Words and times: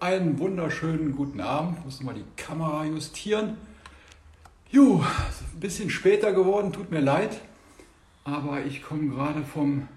einen 0.00 0.38
wunderschönen 0.38 1.16
guten 1.16 1.40
Abend. 1.40 1.78
Ich 1.78 1.84
muss 1.84 2.00
nochmal 2.00 2.14
die 2.14 2.42
Kamera 2.42 2.84
justieren. 2.84 3.56
Juh, 4.70 5.00
ein 5.00 5.60
bisschen 5.60 5.90
später 5.90 6.32
geworden, 6.32 6.72
tut 6.72 6.90
mir 6.90 7.00
leid. 7.00 7.40
Aber 8.24 8.64
ich 8.64 8.82
komme 8.82 9.08
gerade 9.08 9.42
vom 9.42 9.88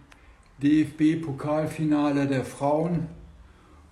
DFB-Pokalfinale 0.62 2.27
der 2.27 2.46
Frauen. 2.46 3.07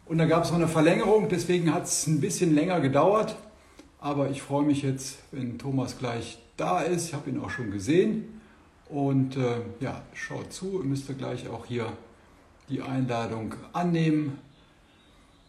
Und 0.06 0.20
da 0.20 0.26
gab 0.26 0.44
es 0.44 0.52
noch 0.52 0.58
eine 0.58 0.68
Verlängerung, 0.68 1.28
deswegen 1.28 1.74
hat 1.74 1.84
es 1.84 2.08
ein 2.08 2.22
bisschen 2.22 2.56
länger 2.56 2.80
gedauert. 2.80 3.36
Aber 4.00 4.30
ich 4.30 4.42
freue 4.42 4.64
mich 4.64 4.84
jetzt, 4.84 5.20
wenn 5.32 5.58
Thomas 5.58 5.98
gleich 5.98 6.38
da 6.56 6.82
ist. 6.82 7.08
Ich 7.08 7.14
habe 7.14 7.30
ihn 7.30 7.40
auch 7.40 7.50
schon 7.50 7.72
gesehen. 7.72 8.42
Und 8.90 9.36
äh, 9.36 9.62
ja, 9.82 10.04
schaut 10.14 10.54
zu, 10.54 10.80
ihr 10.82 10.86
müsst 10.86 11.16
gleich 11.18 11.50
auch 11.50 11.66
hier 11.66 11.92
die 12.70 12.82
Einladung 12.82 13.56
annehmen. 13.74 14.40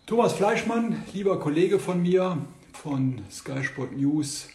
Thomas 0.09 0.33
Fleischmann, 0.33 1.05
lieber 1.13 1.39
Kollege 1.39 1.79
von 1.79 2.01
mir 2.01 2.39
von 2.73 3.23
Sky 3.31 3.63
Sport 3.63 3.93
News, 3.93 4.49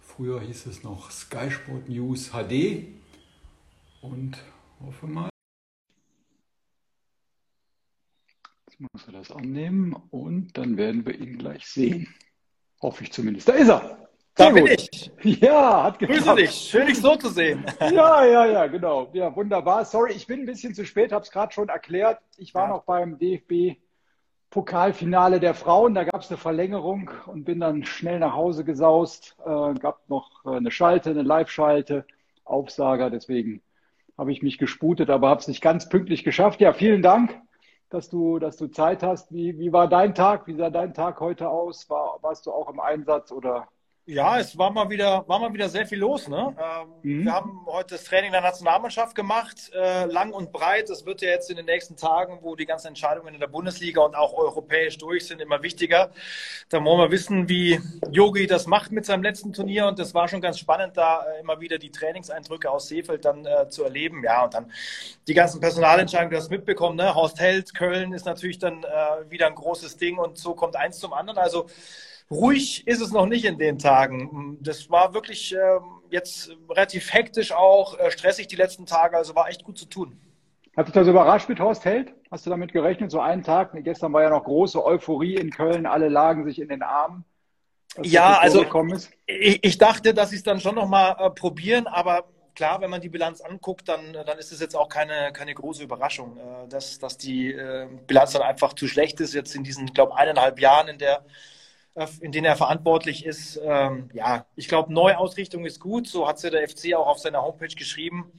früher 0.00 0.40
hieß 0.40 0.66
es 0.66 0.82
noch 0.82 1.12
Sky 1.12 1.48
Sport 1.48 1.88
News 1.88 2.32
HD 2.32 2.88
und 4.02 4.36
hoffe 4.84 5.06
mal. 5.06 5.30
Jetzt 8.66 8.80
muss 8.80 9.06
er 9.06 9.12
das 9.12 9.30
annehmen 9.30 9.94
und 10.10 10.58
dann 10.58 10.76
werden 10.76 11.06
wir 11.06 11.14
ihn 11.14 11.38
gleich 11.38 11.68
sehen. 11.68 12.12
Hoffe 12.82 13.04
ich 13.04 13.12
zumindest. 13.12 13.48
Da 13.48 13.52
ist 13.52 13.68
er! 13.68 14.08
Da 14.34 14.50
bin 14.50 14.66
ich. 14.66 15.12
Ja, 15.22 15.84
hat 15.84 16.00
geklappt. 16.00 16.24
Grüße 16.24 16.34
dich. 16.34 16.50
Schön, 16.50 16.88
dich 16.88 16.98
so 16.98 17.14
zu 17.14 17.28
sehen. 17.28 17.64
Ja, 17.80 18.24
ja, 18.24 18.44
ja, 18.44 18.66
genau. 18.66 19.08
Ja, 19.12 19.36
wunderbar. 19.36 19.84
Sorry, 19.84 20.14
ich 20.14 20.26
bin 20.26 20.40
ein 20.40 20.46
bisschen 20.46 20.74
zu 20.74 20.84
spät, 20.84 21.12
habe 21.12 21.22
es 21.22 21.30
gerade 21.30 21.52
schon 21.52 21.68
erklärt. 21.68 22.20
Ich 22.38 22.54
war 22.54 22.64
ja. 22.64 22.70
noch 22.70 22.82
beim 22.82 23.20
DFB 23.20 23.78
Pokalfinale 24.50 25.38
der 25.40 25.54
Frauen. 25.54 25.94
Da 25.94 26.04
gab 26.04 26.22
es 26.22 26.30
eine 26.30 26.36
Verlängerung 26.36 27.10
und 27.26 27.44
bin 27.44 27.60
dann 27.60 27.84
schnell 27.84 28.18
nach 28.18 28.34
Hause 28.34 28.64
gesaust. 28.64 29.36
Äh, 29.44 29.74
gab 29.74 30.08
noch 30.08 30.44
äh, 30.44 30.56
eine 30.56 30.70
Schalte, 30.70 31.10
eine 31.10 31.22
Live-Schalte, 31.22 32.04
Aufsager. 32.44 33.10
Deswegen 33.10 33.62
habe 34.18 34.32
ich 34.32 34.42
mich 34.42 34.58
gesputet, 34.58 35.08
aber 35.08 35.28
habe 35.28 35.40
es 35.40 35.48
nicht 35.48 35.62
ganz 35.62 35.88
pünktlich 35.88 36.24
geschafft. 36.24 36.60
Ja, 36.60 36.72
vielen 36.72 37.00
Dank, 37.00 37.40
dass 37.90 38.10
du, 38.10 38.38
dass 38.38 38.56
du 38.56 38.66
Zeit 38.66 39.02
hast. 39.02 39.32
Wie, 39.32 39.58
wie 39.58 39.72
war 39.72 39.88
dein 39.88 40.14
Tag? 40.14 40.46
Wie 40.46 40.54
sah 40.54 40.70
dein 40.70 40.94
Tag 40.94 41.20
heute 41.20 41.48
aus? 41.48 41.88
War, 41.88 42.18
warst 42.20 42.46
du 42.46 42.52
auch 42.52 42.68
im 42.68 42.80
Einsatz 42.80 43.30
oder 43.32 43.68
ja, 44.10 44.40
es 44.40 44.58
war 44.58 44.70
mal 44.70 44.90
wieder, 44.90 45.24
war 45.28 45.38
mal 45.38 45.52
wieder 45.52 45.68
sehr 45.68 45.86
viel 45.86 45.98
los. 45.98 46.26
Ne? 46.26 46.56
Ähm, 46.58 46.88
mhm. 47.02 47.24
Wir 47.24 47.32
haben 47.32 47.60
heute 47.66 47.94
das 47.94 48.04
Training 48.04 48.32
der 48.32 48.40
Nationalmannschaft 48.40 49.14
gemacht, 49.14 49.70
äh, 49.72 50.06
lang 50.06 50.32
und 50.32 50.52
breit. 50.52 50.90
Das 50.90 51.06
wird 51.06 51.22
ja 51.22 51.28
jetzt 51.28 51.48
in 51.48 51.56
den 51.56 51.66
nächsten 51.66 51.96
Tagen, 51.96 52.40
wo 52.42 52.56
die 52.56 52.66
ganzen 52.66 52.88
Entscheidungen 52.88 53.34
in 53.34 53.40
der 53.40 53.46
Bundesliga 53.46 54.00
und 54.00 54.16
auch 54.16 54.32
europäisch 54.34 54.98
durch 54.98 55.26
sind, 55.26 55.40
immer 55.40 55.62
wichtiger. 55.62 56.10
Da 56.70 56.84
wollen 56.84 56.98
wir 56.98 57.10
wissen, 57.12 57.48
wie 57.48 57.80
Yogi 58.10 58.48
das 58.48 58.66
macht 58.66 58.90
mit 58.90 59.06
seinem 59.06 59.22
letzten 59.22 59.52
Turnier. 59.52 59.86
Und 59.86 60.00
das 60.00 60.12
war 60.12 60.26
schon 60.26 60.40
ganz 60.40 60.58
spannend, 60.58 60.96
da 60.96 61.22
äh, 61.22 61.40
immer 61.40 61.60
wieder 61.60 61.78
die 61.78 61.92
Trainingseindrücke 61.92 62.68
aus 62.68 62.88
Seefeld 62.88 63.24
dann 63.24 63.46
äh, 63.46 63.68
zu 63.68 63.84
erleben. 63.84 64.24
Ja, 64.24 64.44
und 64.44 64.54
dann 64.54 64.72
die 65.28 65.34
ganzen 65.34 65.60
Personalentscheidungen, 65.60 66.32
du 66.32 66.36
hast 66.36 66.50
mitbekommen. 66.50 66.96
Ne? 66.96 67.14
Horst 67.14 67.38
Held, 67.38 67.74
Köln 67.74 68.12
ist 68.12 68.26
natürlich 68.26 68.58
dann 68.58 68.82
äh, 68.82 69.30
wieder 69.30 69.46
ein 69.46 69.54
großes 69.54 69.98
Ding 69.98 70.18
und 70.18 70.36
so 70.36 70.54
kommt 70.54 70.74
eins 70.74 70.98
zum 70.98 71.12
anderen. 71.12 71.38
Also 71.38 71.66
Ruhig 72.30 72.86
ist 72.86 73.00
es 73.00 73.10
noch 73.10 73.26
nicht 73.26 73.44
in 73.44 73.58
den 73.58 73.78
Tagen. 73.78 74.58
Das 74.60 74.88
war 74.88 75.14
wirklich 75.14 75.54
äh, 75.54 75.58
jetzt 76.10 76.56
relativ 76.68 77.12
hektisch 77.12 77.52
auch, 77.52 77.98
äh, 77.98 78.10
stressig 78.10 78.46
die 78.46 78.56
letzten 78.56 78.86
Tage, 78.86 79.16
also 79.16 79.34
war 79.34 79.48
echt 79.48 79.64
gut 79.64 79.78
zu 79.78 79.86
tun. 79.86 80.20
Hat 80.76 80.86
dich 80.86 80.94
das 80.94 81.08
überrascht 81.08 81.48
mit 81.48 81.58
Horst 81.58 81.84
Held? 81.84 82.14
Hast 82.30 82.46
du 82.46 82.50
damit 82.50 82.72
gerechnet? 82.72 83.10
So 83.10 83.20
einen 83.20 83.42
Tag, 83.42 83.72
gestern 83.82 84.12
war 84.12 84.22
ja 84.22 84.30
noch 84.30 84.44
große 84.44 84.82
Euphorie 84.84 85.34
in 85.34 85.50
Köln, 85.50 85.86
alle 85.86 86.08
lagen 86.08 86.44
sich 86.44 86.60
in 86.60 86.68
den 86.68 86.82
Armen. 86.82 87.24
Ja, 88.02 88.38
also 88.38 88.64
ich, 89.26 89.64
ich, 89.64 89.78
dachte, 89.78 90.14
dass 90.14 90.30
sie 90.30 90.36
es 90.36 90.44
dann 90.44 90.60
schon 90.60 90.76
nochmal 90.76 91.16
äh, 91.18 91.30
probieren, 91.30 91.88
aber 91.88 92.24
klar, 92.54 92.80
wenn 92.80 92.90
man 92.90 93.00
die 93.00 93.08
Bilanz 93.08 93.40
anguckt, 93.40 93.88
dann, 93.88 94.12
dann 94.12 94.38
ist 94.38 94.52
es 94.52 94.60
jetzt 94.60 94.76
auch 94.76 94.88
keine, 94.88 95.32
keine 95.32 95.54
große 95.54 95.82
Überraschung, 95.82 96.36
äh, 96.36 96.68
dass, 96.68 97.00
dass 97.00 97.18
die 97.18 97.52
äh, 97.52 97.88
Bilanz 98.06 98.32
dann 98.32 98.42
einfach 98.42 98.74
zu 98.74 98.86
schlecht 98.86 99.18
ist. 99.18 99.34
Jetzt 99.34 99.56
in 99.56 99.64
diesen, 99.64 99.86
glaube 99.86 100.16
eineinhalb 100.16 100.60
Jahren, 100.60 100.86
in 100.86 100.98
der 100.98 101.24
in 102.20 102.32
denen 102.32 102.46
er 102.46 102.56
verantwortlich 102.56 103.26
ist. 103.26 103.60
Ähm, 103.62 104.10
ja, 104.12 104.46
ich 104.56 104.68
glaube, 104.68 104.92
Neuausrichtung 104.92 105.64
ist 105.64 105.80
gut. 105.80 106.06
So 106.06 106.26
hat 106.28 106.36
es 106.36 106.42
ja 106.42 106.50
der 106.50 106.68
FC 106.68 106.94
auch 106.94 107.08
auf 107.08 107.18
seiner 107.18 107.42
Homepage 107.42 107.74
geschrieben. 107.74 108.32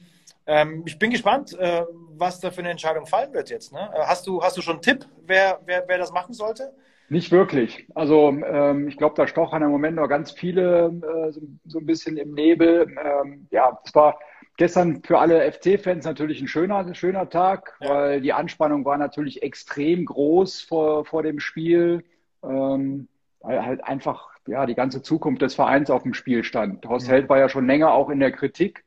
Ähm, 0.46 0.82
ich 0.86 0.98
bin 0.98 1.10
gespannt, 1.10 1.56
äh, 1.58 1.84
was 2.16 2.40
da 2.40 2.50
für 2.50 2.60
eine 2.60 2.70
Entscheidung 2.70 3.06
fallen 3.06 3.32
wird 3.32 3.50
jetzt. 3.50 3.72
Ne? 3.72 3.90
Äh, 3.94 4.00
hast, 4.00 4.26
du, 4.26 4.42
hast 4.42 4.56
du 4.56 4.62
schon 4.62 4.74
einen 4.74 4.82
Tipp, 4.82 5.06
wer, 5.26 5.60
wer, 5.66 5.84
wer 5.86 5.98
das 5.98 6.12
machen 6.12 6.34
sollte? 6.34 6.72
Nicht 7.08 7.30
wirklich. 7.30 7.86
Also 7.94 8.28
ähm, 8.30 8.88
ich 8.88 8.96
glaube, 8.96 9.14
da 9.16 9.26
stochern 9.26 9.62
im 9.62 9.70
Moment 9.70 9.96
noch 9.96 10.08
ganz 10.08 10.32
viele 10.32 10.86
äh, 10.86 11.32
so, 11.32 11.40
so, 11.66 11.78
ein 11.78 11.86
bisschen 11.86 12.16
im 12.16 12.32
Nebel. 12.32 12.86
Ähm, 13.04 13.46
ja, 13.50 13.78
es 13.84 13.94
war 13.94 14.18
gestern 14.56 15.02
für 15.02 15.18
alle 15.18 15.50
FC-Fans 15.52 16.04
natürlich 16.04 16.40
ein 16.40 16.48
schöner, 16.48 16.94
schöner 16.94 17.28
Tag, 17.28 17.76
ja. 17.80 17.90
weil 17.90 18.20
die 18.20 18.32
Anspannung 18.32 18.84
war 18.84 18.96
natürlich 18.96 19.42
extrem 19.42 20.06
groß 20.06 20.62
vor, 20.62 21.04
vor 21.04 21.22
dem 21.22 21.38
Spiel. 21.38 22.02
Ähm, 22.42 23.08
weil 23.42 23.64
halt 23.64 23.84
einfach 23.84 24.30
ja 24.46 24.66
die 24.66 24.74
ganze 24.74 25.02
Zukunft 25.02 25.42
des 25.42 25.54
Vereins 25.54 25.90
auf 25.90 26.02
dem 26.02 26.14
Spiel 26.14 26.44
stand. 26.44 26.86
Horst. 26.86 27.08
Held 27.08 27.28
war 27.28 27.38
ja 27.38 27.48
schon 27.48 27.66
länger 27.66 27.92
auch 27.92 28.10
in 28.10 28.20
der 28.20 28.32
Kritik. 28.32 28.84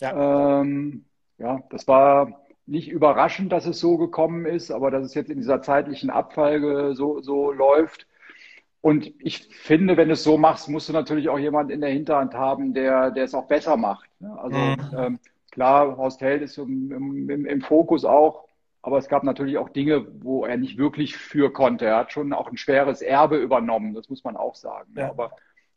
Ja. 0.00 0.60
Ähm, 0.60 1.04
ja, 1.38 1.62
das 1.70 1.88
war 1.88 2.44
nicht 2.66 2.88
überraschend, 2.90 3.52
dass 3.52 3.66
es 3.66 3.78
so 3.78 3.98
gekommen 3.98 4.46
ist, 4.46 4.70
aber 4.70 4.90
dass 4.90 5.04
es 5.04 5.14
jetzt 5.14 5.30
in 5.30 5.38
dieser 5.38 5.62
zeitlichen 5.62 6.10
Abfolge 6.10 6.94
so, 6.94 7.20
so 7.20 7.52
läuft. 7.52 8.06
Und 8.80 9.12
ich 9.18 9.48
finde, 9.48 9.96
wenn 9.96 10.08
du 10.08 10.14
es 10.14 10.24
so 10.24 10.36
machst, 10.36 10.68
musst 10.68 10.88
du 10.88 10.92
natürlich 10.92 11.28
auch 11.28 11.38
jemand 11.38 11.70
in 11.70 11.80
der 11.80 11.90
Hinterhand 11.90 12.34
haben, 12.34 12.74
der, 12.74 13.10
der 13.10 13.24
es 13.24 13.34
auch 13.34 13.46
besser 13.46 13.76
macht. 13.76 14.08
Also 14.36 14.58
mhm. 14.58 14.76
ähm, 14.96 15.18
klar, 15.50 15.96
Horst 15.96 16.20
Held 16.20 16.42
ist 16.42 16.58
im, 16.58 17.28
im, 17.30 17.46
im 17.46 17.60
Fokus 17.62 18.04
auch. 18.04 18.44
Aber 18.84 18.98
es 18.98 19.08
gab 19.08 19.24
natürlich 19.24 19.56
auch 19.56 19.70
Dinge, 19.70 20.06
wo 20.22 20.44
er 20.44 20.58
nicht 20.58 20.76
wirklich 20.76 21.16
für 21.16 21.50
konnte. 21.50 21.86
Er 21.86 21.96
hat 21.96 22.12
schon 22.12 22.34
auch 22.34 22.50
ein 22.50 22.58
schweres 22.58 23.00
Erbe 23.00 23.38
übernommen, 23.38 23.94
das 23.94 24.10
muss 24.10 24.24
man 24.24 24.36
auch 24.36 24.54
sagen. 24.54 24.92
Ja. 24.94 25.08
Aber 25.08 25.32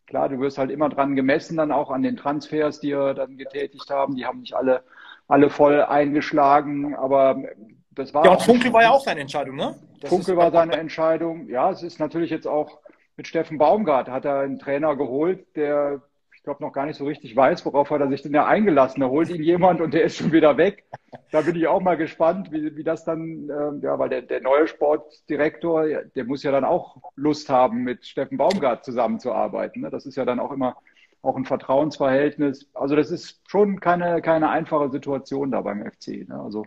klar, 0.08 0.28
du 0.28 0.42
wirst 0.42 0.58
halt 0.58 0.72
immer 0.72 0.90
dran 0.90 1.16
gemessen, 1.16 1.56
dann 1.56 1.72
auch 1.72 1.90
an 1.90 2.02
den 2.02 2.18
Transfers, 2.18 2.82
die 2.82 2.92
er 2.92 3.14
dann 3.14 3.38
getätigt 3.38 3.90
haben. 3.90 4.18
Die 4.18 4.26
haben 4.26 4.42
nicht 4.42 4.56
alle, 4.56 4.84
alle 5.30 5.50
voll 5.50 5.82
eingeschlagen, 5.84 6.96
aber 6.96 7.44
das 7.92 8.14
war. 8.14 8.26
Ja, 8.26 8.32
und 8.32 8.42
Funkel 8.42 8.74
war 8.74 8.82
ja 8.82 8.90
auch 8.90 9.06
seine 9.06 9.22
Entscheidung, 9.22 9.56
ne? 9.56 9.76
Das 10.02 10.10
Funkel 10.10 10.36
war 10.36 10.52
seine 10.52 10.76
Entscheidung. 10.76 11.48
Ja, 11.48 11.72
es 11.72 11.84
ist 11.84 12.02
natürlich 12.02 12.30
jetzt 12.30 12.46
auch 12.46 12.82
mit 13.16 13.26
Steffen 13.26 13.58
Baumgart 13.58 14.10
hat 14.10 14.26
er 14.26 14.42
einen 14.42 14.60
Trainer 14.60 14.98
geholt, 14.98 15.56
der 15.56 16.02
glaube, 16.48 16.64
noch 16.64 16.72
gar 16.72 16.86
nicht 16.86 16.96
so 16.96 17.04
richtig 17.04 17.36
weiß, 17.36 17.66
worauf 17.66 17.90
hat 17.90 18.00
er 18.00 18.08
sich 18.08 18.22
denn 18.22 18.34
ja 18.34 18.46
eingelassen. 18.46 19.02
Da 19.02 19.08
holt 19.08 19.30
ihn 19.30 19.44
jemand 19.44 19.82
und 19.82 19.94
der 19.94 20.06
ist 20.06 20.16
schon 20.16 20.32
wieder 20.32 20.56
weg. 20.56 20.86
Da 21.30 21.42
bin 21.42 21.58
ich 21.58 21.68
auch 21.68 21.82
mal 21.82 21.98
gespannt, 21.98 22.54
wie, 22.54 22.74
wie 22.78 22.86
das 22.86 23.04
dann, 23.04 23.50
äh, 23.50 23.86
ja, 23.86 24.00
weil 24.00 24.08
der, 24.08 24.22
der 24.22 24.40
neue 24.40 24.66
Sportdirektor, 24.66 25.86
der 26.16 26.24
muss 26.24 26.44
ja 26.44 26.52
dann 26.52 26.64
auch 26.64 26.96
Lust 27.18 27.50
haben, 27.50 27.84
mit 27.84 28.06
Steffen 28.06 28.38
Baumgart 28.38 28.86
zusammenzuarbeiten. 28.86 29.82
Ne? 29.82 29.90
Das 29.90 30.06
ist 30.06 30.16
ja 30.16 30.24
dann 30.24 30.40
auch 30.40 30.54
immer 30.54 30.78
auch 31.22 31.36
ein 31.36 31.44
Vertrauensverhältnis. 31.44 32.70
Also 32.74 32.96
das 32.96 33.12
ist 33.12 33.42
schon 33.50 33.82
keine, 33.82 34.22
keine 34.22 34.50
einfache 34.50 34.90
Situation 34.90 35.52
da 35.52 35.60
beim 35.60 35.84
FC. 35.84 36.30
Ne? 36.30 36.42
Also 36.42 36.66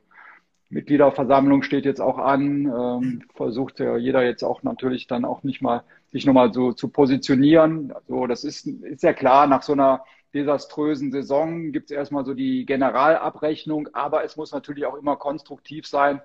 Mitgliederversammlung 0.71 1.63
steht 1.63 1.85
jetzt 1.85 2.01
auch 2.01 2.19
an, 2.19 2.67
ähm, 2.67 3.23
versucht 3.35 3.81
ja 3.81 3.97
jeder 3.97 4.25
jetzt 4.25 4.45
auch 4.45 4.63
natürlich 4.63 5.07
dann 5.07 5.25
auch 5.25 5.43
nicht 5.43 5.61
mal 5.61 5.83
sich 6.09 6.27
nochmal 6.27 6.53
so 6.53 6.73
zu 6.73 6.89
positionieren. 6.89 7.93
Also 7.93 8.27
das 8.27 8.45
ist, 8.45 8.67
ist 8.67 9.03
ja 9.03 9.13
klar, 9.13 9.47
nach 9.47 9.63
so 9.63 9.73
einer 9.73 10.05
desaströsen 10.33 11.11
Saison 11.11 11.73
gibt 11.73 11.91
es 11.91 11.97
erstmal 11.97 12.25
so 12.25 12.35
die 12.35 12.65
Generalabrechnung, 12.67 13.89
aber 13.93 14.25
es 14.25 14.37
muss 14.37 14.53
natürlich 14.53 14.87
auch 14.87 14.95
immer 14.95 15.17
konstruktiv 15.17 15.87
sein, 15.87 16.21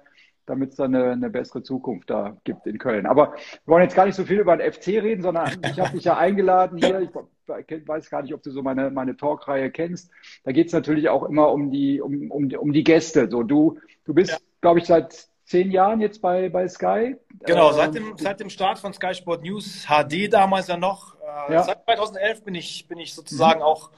damit 0.45 0.71
es 0.71 0.75
dann 0.75 0.95
eine, 0.95 1.11
eine, 1.11 1.29
bessere 1.29 1.63
Zukunft 1.63 2.09
da 2.09 2.37
gibt 2.43 2.67
in 2.67 2.77
Köln. 2.77 3.05
Aber 3.05 3.33
wir 3.33 3.73
wollen 3.73 3.83
jetzt 3.83 3.95
gar 3.95 4.05
nicht 4.05 4.15
so 4.15 4.23
viel 4.23 4.39
über 4.39 4.55
den 4.55 4.71
FC 4.71 4.87
reden, 4.87 5.21
sondern 5.21 5.51
ich 5.69 5.79
habe 5.79 5.91
dich 5.91 6.03
ja 6.03 6.17
eingeladen 6.17 6.77
hier. 6.77 7.01
Ich 7.01 7.87
weiß 7.87 8.09
gar 8.09 8.21
nicht, 8.21 8.33
ob 8.33 8.41
du 8.43 8.51
so 8.51 8.61
meine, 8.61 8.91
meine 8.91 9.17
Talkreihe 9.17 9.71
kennst. 9.71 10.11
Da 10.43 10.51
geht 10.51 10.67
es 10.67 10.73
natürlich 10.73 11.09
auch 11.09 11.23
immer 11.23 11.51
um 11.51 11.71
die, 11.71 12.01
um, 12.01 12.31
um, 12.31 12.49
um 12.51 12.73
die 12.73 12.83
Gäste. 12.83 13.29
So, 13.29 13.43
du, 13.43 13.79
du 14.05 14.13
bist, 14.13 14.31
ja. 14.31 14.37
glaube 14.61 14.79
ich, 14.79 14.85
seit 14.85 15.27
zehn 15.45 15.71
Jahren 15.71 16.01
jetzt 16.01 16.21
bei, 16.21 16.49
bei 16.49 16.67
Sky. 16.67 17.15
Genau, 17.45 17.71
seit 17.71 17.95
ähm, 17.95 18.09
dem, 18.09 18.17
seit 18.17 18.39
dem 18.39 18.49
Start 18.49 18.79
von 18.79 18.93
Sky 18.93 19.13
Sport 19.13 19.43
News 19.43 19.85
HD 19.87 20.31
damals 20.31 20.67
ja 20.67 20.77
noch. 20.77 21.15
Äh, 21.49 21.53
ja. 21.53 21.63
Seit 21.63 21.83
2011 21.85 22.43
bin 22.43 22.55
ich, 22.55 22.87
bin 22.87 22.97
ich 22.97 23.13
sozusagen 23.13 23.59
mhm. 23.59 23.65
auch 23.65 23.91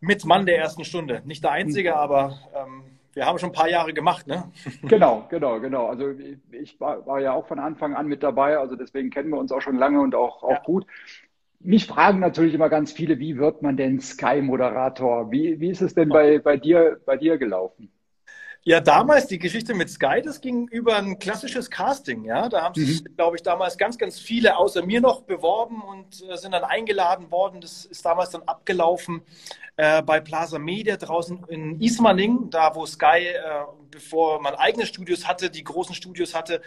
mit 0.00 0.24
Mann 0.24 0.46
der 0.46 0.58
ersten 0.58 0.84
Stunde. 0.84 1.22
Nicht 1.24 1.42
der 1.44 1.50
Einzige, 1.52 1.90
mhm. 1.90 1.96
aber 1.96 2.38
ähm, 2.54 2.84
wir 3.14 3.26
haben 3.26 3.38
schon 3.38 3.50
ein 3.50 3.54
paar 3.54 3.68
Jahre 3.68 3.92
gemacht, 3.92 4.26
ne? 4.26 4.50
Genau, 4.82 5.26
genau, 5.28 5.60
genau. 5.60 5.86
Also 5.86 6.10
ich 6.50 6.80
war, 6.80 7.06
war, 7.06 7.20
ja 7.20 7.32
auch 7.32 7.46
von 7.46 7.58
Anfang 7.58 7.94
an 7.94 8.06
mit 8.06 8.22
dabei, 8.22 8.58
also 8.58 8.76
deswegen 8.76 9.10
kennen 9.10 9.30
wir 9.30 9.38
uns 9.38 9.52
auch 9.52 9.60
schon 9.60 9.76
lange 9.76 10.00
und 10.00 10.14
auch, 10.14 10.42
auch 10.42 10.50
ja. 10.50 10.62
gut. 10.64 10.86
Mich 11.60 11.86
fragen 11.86 12.20
natürlich 12.20 12.54
immer 12.54 12.68
ganz 12.68 12.92
viele, 12.92 13.18
wie 13.18 13.38
wird 13.38 13.62
man 13.62 13.76
denn 13.76 14.00
Sky-Moderator? 14.00 15.30
Wie, 15.30 15.60
wie 15.60 15.70
ist 15.70 15.80
es 15.80 15.94
denn 15.94 16.10
bei, 16.10 16.38
bei, 16.38 16.58
dir, 16.58 17.00
bei 17.06 17.16
dir 17.16 17.38
gelaufen? 17.38 17.90
Ja, 18.66 18.80
damals 18.80 19.26
die 19.26 19.38
Geschichte 19.38 19.74
mit 19.74 19.90
Sky, 19.90 20.22
das 20.24 20.40
ging 20.40 20.68
über 20.68 20.96
ein 20.96 21.18
klassisches 21.18 21.70
Casting. 21.70 22.24
Ja, 22.24 22.48
da 22.48 22.62
haben 22.62 22.74
sich, 22.74 23.04
mhm. 23.04 23.14
glaube 23.14 23.36
ich, 23.36 23.42
damals 23.42 23.76
ganz, 23.76 23.98
ganz 23.98 24.18
viele 24.18 24.56
außer 24.56 24.84
mir 24.84 25.02
noch 25.02 25.22
beworben 25.22 25.82
und 25.82 26.24
äh, 26.26 26.36
sind 26.38 26.52
dann 26.52 26.64
eingeladen 26.64 27.30
worden. 27.30 27.60
Das 27.60 27.84
ist 27.84 28.04
damals 28.06 28.30
dann 28.30 28.42
abgelaufen 28.44 29.20
äh, 29.76 30.02
bei 30.02 30.20
Plaza 30.20 30.58
Media 30.58 30.96
draußen 30.96 31.44
in 31.48 31.80
Ismaning, 31.80 32.50
da 32.50 32.74
wo 32.74 32.86
Sky, 32.86 33.26
äh, 33.26 33.40
bevor 33.90 34.40
man 34.40 34.54
eigene 34.54 34.86
Studios 34.86 35.26
hatte, 35.26 35.50
die 35.50 35.64
großen 35.64 35.94
Studios 35.94 36.34
hatte, 36.34 36.62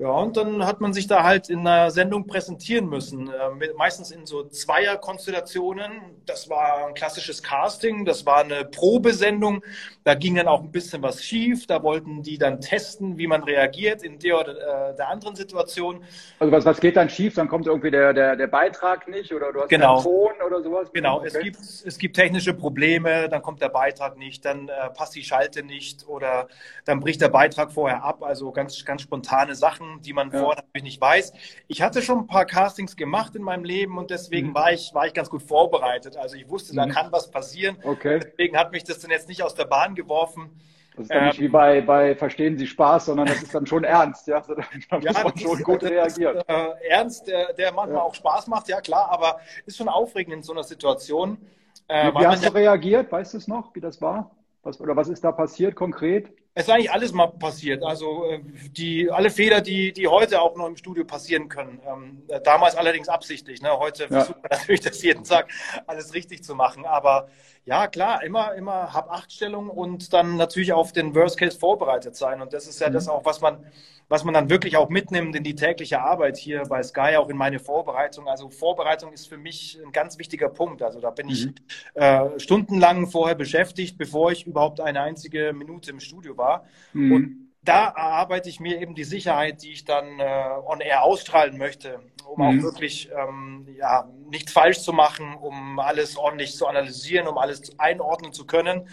ja, 0.00 0.10
und 0.10 0.36
dann 0.36 0.64
hat 0.64 0.80
man 0.80 0.92
sich 0.92 1.08
da 1.08 1.24
halt 1.24 1.50
in 1.50 1.66
einer 1.66 1.90
Sendung 1.90 2.28
präsentieren 2.28 2.88
müssen, 2.88 3.28
äh, 3.28 3.72
meistens 3.76 4.12
in 4.12 4.26
so 4.26 4.44
Zweierkonstellationen. 4.44 5.90
Das 6.24 6.48
war 6.48 6.86
ein 6.86 6.94
klassisches 6.94 7.42
Casting, 7.42 8.04
das 8.04 8.24
war 8.24 8.44
eine 8.44 8.64
Probesendung. 8.64 9.60
Da 10.04 10.14
ging 10.14 10.36
dann 10.36 10.46
auch 10.46 10.62
ein 10.62 10.70
bisschen 10.70 11.02
was 11.02 11.24
schief. 11.24 11.66
Da 11.66 11.82
wollten 11.82 12.22
die 12.22 12.38
dann 12.38 12.60
testen, 12.60 13.18
wie 13.18 13.26
man 13.26 13.42
reagiert 13.42 14.04
in 14.04 14.20
der 14.20 14.38
oder 14.38 14.90
äh, 14.90 14.94
der 14.94 15.08
anderen 15.08 15.34
Situation. 15.34 16.04
Also 16.38 16.52
was, 16.52 16.64
was 16.64 16.78
geht 16.78 16.96
dann 16.96 17.10
schief? 17.10 17.34
Dann 17.34 17.48
kommt 17.48 17.66
irgendwie 17.66 17.90
der, 17.90 18.12
der, 18.12 18.36
der 18.36 18.46
Beitrag 18.46 19.08
nicht 19.08 19.34
oder 19.34 19.52
du 19.52 19.62
hast 19.62 19.68
genau. 19.68 19.96
keinen 19.96 20.04
Ton 20.04 20.30
oder 20.46 20.62
sowas? 20.62 20.92
Genau, 20.92 21.16
okay. 21.16 21.26
es, 21.26 21.38
gibt, 21.40 21.58
es 21.58 21.98
gibt 21.98 22.14
technische 22.14 22.54
Probleme, 22.54 23.28
dann 23.28 23.42
kommt 23.42 23.60
der 23.60 23.68
Beitrag 23.68 24.16
nicht, 24.16 24.44
dann 24.44 24.68
äh, 24.68 24.90
passt 24.90 25.16
die 25.16 25.24
Schalte 25.24 25.64
nicht 25.64 26.06
oder 26.06 26.46
dann 26.84 27.00
bricht 27.00 27.20
der 27.20 27.30
Beitrag 27.30 27.72
vorher 27.72 28.04
ab. 28.04 28.22
Also 28.22 28.52
ganz, 28.52 28.84
ganz 28.84 29.02
spontane 29.02 29.56
Sachen. 29.56 29.87
Sachen, 29.88 30.02
die 30.02 30.12
man 30.12 30.30
ja. 30.30 30.38
vorher 30.38 30.62
natürlich 30.62 30.84
nicht 30.84 31.00
weiß. 31.00 31.32
Ich 31.66 31.82
hatte 31.82 32.02
schon 32.02 32.18
ein 32.18 32.26
paar 32.26 32.44
Castings 32.44 32.96
gemacht 32.96 33.34
in 33.34 33.42
meinem 33.42 33.64
Leben 33.64 33.98
und 33.98 34.10
deswegen 34.10 34.48
mhm. 34.48 34.54
war, 34.54 34.72
ich, 34.72 34.92
war 34.94 35.06
ich 35.06 35.14
ganz 35.14 35.30
gut 35.30 35.42
vorbereitet. 35.42 36.16
Also 36.16 36.36
ich 36.36 36.48
wusste, 36.48 36.74
da 36.74 36.86
mhm. 36.86 36.90
kann 36.90 37.12
was 37.12 37.30
passieren. 37.30 37.76
Okay. 37.82 38.20
Deswegen 38.22 38.56
hat 38.56 38.72
mich 38.72 38.84
das 38.84 39.00
dann 39.00 39.10
jetzt 39.10 39.28
nicht 39.28 39.42
aus 39.42 39.54
der 39.54 39.64
Bahn 39.64 39.94
geworfen. 39.94 40.50
Das 40.96 41.04
ist 41.04 41.10
dann 41.10 41.18
ähm, 41.18 41.28
nicht 41.28 41.40
wie 41.40 41.48
bei, 41.48 41.80
bei 41.80 42.16
Verstehen 42.16 42.58
Sie 42.58 42.66
Spaß, 42.66 43.06
sondern 43.06 43.26
das 43.26 43.42
ist 43.42 43.54
dann 43.54 43.66
schon 43.66 43.84
ernst, 43.84 44.26
ja. 44.26 44.38
Also, 44.38 44.54
da 44.54 44.98
ja, 44.98 45.12
muss 45.12 45.24
man 45.24 45.38
schon 45.38 45.58
ist, 45.58 45.64
gut 45.64 45.82
reagieren. 45.84 46.38
Ist, 46.38 46.48
äh, 46.48 46.88
ernst, 46.88 47.28
der, 47.28 47.52
der 47.52 47.72
manchmal 47.72 47.98
ja. 47.98 48.02
auch 48.02 48.14
Spaß 48.14 48.48
macht, 48.48 48.68
ja 48.68 48.80
klar, 48.80 49.08
aber 49.10 49.38
ist 49.64 49.76
schon 49.76 49.88
aufregend 49.88 50.34
in 50.34 50.42
so 50.42 50.52
einer 50.52 50.64
Situation. 50.64 51.38
Äh, 51.86 52.12
wie, 52.12 52.20
wie 52.20 52.26
hast 52.26 52.44
du 52.44 52.52
reagiert? 52.52 53.12
Weißt 53.12 53.34
du 53.34 53.38
es 53.38 53.46
noch, 53.46 53.74
wie 53.76 53.80
das 53.80 54.02
war? 54.02 54.32
Was, 54.64 54.80
oder 54.80 54.96
was 54.96 55.08
ist 55.08 55.22
da 55.22 55.30
passiert 55.30 55.76
konkret? 55.76 56.32
Es 56.58 56.64
ist 56.64 56.70
eigentlich 56.70 56.90
alles 56.90 57.12
mal 57.12 57.28
passiert. 57.28 57.84
Also 57.84 58.24
äh, 58.24 58.40
die, 58.72 59.08
alle 59.12 59.30
Fehler, 59.30 59.60
die, 59.60 59.92
die 59.92 60.08
heute 60.08 60.42
auch 60.42 60.56
noch 60.56 60.66
im 60.66 60.76
Studio 60.76 61.04
passieren 61.04 61.48
können. 61.48 61.80
Ähm, 61.86 62.22
damals 62.42 62.74
allerdings 62.74 63.08
absichtlich. 63.08 63.62
Ne? 63.62 63.78
Heute 63.78 64.02
ja. 64.02 64.08
versucht 64.08 64.42
man 64.42 64.50
natürlich 64.58 64.80
das 64.80 65.00
jeden 65.00 65.22
Tag 65.22 65.48
alles 65.86 66.14
richtig 66.14 66.42
zu 66.42 66.56
machen. 66.56 66.84
Aber 66.84 67.28
ja, 67.68 67.86
klar, 67.86 68.24
immer, 68.24 68.54
immer 68.54 68.94
Hab-Acht-Stellung 68.94 69.68
und 69.68 70.12
dann 70.12 70.36
natürlich 70.36 70.72
auf 70.72 70.92
den 70.92 71.14
Worst 71.14 71.38
Case 71.38 71.58
vorbereitet 71.58 72.16
sein. 72.16 72.40
Und 72.40 72.54
das 72.54 72.66
ist 72.66 72.80
ja 72.80 72.88
mhm. 72.88 72.94
das 72.94 73.08
auch, 73.08 73.24
was 73.26 73.42
man, 73.42 73.64
was 74.08 74.24
man 74.24 74.32
dann 74.32 74.48
wirklich 74.48 74.78
auch 74.78 74.88
mitnimmt 74.88 75.36
in 75.36 75.44
die 75.44 75.54
tägliche 75.54 76.00
Arbeit 76.00 76.38
hier 76.38 76.62
bei 76.62 76.82
Sky, 76.82 77.16
auch 77.18 77.28
in 77.28 77.36
meine 77.36 77.58
Vorbereitung. 77.58 78.26
Also 78.26 78.48
Vorbereitung 78.48 79.12
ist 79.12 79.28
für 79.28 79.36
mich 79.36 79.78
ein 79.84 79.92
ganz 79.92 80.18
wichtiger 80.18 80.48
Punkt. 80.48 80.82
Also 80.82 80.98
da 80.98 81.10
bin 81.10 81.26
mhm. 81.26 81.32
ich 81.32 81.48
äh, 81.94 82.40
stundenlang 82.40 83.06
vorher 83.06 83.34
beschäftigt, 83.34 83.98
bevor 83.98 84.32
ich 84.32 84.46
überhaupt 84.46 84.80
eine 84.80 85.02
einzige 85.02 85.52
Minute 85.52 85.90
im 85.90 86.00
Studio 86.00 86.38
war. 86.38 86.47
Mhm. 86.92 87.12
Und 87.12 87.48
da 87.62 87.88
erarbeite 87.88 88.48
ich 88.48 88.60
mir 88.60 88.80
eben 88.80 88.94
die 88.94 89.04
Sicherheit, 89.04 89.62
die 89.62 89.72
ich 89.72 89.84
dann 89.84 90.18
äh, 90.18 90.48
on 90.66 90.80
air 90.80 91.02
ausstrahlen 91.02 91.58
möchte, 91.58 92.00
um 92.24 92.40
mhm. 92.40 92.60
auch 92.60 92.62
wirklich 92.62 93.10
ähm, 93.14 93.66
ja, 93.78 94.08
nichts 94.30 94.52
falsch 94.52 94.80
zu 94.80 94.92
machen, 94.92 95.34
um 95.34 95.78
alles 95.78 96.16
ordentlich 96.16 96.56
zu 96.56 96.66
analysieren, 96.66 97.26
um 97.26 97.36
alles 97.36 97.78
einordnen 97.78 98.32
zu 98.32 98.46
können. 98.46 98.88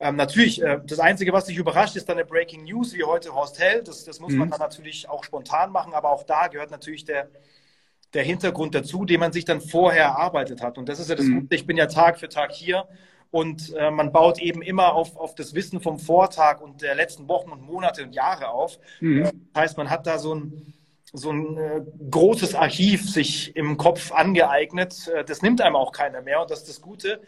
Ähm, 0.00 0.16
natürlich, 0.16 0.62
äh, 0.62 0.80
das 0.84 1.00
Einzige, 1.00 1.32
was 1.32 1.46
dich 1.46 1.56
überrascht, 1.56 1.96
ist 1.96 2.08
dann 2.08 2.18
eine 2.18 2.26
Breaking 2.26 2.64
News, 2.64 2.94
wie 2.94 3.04
heute 3.04 3.34
Horst 3.34 3.58
Held. 3.58 3.88
Das, 3.88 4.04
das 4.04 4.20
muss 4.20 4.32
mhm. 4.32 4.38
man 4.38 4.50
dann 4.50 4.60
natürlich 4.60 5.08
auch 5.08 5.24
spontan 5.24 5.70
machen, 5.70 5.92
aber 5.92 6.10
auch 6.10 6.24
da 6.24 6.46
gehört 6.48 6.70
natürlich 6.70 7.04
der, 7.04 7.28
der 8.14 8.22
Hintergrund 8.22 8.74
dazu, 8.74 9.04
den 9.04 9.20
man 9.20 9.32
sich 9.32 9.44
dann 9.44 9.60
vorher 9.60 10.04
erarbeitet 10.04 10.62
hat. 10.62 10.78
Und 10.78 10.88
das 10.88 10.98
ist 11.00 11.10
ja 11.10 11.16
das 11.16 11.26
mhm. 11.26 11.40
Gute. 11.40 11.54
Ich 11.54 11.66
bin 11.66 11.76
ja 11.76 11.86
Tag 11.86 12.18
für 12.18 12.28
Tag 12.28 12.52
hier 12.52 12.88
und 13.30 13.74
äh, 13.74 13.90
man 13.90 14.12
baut 14.12 14.40
eben 14.40 14.62
immer 14.62 14.94
auf, 14.94 15.16
auf 15.16 15.34
das 15.34 15.54
Wissen 15.54 15.80
vom 15.80 15.98
Vortag 15.98 16.60
und 16.60 16.80
der 16.80 16.94
letzten 16.94 17.28
Wochen 17.28 17.50
und 17.50 17.62
Monate 17.62 18.02
und 18.02 18.14
Jahre 18.14 18.48
auf. 18.48 18.78
Mhm. 19.00 19.24
Das 19.52 19.62
heißt, 19.62 19.76
man 19.76 19.90
hat 19.90 20.06
da 20.06 20.18
so 20.18 20.34
ein, 20.34 20.74
so 21.12 21.30
ein 21.30 21.56
äh, 21.58 21.82
großes 22.10 22.54
Archiv 22.54 23.10
sich 23.10 23.54
im 23.54 23.76
Kopf 23.76 24.12
angeeignet. 24.12 25.08
Äh, 25.08 25.24
das 25.24 25.42
nimmt 25.42 25.60
einem 25.60 25.76
auch 25.76 25.92
keiner 25.92 26.22
mehr 26.22 26.40
und 26.40 26.50
das 26.50 26.60
ist 26.60 26.68
das 26.68 26.80
Gute. 26.80 27.20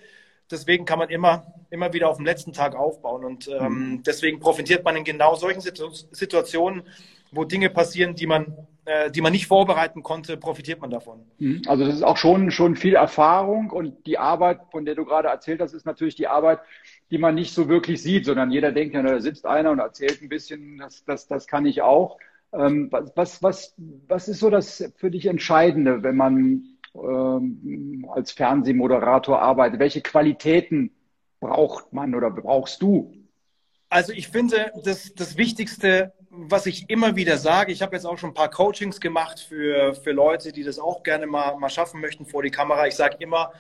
Deswegen 0.51 0.85
kann 0.85 0.99
man 0.99 1.11
immer, 1.11 1.47
immer 1.71 1.93
wieder 1.93 2.09
auf 2.09 2.17
dem 2.17 2.27
letzten 2.27 2.53
Tag 2.53 2.75
aufbauen 2.75 3.25
und 3.25 3.49
ähm, 3.49 3.73
mhm. 3.73 4.03
deswegen 4.03 4.41
profitiert 4.41 4.85
man 4.85 4.97
in 4.97 5.05
genau 5.05 5.37
solchen 5.37 5.61
Situationen, 5.61 6.83
wo 7.31 7.45
Dinge 7.45 7.71
passieren, 7.71 8.17
die 8.17 8.27
man 8.27 8.67
äh, 8.91 9.09
die 9.09 9.21
man 9.21 9.31
nicht 9.31 9.47
vorbereiten 9.47 10.03
konnte, 10.03 10.37
profitiert 10.37 10.81
man 10.81 10.91
davon. 10.91 11.21
Mhm. 11.39 11.63
Also 11.69 11.85
das 11.85 11.95
ist 11.95 12.03
auch 12.03 12.17
schon, 12.17 12.51
schon 12.51 12.75
viel 12.75 12.97
Erfahrung 12.97 13.71
und 13.71 14.05
die 14.05 14.19
Arbeit, 14.19 14.63
von 14.73 14.85
der 14.85 14.97
du 14.97 15.05
gerade 15.05 15.29
erzählt 15.29 15.61
hast, 15.61 15.75
ist 15.75 15.87
natürlich 15.87 16.17
die 16.17 16.27
Arbeit, 16.27 16.59
die 17.13 17.19
man 17.19 17.37
nicht 17.37 17.55
so 17.55 17.69
wirklich 17.69 18.03
sieht, 18.03 18.25
sondern 18.25 18.51
jeder 18.51 18.73
denkt, 18.73 18.95
ja, 18.97 19.03
da 19.03 19.21
sitzt 19.21 19.47
einer 19.47 19.71
und 19.71 19.79
erzählt 19.79 20.21
ein 20.23 20.29
bisschen, 20.29 20.79
das, 20.79 21.05
das, 21.05 21.29
das 21.29 21.47
kann 21.47 21.67
ich 21.67 21.83
auch. 21.83 22.19
Ähm, 22.53 22.91
was, 22.91 23.41
was, 23.45 23.75
was 24.09 24.27
ist 24.27 24.41
so 24.41 24.51
das 24.51 24.93
für 24.97 25.13
dich 25.13 25.27
Entscheidende, 25.27 26.03
wenn 26.03 26.17
man 26.17 26.65
ähm, 26.97 28.09
als 28.13 28.33
Fernsehmoderator 28.33 29.41
arbeitet? 29.41 29.79
Welche 29.79 30.01
Qualitäten 30.01 30.91
braucht 31.39 31.93
man 31.93 32.17
oder 32.17 32.33
brauchst 32.33 32.83
du? 32.83 33.15
Also 33.89 34.13
ich 34.13 34.29
finde, 34.29 34.73
das, 34.85 35.15
das 35.15 35.37
Wichtigste 35.37 36.13
was 36.31 36.67
ich 36.67 36.89
immer 36.89 37.17
wieder 37.17 37.39
sage, 37.39 37.73
ich 37.73 37.83
habe 37.83 37.97
jetzt 37.97 38.05
auch 38.05 38.17
schon 38.17 38.31
ein 38.31 38.35
paar 38.35 38.51
Coachings 38.51 39.01
gemacht 39.01 39.41
für, 39.41 39.95
für 39.95 40.13
Leute, 40.13 40.53
die 40.53 40.63
das 40.63 40.79
auch 40.79 41.03
gerne 41.03 41.27
mal, 41.27 41.57
mal 41.57 41.69
schaffen 41.69 42.01
möchten 42.01 42.25
vor 42.25 42.43
die 42.43 42.53
Kamera. 42.53 42.87
Ich 42.87 42.95
sage 42.95 43.17
immer, 43.19 43.53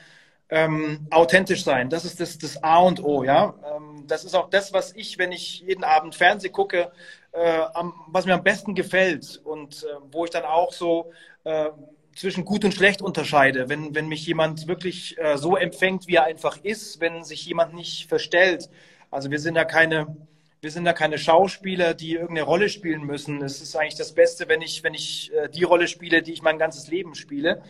ähm, 0.49 1.06
authentisch 1.11 1.64
sein. 1.64 1.90
Das 1.90 2.05
ist 2.05 2.20
das, 2.20 2.38
das 2.38 2.62
A 2.62 2.78
und 2.78 3.02
O, 3.02 3.25
ja. 3.25 3.55
Ähm, 3.76 4.05
das 4.06 4.25
ist 4.25 4.34
auch 4.34 4.50
das, 4.50 4.72
was 4.72 4.94
ich, 4.94 5.19
wenn 5.19 5.32
ich 5.32 5.61
jeden 5.61 5.84
Abend 5.84 6.14
Fernsehen 6.14 6.52
gucke, 6.52 6.93
äh, 7.32 7.61
am, 7.75 7.93
was 8.06 8.25
mir 8.25 8.34
am 8.34 8.44
besten 8.44 8.75
gefällt 8.75 9.40
und 9.44 9.84
äh, 9.84 9.87
wo 10.12 10.25
ich 10.25 10.31
dann 10.31 10.44
auch 10.44 10.72
so 10.72 11.12
äh, 11.44 11.70
zwischen 12.14 12.44
gut 12.44 12.64
und 12.64 12.75
schlecht 12.75 13.02
unterscheide. 13.02 13.69
Wenn, 13.69 13.94
wenn 13.94 14.08
mich 14.08 14.26
jemand 14.26 14.69
wirklich 14.69 15.19
äh, 15.19 15.38
so 15.38 15.56
empfängt, 15.56 16.06
wie 16.06 16.17
er 16.17 16.25
einfach 16.25 16.58
ist, 16.62 17.00
wenn 17.00 17.25
sich 17.25 17.46
jemand 17.46 17.75
nicht 17.75 18.08
verstellt. 18.08 18.69
Also 19.11 19.31
wir 19.31 19.40
sind 19.40 19.56
ja 19.56 19.64
keine 19.64 20.17
wir 20.60 20.70
sind 20.70 20.84
da 20.84 20.92
keine 20.92 21.18
Schauspieler, 21.18 21.94
die 21.94 22.12
irgendeine 22.14 22.42
Rolle 22.42 22.68
spielen 22.68 23.04
müssen. 23.04 23.42
Es 23.42 23.62
ist 23.62 23.76
eigentlich 23.76 23.94
das 23.94 24.12
Beste, 24.12 24.48
wenn 24.48 24.60
ich, 24.60 24.82
wenn 24.82 24.94
ich 24.94 25.32
äh, 25.32 25.48
die 25.48 25.64
Rolle 25.64 25.88
spiele, 25.88 26.22
die 26.22 26.32
ich 26.32 26.42
mein 26.42 26.58
ganzes 26.58 26.88
Leben 26.88 27.14
spiele. 27.14 27.62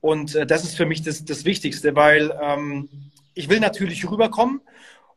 Und 0.00 0.34
äh, 0.36 0.46
das 0.46 0.62
ist 0.62 0.76
für 0.76 0.86
mich 0.86 1.02
das, 1.02 1.24
das 1.24 1.44
Wichtigste, 1.44 1.96
weil 1.96 2.36
ähm, 2.40 2.88
ich 3.34 3.48
will 3.48 3.58
natürlich 3.58 4.08
rüberkommen 4.08 4.60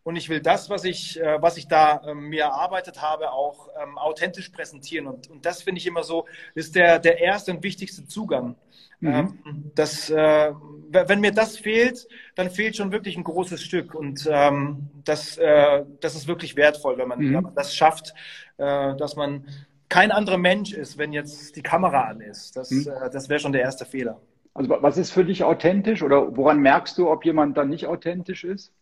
und 0.03 0.15
ich 0.15 0.29
will 0.29 0.39
das, 0.39 0.71
was 0.71 0.85
ich, 0.85 1.19
äh, 1.19 1.39
was 1.39 1.57
ich 1.57 1.67
da 1.67 2.01
ähm, 2.07 2.29
mir 2.29 2.43
erarbeitet 2.43 3.01
habe, 3.01 3.31
auch 3.31 3.69
ähm, 3.79 3.99
authentisch 3.99 4.49
präsentieren. 4.49 5.05
Und, 5.05 5.29
und 5.29 5.45
das 5.45 5.61
finde 5.61 5.79
ich 5.79 5.85
immer 5.85 6.03
so, 6.03 6.25
ist 6.55 6.75
der, 6.75 6.97
der 6.97 7.19
erste 7.19 7.51
und 7.51 7.61
wichtigste 7.61 8.07
Zugang. 8.07 8.55
Mhm. 8.99 9.39
Ähm, 9.45 9.71
das, 9.75 10.09
äh, 10.09 10.51
wenn 10.91 11.21
mir 11.21 11.31
das 11.31 11.57
fehlt, 11.57 12.07
dann 12.35 12.49
fehlt 12.49 12.75
schon 12.75 12.91
wirklich 12.91 13.17
ein 13.17 13.23
großes 13.23 13.61
Stück. 13.61 13.95
Und 13.95 14.27
ähm, 14.31 14.89
das, 15.05 15.37
äh, 15.37 15.83
das 16.01 16.15
ist 16.15 16.27
wirklich 16.27 16.55
wertvoll, 16.55 16.97
wenn 16.97 17.07
man, 17.07 17.19
mhm. 17.19 17.33
wenn 17.33 17.43
man 17.43 17.55
das 17.55 17.75
schafft, 17.75 18.13
äh, 18.57 18.95
dass 18.95 19.15
man 19.15 19.45
kein 19.87 20.11
anderer 20.11 20.37
Mensch 20.37 20.73
ist, 20.73 20.97
wenn 20.97 21.13
jetzt 21.13 21.55
die 21.55 21.63
Kamera 21.63 22.03
an 22.03 22.21
ist. 22.21 22.55
Das, 22.55 22.71
mhm. 22.71 22.87
äh, 22.87 23.09
das 23.09 23.29
wäre 23.29 23.39
schon 23.39 23.51
der 23.51 23.61
erste 23.61 23.85
Fehler. 23.85 24.19
Also 24.53 24.69
was 24.81 24.97
ist 24.97 25.11
für 25.11 25.23
dich 25.23 25.43
authentisch 25.43 26.03
oder 26.03 26.35
woran 26.35 26.59
merkst 26.59 26.97
du, 26.97 27.09
ob 27.09 27.23
jemand 27.23 27.57
dann 27.57 27.69
nicht 27.69 27.87
authentisch 27.87 28.43
ist? 28.43 28.73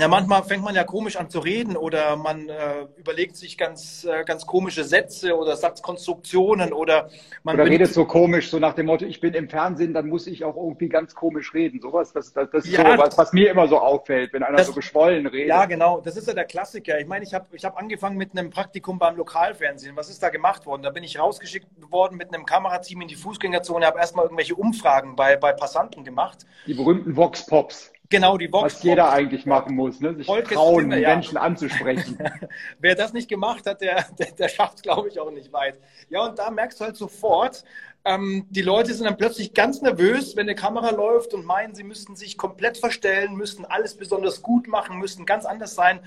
Ja, 0.00 0.08
manchmal 0.08 0.42
fängt 0.44 0.64
man 0.64 0.74
ja 0.74 0.84
komisch 0.84 1.16
an 1.16 1.28
zu 1.28 1.40
reden 1.40 1.76
oder 1.76 2.16
man 2.16 2.48
äh, 2.48 2.86
überlegt 2.96 3.36
sich 3.36 3.58
ganz, 3.58 4.04
äh, 4.04 4.24
ganz 4.24 4.46
komische 4.46 4.82
Sätze 4.82 5.36
oder 5.36 5.56
Satzkonstruktionen 5.56 6.72
oder 6.72 7.10
man 7.42 7.56
oder 7.56 7.66
redet 7.66 7.92
so 7.92 8.06
komisch, 8.06 8.48
so 8.48 8.58
nach 8.58 8.72
dem 8.72 8.86
Motto, 8.86 9.04
ich 9.04 9.20
bin 9.20 9.34
im 9.34 9.50
Fernsehen, 9.50 9.92
dann 9.92 10.08
muss 10.08 10.26
ich 10.26 10.42
auch 10.42 10.56
irgendwie 10.56 10.88
ganz 10.88 11.14
komisch 11.14 11.52
reden. 11.52 11.80
Sowas, 11.82 12.14
das, 12.14 12.32
das, 12.32 12.48
das 12.50 12.64
ist 12.64 12.72
ja, 12.72 12.96
so 12.96 13.02
was, 13.02 13.18
was 13.18 13.34
mir 13.34 13.50
immer 13.50 13.68
so 13.68 13.78
auffällt, 13.78 14.32
wenn 14.32 14.42
einer 14.42 14.56
das, 14.56 14.68
so 14.68 14.72
geschwollen 14.72 15.26
redet. 15.26 15.48
Ja, 15.48 15.66
genau, 15.66 16.00
das 16.00 16.16
ist 16.16 16.26
ja 16.26 16.32
der 16.32 16.46
Klassiker. 16.46 16.98
Ich 16.98 17.06
meine, 17.06 17.26
ich 17.26 17.34
habe 17.34 17.44
ich 17.52 17.66
hab 17.66 17.76
angefangen 17.76 18.16
mit 18.16 18.30
einem 18.32 18.48
Praktikum 18.48 18.98
beim 18.98 19.16
Lokalfernsehen. 19.16 19.96
Was 19.96 20.08
ist 20.08 20.22
da 20.22 20.30
gemacht 20.30 20.64
worden? 20.64 20.82
Da 20.82 20.88
bin 20.88 21.04
ich 21.04 21.18
rausgeschickt 21.18 21.68
worden 21.90 22.16
mit 22.16 22.32
einem 22.32 22.46
Kamerateam 22.46 23.02
in 23.02 23.08
die 23.08 23.16
Fußgängerzone, 23.16 23.84
habe 23.84 23.98
erstmal 23.98 24.24
irgendwelche 24.24 24.54
Umfragen 24.54 25.14
bei, 25.14 25.36
bei 25.36 25.52
Passanten 25.52 26.04
gemacht. 26.04 26.46
Die 26.66 26.72
berühmten 26.72 27.14
Vox 27.16 27.44
Pops. 27.44 27.92
Genau, 28.10 28.36
die 28.36 28.52
Vox 28.52 28.74
Was 28.74 28.82
jeder 28.82 29.12
eigentlich 29.12 29.46
machen 29.46 29.76
muss, 29.76 30.00
ne? 30.00 30.16
sich 30.16 30.26
Volkes 30.26 30.56
trauen, 30.56 30.80
Stimme, 30.80 31.00
ja. 31.00 31.10
Menschen 31.10 31.36
anzusprechen. 31.36 32.18
Wer 32.80 32.96
das 32.96 33.12
nicht 33.12 33.28
gemacht 33.28 33.66
hat, 33.66 33.80
der, 33.80 34.04
der, 34.18 34.32
der 34.32 34.48
schafft 34.48 34.78
es, 34.78 34.82
glaube 34.82 35.08
ich, 35.08 35.20
auch 35.20 35.30
nicht 35.30 35.52
weit. 35.52 35.78
Ja, 36.08 36.26
und 36.26 36.36
da 36.36 36.50
merkst 36.50 36.80
du 36.80 36.84
halt 36.86 36.96
sofort, 36.96 37.64
ähm, 38.04 38.46
die 38.50 38.62
Leute 38.62 38.92
sind 38.94 39.04
dann 39.04 39.16
plötzlich 39.16 39.54
ganz 39.54 39.80
nervös, 39.80 40.34
wenn 40.34 40.46
eine 40.46 40.56
Kamera 40.56 40.90
läuft 40.90 41.34
und 41.34 41.44
meinen, 41.44 41.76
sie 41.76 41.84
müssten 41.84 42.16
sich 42.16 42.36
komplett 42.36 42.78
verstellen, 42.78 43.36
müssten 43.36 43.64
alles 43.64 43.94
besonders 43.94 44.42
gut 44.42 44.66
machen, 44.66 44.98
müssten 44.98 45.24
ganz 45.24 45.44
anders 45.44 45.76
sein. 45.76 46.00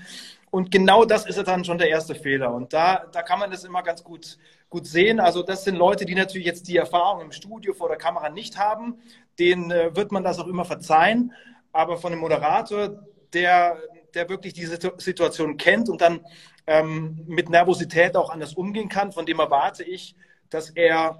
Und 0.50 0.70
genau 0.70 1.06
das 1.06 1.24
ist 1.24 1.42
dann 1.48 1.64
schon 1.64 1.78
der 1.78 1.88
erste 1.88 2.14
Fehler. 2.14 2.52
Und 2.52 2.74
da, 2.74 3.06
da 3.12 3.22
kann 3.22 3.38
man 3.38 3.50
das 3.50 3.64
immer 3.64 3.82
ganz 3.82 4.04
gut, 4.04 4.36
gut 4.68 4.86
sehen. 4.86 5.20
Also 5.20 5.42
das 5.42 5.64
sind 5.64 5.76
Leute, 5.76 6.04
die 6.04 6.14
natürlich 6.14 6.46
jetzt 6.46 6.68
die 6.68 6.76
Erfahrung 6.76 7.22
im 7.22 7.32
Studio 7.32 7.72
vor 7.72 7.88
der 7.88 7.96
Kamera 7.96 8.28
nicht 8.28 8.58
haben. 8.58 8.98
Denen 9.38 9.70
äh, 9.70 9.96
wird 9.96 10.12
man 10.12 10.22
das 10.22 10.38
auch 10.38 10.46
immer 10.46 10.66
verzeihen 10.66 11.32
aber 11.74 11.98
von 11.98 12.12
einem 12.12 12.20
Moderator, 12.20 13.04
der, 13.32 13.76
der 14.14 14.28
wirklich 14.28 14.54
diese 14.54 14.78
Situation 14.98 15.56
kennt 15.56 15.88
und 15.90 16.00
dann 16.00 16.20
ähm, 16.66 17.24
mit 17.26 17.50
Nervosität 17.50 18.16
auch 18.16 18.30
anders 18.30 18.54
umgehen 18.54 18.88
kann, 18.88 19.12
von 19.12 19.26
dem 19.26 19.40
erwarte 19.40 19.82
ich, 19.82 20.14
dass 20.50 20.70
er 20.70 21.18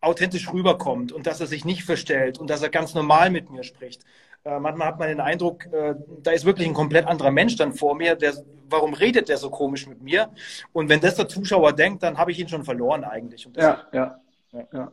authentisch 0.00 0.52
rüberkommt 0.52 1.12
und 1.12 1.26
dass 1.26 1.40
er 1.40 1.46
sich 1.46 1.64
nicht 1.64 1.84
verstellt 1.84 2.38
und 2.38 2.50
dass 2.50 2.60
er 2.60 2.68
ganz 2.68 2.92
normal 2.92 3.30
mit 3.30 3.50
mir 3.50 3.62
spricht. 3.62 4.02
Äh, 4.44 4.58
manchmal 4.58 4.88
hat 4.88 4.98
man 4.98 5.08
den 5.08 5.20
Eindruck, 5.20 5.64
äh, 5.72 5.94
da 6.22 6.32
ist 6.32 6.44
wirklich 6.44 6.66
ein 6.66 6.74
komplett 6.74 7.06
anderer 7.06 7.30
Mensch 7.30 7.56
dann 7.56 7.72
vor 7.72 7.94
mir. 7.94 8.16
Der, 8.16 8.34
warum 8.68 8.94
redet 8.94 9.28
der 9.28 9.38
so 9.38 9.48
komisch 9.48 9.86
mit 9.86 10.02
mir? 10.02 10.30
Und 10.72 10.88
wenn 10.88 11.00
das 11.00 11.14
der 11.14 11.28
Zuschauer 11.28 11.72
denkt, 11.72 12.02
dann 12.02 12.18
habe 12.18 12.32
ich 12.32 12.40
ihn 12.40 12.48
schon 12.48 12.64
verloren 12.64 13.04
eigentlich. 13.04 13.48
Ja, 13.56 13.86
ja, 13.92 14.18
ja, 14.52 14.68
ja. 14.72 14.92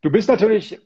Du 0.00 0.10
bist 0.10 0.28
natürlich 0.28 0.80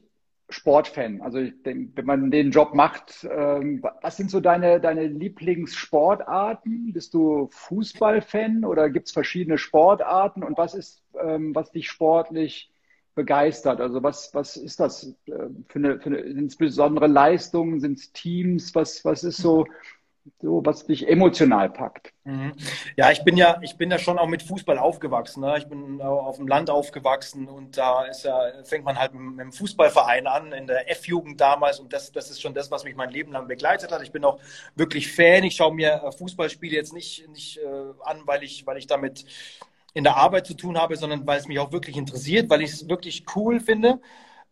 Sportfan. 0.49 1.21
Also 1.21 1.39
ich 1.39 1.61
denke, 1.63 1.91
wenn 1.95 2.05
man 2.05 2.31
den 2.31 2.51
Job 2.51 2.73
macht, 2.73 3.27
ähm, 3.29 3.83
was 4.01 4.15
sind 4.15 4.31
so 4.31 4.39
deine, 4.39 4.79
deine 4.79 5.05
Lieblingssportarten? 5.07 6.93
Bist 6.93 7.13
du 7.13 7.49
Fußballfan 7.51 8.63
oder 8.63 8.89
gibt 8.89 9.07
es 9.07 9.13
verschiedene 9.13 9.57
Sportarten? 9.57 10.43
Und 10.43 10.57
was 10.57 10.73
ist, 10.73 11.03
ähm, 11.21 11.53
was 11.53 11.71
dich 11.71 11.89
sportlich 11.89 12.71
begeistert? 13.13 13.81
Also 13.81 14.03
was, 14.03 14.33
was 14.33 14.55
ist 14.55 14.79
das 14.79 15.15
äh, 15.25 15.49
für 15.67 15.79
eine, 15.79 15.99
für 15.99 16.07
eine 16.07 16.19
insbesondere 16.19 17.07
Leistung? 17.07 17.81
Sind 17.81 17.99
es 17.99 18.13
Teams? 18.13 18.73
Was, 18.73 19.03
was 19.03 19.25
ist 19.25 19.37
so 19.37 19.65
so 20.41 20.61
was 20.65 20.85
dich 20.85 21.07
emotional 21.07 21.69
packt. 21.69 22.13
Mhm. 22.23 22.53
Ja, 22.95 23.11
ich 23.11 23.23
bin 23.23 23.37
ja, 23.37 23.59
ich 23.61 23.77
bin 23.77 23.89
ja 23.89 23.97
schon 23.97 24.19
auch 24.19 24.27
mit 24.27 24.43
Fußball 24.43 24.77
aufgewachsen. 24.77 25.41
Ne? 25.41 25.55
Ich 25.57 25.67
bin 25.67 26.01
auf 26.01 26.37
dem 26.37 26.47
Land 26.47 26.69
aufgewachsen 26.69 27.47
und 27.47 27.77
da 27.77 28.05
ist 28.05 28.23
ja, 28.23 28.39
fängt 28.63 28.85
man 28.85 28.97
halt 28.97 29.13
mit 29.13 29.39
einem 29.39 29.51
Fußballverein 29.51 30.27
an, 30.27 30.51
in 30.51 30.67
der 30.67 30.89
F-Jugend 30.91 31.39
damals 31.39 31.79
und 31.79 31.93
das, 31.93 32.11
das 32.11 32.29
ist 32.29 32.41
schon 32.41 32.53
das, 32.53 32.71
was 32.71 32.83
mich 32.83 32.95
mein 32.95 33.09
Leben 33.09 33.31
lang 33.31 33.47
begleitet 33.47 33.91
hat. 33.91 34.01
Ich 34.01 34.11
bin 34.11 34.25
auch 34.25 34.39
wirklich 34.75 35.11
Fan. 35.11 35.43
Ich 35.43 35.55
schaue 35.55 35.73
mir 35.73 36.01
äh, 36.03 36.11
Fußballspiele 36.11 36.75
jetzt 36.75 36.93
nicht, 36.93 37.27
nicht 37.29 37.57
äh, 37.57 37.93
an, 38.03 38.21
weil 38.25 38.43
ich, 38.43 38.65
weil 38.65 38.77
ich 38.77 38.87
damit 38.87 39.25
in 39.93 40.03
der 40.03 40.17
Arbeit 40.17 40.45
zu 40.45 40.53
tun 40.53 40.77
habe, 40.77 40.95
sondern 40.95 41.25
weil 41.25 41.39
es 41.39 41.47
mich 41.47 41.59
auch 41.59 41.71
wirklich 41.71 41.97
interessiert, 41.97 42.49
weil 42.49 42.61
ich 42.61 42.71
es 42.71 42.89
wirklich 42.89 43.25
cool 43.35 43.59
finde. 43.59 43.99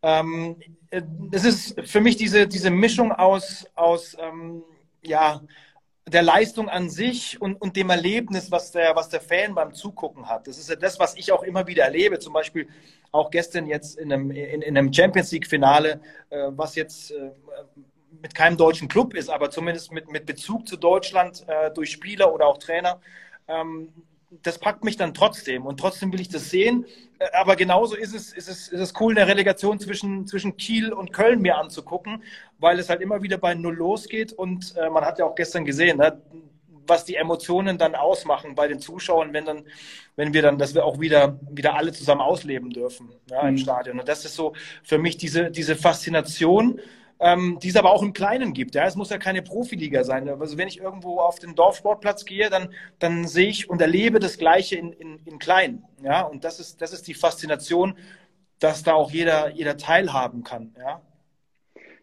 Ähm, 0.02 0.58
äh, 0.90 1.02
es 1.32 1.46
ist 1.46 1.82
für 1.82 2.02
mich 2.02 2.16
diese, 2.16 2.48
diese 2.48 2.70
Mischung 2.70 3.12
aus, 3.12 3.66
aus 3.76 4.16
ähm, 4.20 4.64
ja, 5.08 5.42
der 6.08 6.22
Leistung 6.22 6.70
an 6.70 6.90
sich 6.90 7.42
und, 7.42 7.60
und 7.60 7.76
dem 7.76 7.90
Erlebnis, 7.90 8.52
was 8.52 8.72
der, 8.72 8.96
was 8.96 9.10
der 9.10 9.22
Fan 9.22 9.56
beim 9.56 9.74
Zugucken 9.74 10.30
hat. 10.30 10.48
Das 10.48 10.58
ist 10.58 10.70
ja 10.70 10.76
das, 10.76 11.00
was 11.00 11.16
ich 11.16 11.32
auch 11.32 11.42
immer 11.42 11.66
wieder 11.66 11.84
erlebe. 11.84 12.20
Zum 12.20 12.34
Beispiel 12.34 12.68
auch 13.12 13.32
gestern 13.32 13.66
jetzt 13.66 13.98
in 13.98 14.14
einem, 14.14 14.30
in, 14.30 14.62
in 14.62 14.78
einem 14.78 14.94
Champions 14.94 15.32
League-Finale, 15.32 16.02
äh, 16.30 16.48
was 16.50 16.76
jetzt 16.76 17.12
äh, 17.12 17.32
mit 18.22 18.36
keinem 18.36 18.58
deutschen 18.58 18.88
Club 18.88 19.16
ist, 19.16 19.30
aber 19.30 19.50
zumindest 19.50 19.92
mit, 19.92 20.12
mit 20.12 20.26
Bezug 20.26 20.68
zu 20.68 20.78
Deutschland 20.78 21.44
äh, 21.48 21.72
durch 21.72 21.92
Spieler 21.92 22.34
oder 22.34 22.48
auch 22.48 22.60
Trainer. 22.60 23.00
Ähm, 23.48 23.90
das 24.30 24.60
packt 24.60 24.84
mich 24.84 24.98
dann 24.98 25.14
trotzdem 25.14 25.66
und 25.66 25.80
trotzdem 25.80 26.12
will 26.12 26.22
ich 26.22 26.30
das 26.30 26.50
sehen. 26.50 26.86
Äh, 27.20 27.28
aber 27.34 27.56
genauso 27.56 27.96
ist 27.96 28.14
es, 28.14 28.34
ist 28.34 28.50
es, 28.50 28.68
ist 28.68 28.80
es 28.80 28.94
cool, 29.00 29.18
eine 29.18 29.28
Relegation 29.28 29.80
zwischen, 29.80 30.28
zwischen 30.28 30.58
Kiel 30.58 30.94
und 30.94 31.14
Köln 31.14 31.42
mir 31.42 31.58
anzugucken, 31.58 32.24
weil 32.60 32.80
es 32.80 32.90
halt 32.90 33.02
immer 33.02 33.22
wieder 33.22 33.38
bei 33.38 33.54
Null 33.54 33.76
losgeht 33.76 34.34
und 34.34 34.76
äh, 34.78 34.90
man 34.90 35.06
hat 35.06 35.20
ja 35.20 35.26
auch 35.26 35.36
gestern 35.36 35.66
gesehen, 35.66 35.98
ne, 35.98 36.22
was 36.88 37.06
die 37.06 37.16
Emotionen 37.16 37.78
dann 37.78 37.96
ausmachen 37.96 38.56
bei 38.56 38.68
den 38.68 38.80
Zuschauern, 38.80 39.34
wenn 39.34 39.46
dann, 39.46 39.64
wenn 40.16 40.34
wir 40.34 40.42
dann, 40.42 40.58
dass 40.58 40.76
wir 40.76 40.86
auch 40.86 41.00
wieder, 41.00 41.40
wieder 41.50 41.76
alle 41.76 41.92
zusammen 41.92 42.22
ausleben 42.22 42.70
dürfen 42.70 43.10
ja, 43.30 43.42
im 43.42 43.56
mhm. 43.56 43.60
Stadion. 43.60 44.00
Und 44.00 44.08
das 44.08 44.26
ist 44.26 44.36
so 44.36 44.54
für 44.84 44.98
mich 44.98 45.18
diese, 45.18 45.52
diese 45.52 45.76
Faszination 45.76 46.80
ähm, 47.26 47.58
die 47.60 47.70
es 47.70 47.76
aber 47.76 47.90
auch 47.90 48.04
im 48.04 48.14
Kleinen 48.14 48.54
gibt. 48.54 48.76
Ja? 48.76 48.86
Es 48.86 48.96
muss 48.96 49.10
ja 49.10 49.18
keine 49.18 49.42
Profiliga 49.42 50.04
sein. 50.04 50.30
Also 50.30 50.60
wenn 50.60 50.68
ich 50.68 50.80
irgendwo 50.80 51.20
auf 51.20 51.40
den 51.40 51.56
Dorfsportplatz 51.56 52.24
gehe, 52.24 52.52
dann, 52.52 52.70
dann 53.00 53.28
sehe 53.28 53.48
ich 53.48 53.68
und 53.68 53.82
erlebe 53.82 54.20
das 54.20 54.38
Gleiche 54.38 54.76
in, 54.76 54.94
in, 54.94 55.20
in 55.26 55.40
klein. 55.40 55.84
Ja? 56.04 56.22
Und 56.22 56.44
das 56.44 56.60
ist, 56.60 56.84
das 56.84 56.94
ist 56.94 57.08
die 57.08 57.16
Faszination, 57.16 57.98
dass 58.60 58.84
da 58.84 58.94
auch 58.94 59.10
jeder, 59.10 59.50
jeder 59.50 59.76
teilhaben 59.76 60.44
kann. 60.44 60.76
Ja? 60.78 61.02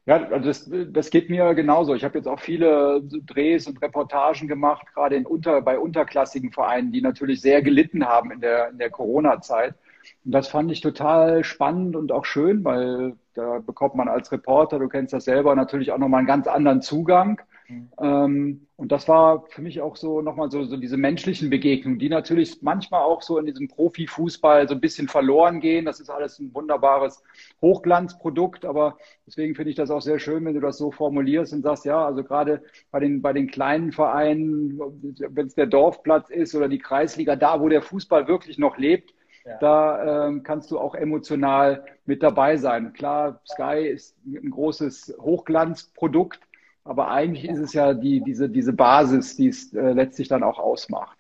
Ja, 0.07 0.17
also 0.29 0.47
das, 0.49 0.69
das 0.93 1.11
geht 1.11 1.31
mir 1.31 1.55
genauso. 1.55 1.95
Ich 1.95 2.02
habe 2.02 2.19
jetzt 2.19 2.26
auch 2.26 2.41
viele 2.41 3.00
Drehs 3.05 3.69
und 3.69 3.81
Reportagen 3.81 4.49
gemacht, 4.49 4.88
gerade 4.93 5.14
in 5.14 5.25
unter, 5.25 5.62
bei 5.62 5.79
unterklassigen 5.79 6.50
Vereinen, 6.50 6.91
die 6.91 7.00
natürlich 7.00 7.41
sehr 7.41 7.62
gelitten 7.62 8.05
haben 8.05 8.33
in 8.33 8.41
der, 8.41 8.71
in 8.71 8.79
der 8.79 8.91
Corona-Zeit. 8.91 9.76
Und 10.25 10.33
das 10.33 10.49
fand 10.49 10.71
ich 10.71 10.81
total 10.81 11.45
spannend 11.45 11.97
und 11.97 12.13
auch 12.13 12.25
schön, 12.25 12.65
weil 12.65 13.17
da 13.35 13.61
bekommt 13.61 13.95
man 13.95 14.09
als 14.09 14.31
Reporter, 14.33 14.79
du 14.79 14.89
kennst 14.89 15.13
das 15.13 15.25
selber, 15.25 15.55
natürlich 15.55 15.93
auch 15.93 15.99
nochmal 15.99 16.19
einen 16.19 16.27
ganz 16.27 16.47
anderen 16.47 16.83
Zugang. 16.83 17.41
Mhm. 17.69 17.89
Ähm, 18.01 18.67
und 18.77 18.91
das 18.91 19.09
war 19.09 19.45
für 19.49 19.63
mich 19.63 19.81
auch 19.81 19.97
so 19.97 20.21
nochmal 20.23 20.51
so, 20.51 20.65
so 20.65 20.77
diese 20.77 20.97
menschlichen 20.97 21.51
Begegnungen, 21.51 21.99
die 21.99 22.09
natürlich 22.09 22.61
manchmal 22.63 23.03
auch 23.03 23.23
so 23.23 23.39
in 23.39 23.47
diesem 23.47 23.69
Profifußball 23.69 24.69
so 24.69 24.75
ein 24.75 24.81
bisschen 24.81 25.09
verloren 25.09 25.61
gehen. 25.61 25.85
Das 25.85 26.01
ist 26.01 26.11
alles 26.11 26.39
ein 26.39 26.53
wunderbares 26.53 27.23
Hochglanzprodukt, 27.61 28.65
aber 28.65 28.99
deswegen 29.27 29.55
finde 29.55 29.71
ich 29.71 29.77
das 29.77 29.91
auch 29.91 30.03
sehr 30.03 30.19
schön, 30.19 30.45
wenn 30.45 30.55
du 30.55 30.61
das 30.61 30.79
so 30.79 30.91
formulierst 30.91 31.53
und 31.53 31.63
sagst, 31.63 31.85
ja, 31.85 32.05
also 32.05 32.25
gerade 32.25 32.63
bei 32.91 33.01
den, 33.01 33.23
bei 33.23 33.33
den 33.33 33.47
kleinen 33.47 33.93
Vereinen, 33.93 34.79
wenn 34.79 35.47
es 35.47 35.55
der 35.55 35.67
Dorfplatz 35.67 36.29
ist 36.29 36.55
oder 36.55 36.69
die 36.69 36.79
Kreisliga, 36.81 37.37
da 37.37 37.61
wo 37.61 37.69
der 37.69 37.83
Fußball 37.83 38.27
wirklich 38.27 38.59
noch 38.59 38.77
lebt, 38.79 39.15
ja. 39.45 39.59
Da 39.59 40.27
ähm, 40.27 40.43
kannst 40.43 40.71
du 40.71 40.79
auch 40.79 40.95
emotional 40.95 41.85
mit 42.05 42.23
dabei 42.23 42.57
sein. 42.57 42.93
Klar, 42.93 43.41
Sky 43.49 43.89
ist 43.89 44.17
ein 44.25 44.51
großes 44.51 45.17
Hochglanzprodukt, 45.21 46.41
aber 46.85 47.11
eigentlich 47.11 47.49
ist 47.49 47.59
es 47.59 47.73
ja 47.73 47.95
die, 47.95 48.21
diese, 48.21 48.49
diese 48.49 48.73
Basis, 48.73 49.37
die 49.37 49.49
es 49.49 49.73
äh, 49.75 49.93
letztlich 49.93 50.29
dann 50.29 50.43
auch 50.43 50.59
ausmacht. 50.59 51.19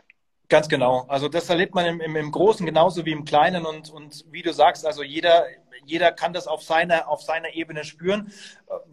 Ganz 0.48 0.68
genau. 0.68 1.06
Also 1.08 1.28
das 1.28 1.48
erlebt 1.48 1.74
man 1.74 1.86
im, 1.86 2.00
im, 2.02 2.14
im, 2.14 2.30
Großen 2.30 2.66
genauso 2.66 3.06
wie 3.06 3.12
im 3.12 3.24
Kleinen 3.24 3.64
und, 3.64 3.90
und 3.90 4.26
wie 4.30 4.42
du 4.42 4.52
sagst, 4.52 4.84
also 4.84 5.02
jeder, 5.02 5.46
jeder 5.86 6.12
kann 6.12 6.34
das 6.34 6.46
auf 6.46 6.62
seiner, 6.62 7.08
auf 7.08 7.22
seiner 7.22 7.54
Ebene 7.54 7.84
spüren, 7.84 8.30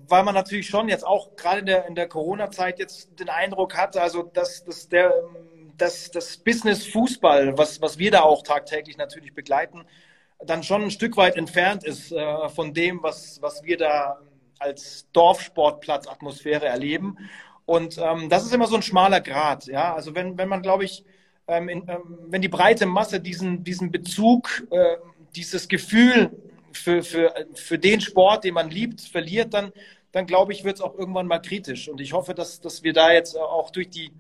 weil 0.08 0.24
man 0.24 0.34
natürlich 0.34 0.68
schon 0.68 0.88
jetzt 0.88 1.06
auch 1.06 1.36
gerade 1.36 1.60
in 1.60 1.66
der, 1.66 1.86
in 1.88 1.96
der 1.96 2.08
Corona-Zeit 2.08 2.80
jetzt 2.80 3.20
den 3.20 3.28
Eindruck 3.28 3.76
hat, 3.76 3.98
also 3.98 4.24
dass, 4.24 4.64
dass 4.64 4.88
der 4.88 5.14
dass 5.82 6.12
das 6.12 6.38
Business 6.38 6.86
Fußball, 6.88 7.58
was, 7.58 7.82
was 7.82 7.98
wir 7.98 8.12
da 8.12 8.22
auch 8.22 8.44
tagtäglich 8.44 8.98
natürlich 8.98 9.34
begleiten, 9.34 9.86
dann 10.46 10.64
schon 10.64 10.84
ein 10.84 10.92
Stück 10.92 11.18
weit 11.18 11.36
entfernt 11.36 11.84
ist 11.84 12.12
äh, 12.12 12.50
von 12.50 12.74
dem, 12.74 13.04
was, 13.04 13.42
was 13.42 13.64
wir 13.64 13.78
da 13.78 14.20
als 14.58 15.08
Dorfsportplatzatmosphäre 15.14 16.66
erleben. 16.66 17.18
Und 17.66 17.98
ähm, 17.98 18.30
das 18.30 18.46
ist 18.46 18.54
immer 18.54 18.68
so 18.68 18.76
ein 18.76 18.82
schmaler 18.82 19.22
Grad. 19.22 19.68
Ja? 19.68 19.94
Also 19.94 20.16
wenn, 20.16 20.38
wenn 20.38 20.50
man, 20.50 20.62
glaube 20.62 20.86
ich, 20.86 21.04
ähm, 21.48 21.70
in, 21.70 21.88
ähm, 21.88 22.20
wenn 22.28 22.42
die 22.42 22.48
breite 22.48 22.86
Masse 22.86 23.20
diesen, 23.20 23.64
diesen 23.64 23.92
Bezug, 23.92 24.68
äh, 24.72 24.98
dieses 25.36 25.68
Gefühl 25.68 26.32
für, 26.72 27.04
für, 27.04 27.34
für 27.54 27.78
den 27.78 28.02
Sport, 28.02 28.44
den 28.44 28.54
man 28.54 28.70
liebt, 28.70 29.02
verliert, 29.02 29.54
dann, 29.54 29.72
dann 30.12 30.26
glaube 30.26 30.54
ich, 30.54 30.64
wird 30.64 30.76
es 30.76 30.82
auch 30.82 30.98
irgendwann 30.98 31.28
mal 31.28 31.40
kritisch. 31.40 31.90
Und 31.90 32.02
ich 32.02 32.14
hoffe, 32.14 32.34
dass, 32.34 32.62
dass 32.62 32.84
wir 32.84 32.94
da 32.94 33.12
jetzt 33.12 33.38
auch 33.38 33.70
durch 33.72 33.90
die 33.90 34.12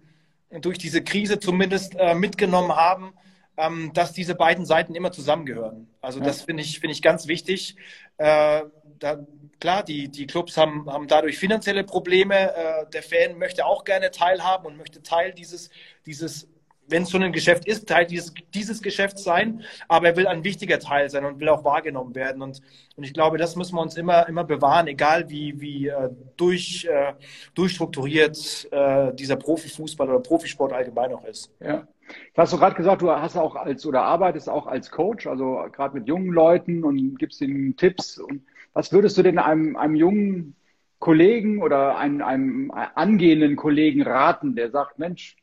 durch 0.49 0.77
diese 0.77 1.03
Krise 1.03 1.39
zumindest 1.39 1.95
äh, 1.95 2.15
mitgenommen 2.15 2.75
haben, 2.75 3.13
ähm, 3.57 3.91
dass 3.93 4.13
diese 4.13 4.35
beiden 4.35 4.65
Seiten 4.65 4.95
immer 4.95 5.11
zusammengehören. 5.11 5.87
Also 6.01 6.19
ja. 6.19 6.25
das 6.25 6.41
finde 6.43 6.63
ich, 6.63 6.79
finde 6.79 6.93
ich 6.93 7.01
ganz 7.01 7.27
wichtig. 7.27 7.75
Äh, 8.17 8.63
da, 8.99 9.19
klar, 9.59 9.83
die, 9.83 10.09
die 10.09 10.27
Clubs 10.27 10.57
haben, 10.57 10.91
haben 10.91 11.07
dadurch 11.07 11.37
finanzielle 11.37 11.83
Probleme. 11.83 12.53
Äh, 12.55 12.89
der 12.91 13.03
Fan 13.03 13.37
möchte 13.37 13.65
auch 13.65 13.83
gerne 13.83 14.11
teilhaben 14.11 14.65
und 14.65 14.77
möchte 14.77 15.03
Teil 15.03 15.33
dieses, 15.33 15.69
dieses 16.05 16.47
wenn 16.89 17.03
es 17.03 17.11
schon 17.11 17.23
ein 17.23 17.31
Geschäft 17.31 17.67
ist, 17.67 17.87
Teil 17.87 18.05
dieses, 18.05 18.33
dieses 18.53 18.81
Geschäfts 18.81 19.23
sein, 19.23 19.63
aber 19.87 20.07
er 20.07 20.17
will 20.17 20.27
ein 20.27 20.43
wichtiger 20.43 20.79
Teil 20.79 21.09
sein 21.09 21.25
und 21.25 21.39
will 21.39 21.49
auch 21.49 21.63
wahrgenommen 21.63 22.15
werden. 22.15 22.41
Und, 22.41 22.61
und 22.95 23.03
ich 23.03 23.13
glaube, 23.13 23.37
das 23.37 23.55
müssen 23.55 23.75
wir 23.75 23.81
uns 23.81 23.95
immer, 23.95 24.27
immer 24.27 24.43
bewahren, 24.43 24.87
egal 24.87 25.29
wie, 25.29 25.59
wie 25.61 25.87
äh, 25.87 26.09
durch, 26.37 26.85
äh, 26.85 27.13
durchstrukturiert 27.53 28.67
äh, 28.71 29.13
dieser 29.13 29.35
Profifußball 29.35 30.09
oder 30.09 30.19
Profisport 30.19 30.73
allgemein 30.73 31.13
auch 31.13 31.25
ist. 31.25 31.51
Ja. 31.59 31.87
Das 32.33 32.51
hast 32.51 32.59
gerade 32.59 32.75
gesagt, 32.75 33.01
du 33.01 33.11
hast 33.11 33.37
auch 33.37 33.55
als 33.55 33.85
oder 33.85 34.01
arbeitest 34.01 34.49
auch 34.49 34.65
als 34.65 34.89
Coach, 34.89 35.27
also 35.27 35.63
gerade 35.71 35.97
mit 35.97 36.07
jungen 36.07 36.31
Leuten 36.31 36.83
und 36.83 37.17
gibst 37.19 37.41
ihnen 37.41 37.75
Tipps. 37.75 38.17
Und 38.17 38.43
was 38.73 38.91
würdest 38.91 39.17
du 39.17 39.23
denn 39.23 39.37
einem, 39.37 39.75
einem 39.75 39.95
jungen 39.95 40.55
Kollegen 40.99 41.61
oder 41.61 41.97
einem, 41.97 42.21
einem 42.21 42.71
angehenden 42.71 43.55
Kollegen 43.55 44.01
raten, 44.01 44.55
der 44.55 44.69
sagt, 44.71 44.99
Mensch, 44.99 45.37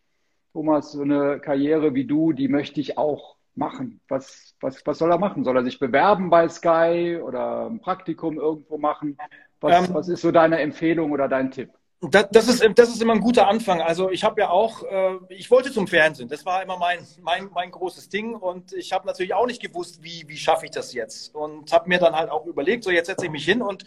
Thomas, 0.57 0.93
so 0.93 1.03
eine 1.03 1.39
Karriere 1.39 1.93
wie 1.93 2.07
du, 2.07 2.33
die 2.33 2.49
möchte 2.49 2.81
ich 2.81 2.97
auch 2.97 3.37
machen. 3.55 4.01
Was, 4.09 4.55
was, 4.59 4.87
was 4.87 4.97
soll 4.97 5.11
er 5.11 5.19
machen? 5.19 5.45
Soll 5.45 5.55
er 5.55 5.65
sich 5.65 5.79
bewerben 5.79 6.31
bei 6.31 6.49
Sky 6.49 7.21
oder 7.23 7.67
ein 7.67 7.79
Praktikum 7.79 8.39
irgendwo 8.39 8.79
machen? 8.79 9.19
Was, 9.61 9.87
ähm, 9.87 9.95
was 9.95 10.09
ist 10.09 10.23
so 10.23 10.33
deine 10.33 10.59
Empfehlung 10.61 11.13
oder 11.13 11.29
dein 11.29 11.51
Tipp? 11.51 11.69
Das, 12.01 12.29
das, 12.31 12.49
ist, 12.49 12.67
das 12.75 12.89
ist 12.89 13.03
immer 13.03 13.13
ein 13.13 13.21
guter 13.21 13.49
Anfang. 13.49 13.83
Also 13.83 14.11
ich 14.11 14.25
habe 14.25 14.41
ja 14.41 14.49
auch, 14.49 14.83
äh, 14.85 15.19
ich 15.29 15.51
wollte 15.51 15.71
zum 15.71 15.87
Fernsehen. 15.89 16.31
Das 16.31 16.47
war 16.47 16.63
immer 16.63 16.79
mein, 16.79 17.01
mein, 17.21 17.51
mein 17.53 17.71
großes 17.71 18.09
Ding. 18.09 18.35
Und 18.35 18.73
ich 18.73 18.95
habe 18.95 19.07
natürlich 19.07 19.35
auch 19.35 19.47
nicht 19.47 19.61
gewusst, 19.61 20.03
wie, 20.03 20.25
wie 20.27 20.39
schaffe 20.39 20.65
ich 20.65 20.71
das 20.71 20.95
jetzt. 20.95 21.35
Und 21.35 21.71
habe 21.71 21.87
mir 21.91 21.99
dann 21.99 22.17
halt 22.17 22.31
auch 22.31 22.47
überlegt, 22.47 22.83
so 22.83 22.91
jetzt 22.91 23.09
setze 23.09 23.27
ich 23.27 23.31
mich 23.31 23.45
hin 23.45 23.61
und 23.61 23.85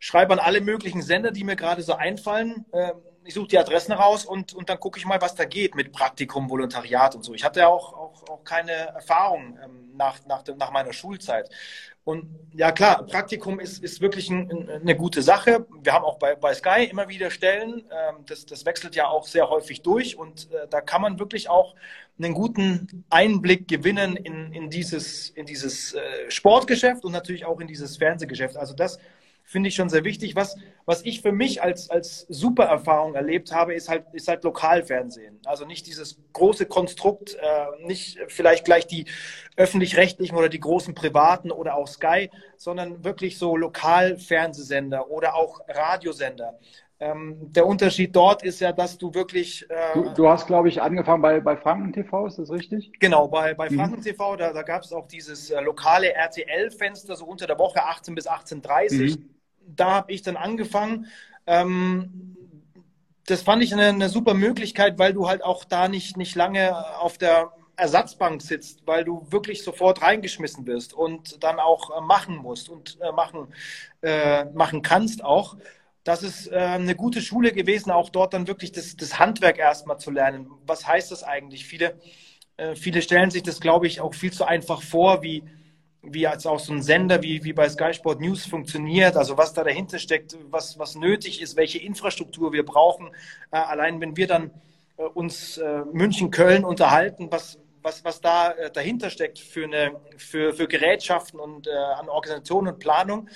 schreibe 0.00 0.32
an 0.32 0.40
alle 0.40 0.60
möglichen 0.60 1.02
Sender, 1.02 1.30
die 1.30 1.44
mir 1.44 1.54
gerade 1.54 1.82
so 1.82 1.92
einfallen. 1.92 2.64
Äh, 2.72 2.94
ich 3.24 3.34
suche 3.34 3.48
die 3.48 3.58
Adressen 3.58 3.92
raus 3.92 4.24
und, 4.24 4.52
und 4.54 4.68
dann 4.68 4.78
gucke 4.78 4.98
ich 4.98 5.06
mal, 5.06 5.20
was 5.20 5.34
da 5.34 5.44
geht 5.44 5.74
mit 5.74 5.92
Praktikum, 5.92 6.50
Volontariat 6.50 7.14
und 7.14 7.22
so. 7.22 7.34
Ich 7.34 7.44
hatte 7.44 7.60
ja 7.60 7.68
auch, 7.68 7.92
auch, 7.92 8.28
auch 8.28 8.44
keine 8.44 8.72
Erfahrung 8.72 9.58
ähm, 9.62 9.90
nach, 9.96 10.18
nach, 10.26 10.44
nach 10.56 10.70
meiner 10.70 10.92
Schulzeit. 10.92 11.48
Und 12.04 12.26
ja 12.52 12.70
klar, 12.70 13.06
Praktikum 13.06 13.58
ist, 13.58 13.82
ist 13.82 14.02
wirklich 14.02 14.28
ein, 14.28 14.68
eine 14.68 14.94
gute 14.94 15.22
Sache. 15.22 15.66
Wir 15.82 15.94
haben 15.94 16.04
auch 16.04 16.18
bei, 16.18 16.34
bei 16.34 16.52
Sky 16.52 16.84
immer 16.84 17.08
wieder 17.08 17.30
Stellen. 17.30 17.84
Ähm, 17.90 18.24
das, 18.26 18.44
das 18.44 18.66
wechselt 18.66 18.94
ja 18.94 19.08
auch 19.08 19.26
sehr 19.26 19.48
häufig 19.48 19.80
durch 19.80 20.18
und 20.18 20.50
äh, 20.52 20.68
da 20.68 20.82
kann 20.82 21.00
man 21.00 21.18
wirklich 21.18 21.48
auch 21.48 21.74
einen 22.18 22.34
guten 22.34 23.04
Einblick 23.08 23.68
gewinnen 23.68 24.16
in, 24.16 24.52
in 24.52 24.68
dieses, 24.68 25.30
in 25.30 25.46
dieses 25.46 25.94
äh, 25.94 26.30
Sportgeschäft 26.30 27.04
und 27.04 27.12
natürlich 27.12 27.46
auch 27.46 27.58
in 27.58 27.66
dieses 27.66 27.96
Fernsehgeschäft. 27.96 28.58
Also 28.58 28.74
das 28.74 28.98
finde 29.54 29.68
ich 29.68 29.76
schon 29.76 29.88
sehr 29.88 30.02
wichtig. 30.02 30.34
Was, 30.34 30.56
was 30.84 31.02
ich 31.02 31.22
für 31.22 31.30
mich 31.30 31.62
als, 31.62 31.88
als 31.88 32.26
super 32.28 32.64
Erfahrung 32.64 33.14
erlebt 33.14 33.54
habe, 33.54 33.72
ist 33.72 33.88
halt, 33.88 34.04
ist 34.12 34.26
halt 34.26 34.42
Lokalfernsehen. 34.42 35.38
Also 35.44 35.64
nicht 35.64 35.86
dieses 35.86 36.18
große 36.32 36.66
Konstrukt, 36.66 37.34
äh, 37.34 37.86
nicht 37.86 38.18
vielleicht 38.26 38.64
gleich 38.64 38.88
die 38.88 39.04
öffentlich-rechtlichen 39.56 40.36
oder 40.36 40.48
die 40.48 40.58
großen 40.58 40.96
privaten 40.96 41.52
oder 41.52 41.76
auch 41.76 41.86
Sky, 41.86 42.30
sondern 42.56 43.04
wirklich 43.04 43.38
so 43.38 43.56
Lokalfernsehsender 43.56 45.08
oder 45.08 45.36
auch 45.36 45.60
Radiosender. 45.68 46.58
Ähm, 46.98 47.52
der 47.52 47.66
Unterschied 47.66 48.16
dort 48.16 48.42
ist 48.42 48.58
ja, 48.58 48.72
dass 48.72 48.98
du 48.98 49.14
wirklich. 49.14 49.70
Äh, 49.70 49.94
du, 49.94 50.14
du, 50.14 50.28
hast, 50.28 50.48
glaube 50.48 50.68
ich, 50.68 50.82
angefangen 50.82 51.22
bei, 51.22 51.38
bei 51.38 51.56
Franken 51.56 51.92
TV, 51.92 52.26
ist 52.26 52.40
das 52.40 52.50
richtig? 52.50 52.90
Genau, 52.98 53.28
bei, 53.28 53.54
bei 53.54 53.70
mhm. 53.70 53.76
Franken 53.76 54.02
TV, 54.02 54.34
da, 54.34 54.52
da 54.52 54.62
gab 54.62 54.82
es 54.82 54.92
auch 54.92 55.06
dieses 55.06 55.50
äh, 55.50 55.60
lokale 55.60 56.12
RTL-Fenster, 56.12 57.14
so 57.14 57.24
unter 57.24 57.46
der 57.46 57.58
Woche 57.60 57.84
18 57.84 58.16
bis 58.16 58.28
18.30 58.28 59.16
Mhm 59.16 59.33
da 59.66 59.92
habe 59.92 60.12
ich 60.12 60.22
dann 60.22 60.36
angefangen. 60.36 61.06
Ähm, 61.46 62.36
das 63.26 63.42
fand 63.42 63.62
ich 63.62 63.72
eine, 63.72 63.88
eine, 63.88 64.08
super 64.08 64.34
Möglichkeit, 64.34 64.98
weil 64.98 65.12
du 65.12 65.28
halt 65.28 65.42
auch 65.42 65.64
da 65.64 65.88
nicht, 65.88 66.16
nicht 66.16 66.34
lange 66.34 66.98
auf 67.00 67.16
der 67.18 67.52
Ersatzbank 67.76 68.42
sitzt, 68.42 68.86
weil 68.86 69.04
du 69.04 69.26
wirklich 69.30 69.62
sofort 69.62 70.02
reingeschmissen 70.02 70.66
wirst 70.66 70.92
und 70.92 71.42
dann 71.42 71.58
auch 71.58 71.96
äh, 71.96 72.00
machen 72.00 72.36
musst 72.36 72.68
und 72.68 72.98
äh, 73.00 73.12
machen, 73.12 73.48
äh, 74.02 74.44
machen 74.46 74.82
kannst 74.82 75.24
auch. 75.24 75.56
Das 76.04 76.22
ist 76.22 76.52
äh, 76.52 76.56
eine 76.56 76.94
gute 76.94 77.22
Schule 77.22 77.52
gewesen, 77.52 77.90
auch 77.90 78.10
dort 78.10 78.34
dann 78.34 78.46
wirklich 78.46 78.72
das, 78.72 78.96
das 78.96 79.18
Handwerk 79.18 79.58
erstmal 79.58 79.98
zu 79.98 80.10
lernen. 80.10 80.50
Was 80.66 80.86
heißt 80.86 81.10
das 81.10 81.24
eigentlich? 81.24 81.66
Viele, 81.66 81.98
äh, 82.58 82.74
viele 82.76 83.02
stellen 83.02 83.30
sich 83.30 83.42
das, 83.42 83.60
glaube 83.60 83.86
ich, 83.86 84.00
auch 84.00 84.14
viel 84.14 84.32
zu 84.32 84.44
einfach 84.44 84.82
vor, 84.82 85.22
wie 85.22 85.42
wie 86.06 86.22
jetzt 86.22 86.46
auch 86.46 86.60
so 86.60 86.72
ein 86.72 86.82
Sender 86.82 87.22
wie, 87.22 87.44
wie 87.44 87.52
bei 87.52 87.68
Sky 87.68 87.92
Sport 87.94 88.20
News 88.20 88.46
funktioniert, 88.46 89.16
also 89.16 89.36
was 89.36 89.52
da 89.52 89.64
dahinter 89.64 89.98
steckt, 89.98 90.36
was, 90.50 90.78
was 90.78 90.94
nötig 90.94 91.40
ist, 91.40 91.56
welche 91.56 91.78
Infrastruktur 91.78 92.52
wir 92.52 92.64
brauchen. 92.64 93.08
Äh, 93.50 93.56
allein 93.56 94.00
wenn 94.00 94.16
wir 94.16 94.26
dann 94.26 94.50
äh, 94.96 95.02
uns 95.02 95.58
äh, 95.58 95.82
München, 95.92 96.30
Köln 96.30 96.64
unterhalten, 96.64 97.28
was, 97.30 97.58
was, 97.82 98.04
was 98.04 98.20
da 98.20 98.52
äh, 98.52 98.70
dahinter 98.70 99.10
steckt 99.10 99.38
für, 99.38 99.64
eine, 99.64 99.92
für, 100.16 100.54
für 100.54 100.68
Gerätschaften 100.68 101.40
und 101.40 101.66
äh, 101.66 101.70
an 101.70 102.08
Organisation 102.08 102.68
und 102.68 102.78
Planung, 102.78 103.28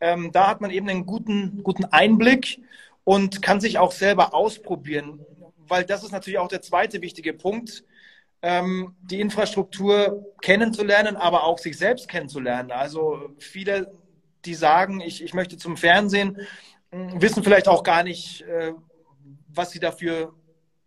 ähm, 0.00 0.32
da 0.32 0.48
hat 0.48 0.60
man 0.60 0.70
eben 0.70 0.88
einen 0.88 1.06
guten, 1.06 1.62
guten 1.62 1.84
Einblick 1.86 2.60
und 3.04 3.42
kann 3.42 3.60
sich 3.60 3.78
auch 3.78 3.92
selber 3.92 4.34
ausprobieren, 4.34 5.24
weil 5.68 5.84
das 5.84 6.02
ist 6.02 6.12
natürlich 6.12 6.38
auch 6.38 6.48
der 6.48 6.62
zweite 6.62 7.02
wichtige 7.02 7.32
Punkt 7.32 7.84
ähm, 8.42 8.94
die 9.02 9.20
Infrastruktur 9.20 10.34
kennenzulernen, 10.42 11.16
aber 11.16 11.44
auch 11.44 11.58
sich 11.58 11.78
selbst 11.78 12.08
kennenzulernen. 12.08 12.72
Also 12.72 13.30
viele, 13.38 13.92
die 14.44 14.54
sagen, 14.54 15.00
ich, 15.00 15.22
ich 15.22 15.32
möchte 15.32 15.56
zum 15.56 15.76
Fernsehen, 15.76 16.38
wissen 16.90 17.44
vielleicht 17.44 17.68
auch 17.68 17.84
gar 17.84 18.02
nicht, 18.02 18.42
äh, 18.42 18.72
was 19.48 19.70
sie 19.70 19.80
dafür 19.80 20.34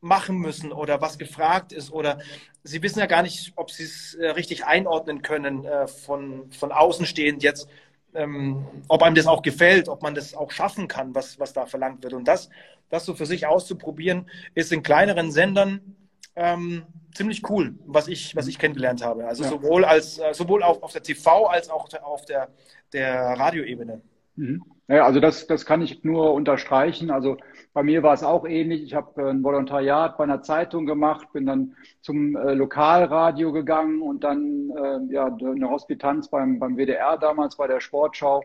machen 0.02 0.38
müssen 0.38 0.72
oder 0.72 1.02
was 1.02 1.18
gefragt 1.18 1.72
ist 1.72 1.92
oder 1.92 2.20
sie 2.64 2.84
wissen 2.84 3.00
ja 3.00 3.08
gar 3.08 3.24
nicht, 3.24 3.54
ob 3.56 3.72
sie 3.72 3.84
es 3.84 4.14
äh, 4.16 4.28
richtig 4.28 4.66
einordnen 4.66 5.22
können 5.22 5.66
äh, 5.66 5.88
von, 5.88 6.52
von 6.52 6.72
außen 6.72 7.06
stehend 7.06 7.42
jetzt, 7.42 7.68
ähm, 8.14 8.66
ob 8.88 9.02
einem 9.02 9.16
das 9.16 9.28
auch 9.28 9.42
gefällt, 9.42 9.90
ob 9.90 10.04
man 10.04 10.14
das 10.14 10.36
auch 10.36 10.52
schaffen 10.52 10.88
kann, 10.88 11.16
was, 11.16 11.40
was 11.40 11.54
da 11.54 11.66
verlangt 11.66 12.04
wird. 12.04 12.14
Und 12.14 12.28
das, 12.28 12.50
das 12.90 13.06
so 13.06 13.16
für 13.16 13.26
sich 13.26 13.48
auszuprobieren, 13.48 14.30
ist 14.54 14.72
in 14.72 14.84
kleineren 14.84 15.32
Sendern 15.32 15.96
ähm, 16.36 16.86
ziemlich 17.16 17.50
cool, 17.50 17.74
was 17.86 18.08
ich, 18.08 18.36
was 18.36 18.48
ich 18.48 18.60
kennengelernt 18.60 19.04
habe. 19.04 19.26
Also 19.26 19.44
ja. 19.44 19.50
sowohl 19.50 19.86
als 19.86 20.20
äh, 20.20 20.34
sowohl 20.34 20.62
auf, 20.62 20.84
auf 20.84 20.92
der 20.92 21.02
TV 21.02 21.46
als 21.48 21.70
auch 21.70 21.88
auf 22.04 22.26
der, 22.26 22.50
der 22.94 23.40
Radioebene. 23.40 24.02
Mhm. 24.36 24.64
Ja, 24.88 25.06
also 25.06 25.20
das, 25.20 25.48
das 25.48 25.66
kann 25.66 25.82
ich 25.82 26.04
nur 26.04 26.34
unterstreichen. 26.34 27.10
Also 27.10 27.38
bei 27.74 27.82
mir 27.82 28.04
war 28.04 28.14
es 28.14 28.24
auch 28.24 28.46
ähnlich. 28.46 28.84
Ich 28.84 28.94
habe 28.94 29.30
ein 29.30 29.44
Volontariat 29.44 30.18
bei 30.18 30.26
einer 30.26 30.44
Zeitung 30.44 30.86
gemacht, 30.86 31.34
bin 31.34 31.48
dann 31.48 31.76
zum 32.02 32.36
äh, 32.36 32.54
Lokalradio 32.54 33.52
gegangen 33.52 34.02
und 34.02 34.24
dann 34.24 34.70
äh, 34.70 35.14
ja, 35.14 35.26
eine 35.26 35.70
Hospitanz 35.70 36.30
beim, 36.30 36.60
beim 36.60 36.78
WDR 36.78 37.18
damals 37.18 37.56
bei 37.56 37.66
der 37.66 37.80
Sportschau 37.80 38.44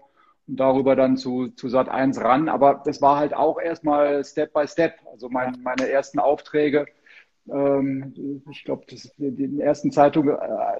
und 0.49 0.59
darüber 0.59 0.97
dann 0.97 1.19
zu, 1.19 1.49
zu 1.49 1.69
Sat 1.69 1.91
1 1.91 2.19
ran. 2.23 2.49
Aber 2.49 2.81
das 2.87 3.03
war 3.03 3.19
halt 3.19 3.35
auch 3.35 3.61
erstmal 3.61 4.25
Step 4.25 4.55
by 4.55 4.67
Step. 4.67 4.95
Also 5.13 5.29
mein, 5.29 5.59
meine 5.63 5.91
ersten 5.91 6.21
Aufträge 6.21 6.87
ich 7.47 8.65
glaube, 8.65 8.85
den 9.19 9.61
ersten 9.61 9.91
Zeitung, 9.91 10.29
äh, 10.29 10.37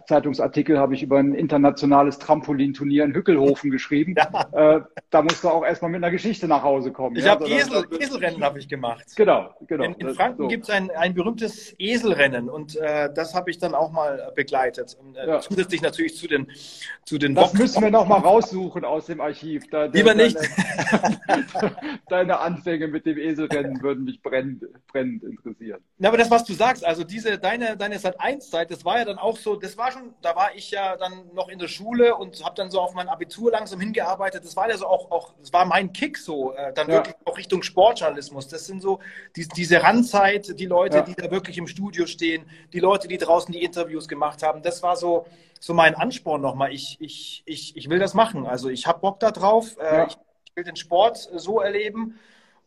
Zeitungsartikel 0.07 0.79
habe 0.79 0.95
ich 0.95 1.03
über 1.03 1.19
ein 1.19 1.35
internationales 1.35 2.19
Trampolinturnier 2.19 3.05
in 3.05 3.15
Hückelhofen 3.15 3.71
geschrieben. 3.71 4.15
Ja. 4.17 4.77
Äh, 4.77 4.81
da 5.11 5.23
musst 5.23 5.43
du 5.43 5.49
auch 5.49 5.65
erstmal 5.65 5.91
mit 5.91 6.03
einer 6.03 6.13
Geschichte 6.13 6.47
nach 6.47 6.63
Hause 6.63 6.93
kommen. 6.93 7.17
Ich 7.17 7.25
ja? 7.25 7.33
habe 7.33 7.49
Esel, 7.49 7.85
Eselrennen 7.99 8.43
habe 8.45 8.59
ich 8.59 8.69
gemacht. 8.69 9.05
Genau, 9.17 9.51
genau. 9.67 9.85
In, 9.85 9.95
in 9.95 10.15
Franken 10.15 10.43
so. 10.43 10.49
gibt 10.49 10.65
es 10.65 10.71
ein, 10.71 10.91
ein 10.91 11.15
berühmtes 11.15 11.75
Eselrennen 11.79 12.49
und 12.49 12.77
äh, 12.77 13.13
das 13.13 13.35
habe 13.35 13.51
ich 13.51 13.59
dann 13.59 13.75
auch 13.75 13.91
mal 13.91 14.33
begleitet. 14.37 14.97
Und, 15.01 15.17
äh, 15.17 15.27
ja. 15.27 15.41
Zusätzlich 15.41 15.83
natürlich 15.83 16.17
zu 16.17 16.29
den 16.29 16.47
zu 17.05 17.19
den 17.19 17.35
Das 17.35 17.51
Bock 17.51 17.61
müssen 17.61 17.83
wir 17.83 17.91
noch 17.91 18.07
mal 18.07 18.19
raussuchen 18.19 18.85
aus 18.85 19.07
dem 19.07 19.21
Archiv. 19.21 19.65
Da, 19.71 19.87
Lieber 19.87 20.15
deine, 20.15 20.25
nicht. 20.25 20.39
deine 22.09 22.39
Anfänge 22.39 22.87
mit 22.89 23.07
dem 23.07 23.19
Eselrennen 23.19 23.83
würden 23.83 24.05
mich 24.05 24.23
brennend, 24.23 24.65
brennend 24.87 25.25
interessieren. 25.25 25.81
Ja, 25.99 26.09
aber 26.09 26.19
das, 26.19 26.31
was 26.31 26.45
du 26.51 26.55
sagst, 26.55 26.85
also 26.85 27.05
diese, 27.05 27.39
deine, 27.39 27.77
deine 27.77 27.99
Sat 27.99 28.21
1 28.21 28.51
Zeit, 28.51 28.71
das 28.71 28.85
war 28.85 28.99
ja 28.99 29.05
dann 29.05 29.19
auch 29.19 29.37
so, 29.37 29.57
das 29.57 29.79
war 29.79 29.93
schon, 29.93 30.15
da 30.21 30.35
war 30.35 30.55
ich 30.55 30.71
ja 30.71 30.97
dann 30.97 31.33
noch 31.33 31.49
in 31.49 31.59
der 31.59 31.69
Schule 31.69 32.17
und 32.17 32.45
habe 32.45 32.55
dann 32.57 32.71
so 32.71 32.81
auf 32.81 32.95
mein 32.95 33.09
Abitur 33.09 33.53
langsam 33.53 33.81
hingearbeitet. 33.81 34.45
Das 34.45 34.57
war 34.57 34.69
ja 34.69 34.77
so 34.77 34.87
auch, 34.87 35.11
auch 35.11 35.33
das 35.39 35.53
war 35.53 35.65
mein 35.65 35.93
Kick 35.93 36.19
so, 36.19 36.53
äh, 36.53 36.73
dann 36.73 36.89
ja. 36.89 36.97
wirklich 36.97 37.15
auch 37.25 37.39
Richtung 37.39 37.63
Sportjournalismus. 37.63 38.49
Das 38.49 38.67
sind 38.67 38.83
so 38.83 38.99
die, 39.37 39.47
diese 39.49 39.83
Randzeit, 39.83 40.59
die 40.59 40.67
Leute, 40.67 40.99
ja. 40.99 41.03
die 41.03 41.15
da 41.15 41.31
wirklich 41.31 41.57
im 41.57 41.67
Studio 41.67 42.07
stehen, 42.07 42.45
die 42.73 42.81
Leute, 42.81 43.09
die 43.09 43.19
draußen 43.19 43.53
die 43.53 43.63
Interviews 43.63 44.09
gemacht 44.09 44.43
haben. 44.43 44.63
Das 44.63 44.83
war 44.83 44.97
so, 44.97 45.27
so 45.61 45.73
mein 45.73 45.95
Ansporn 45.95 46.41
nochmal. 46.41 46.73
Ich, 46.73 46.97
ich, 47.01 47.43
ich, 47.47 47.77
ich 47.77 47.89
will 47.89 47.99
das 47.99 48.15
machen. 48.15 48.47
Also 48.47 48.69
ich 48.69 48.87
habe 48.87 49.01
Bock 49.01 49.21
da 49.21 49.31
drauf. 49.31 49.77
Äh, 49.79 49.85
ja. 49.85 50.07
ich, 50.07 50.17
ich 50.45 50.57
will 50.57 50.65
den 50.65 50.77
Sport 50.77 51.17
so 51.17 51.61
erleben. 51.61 52.19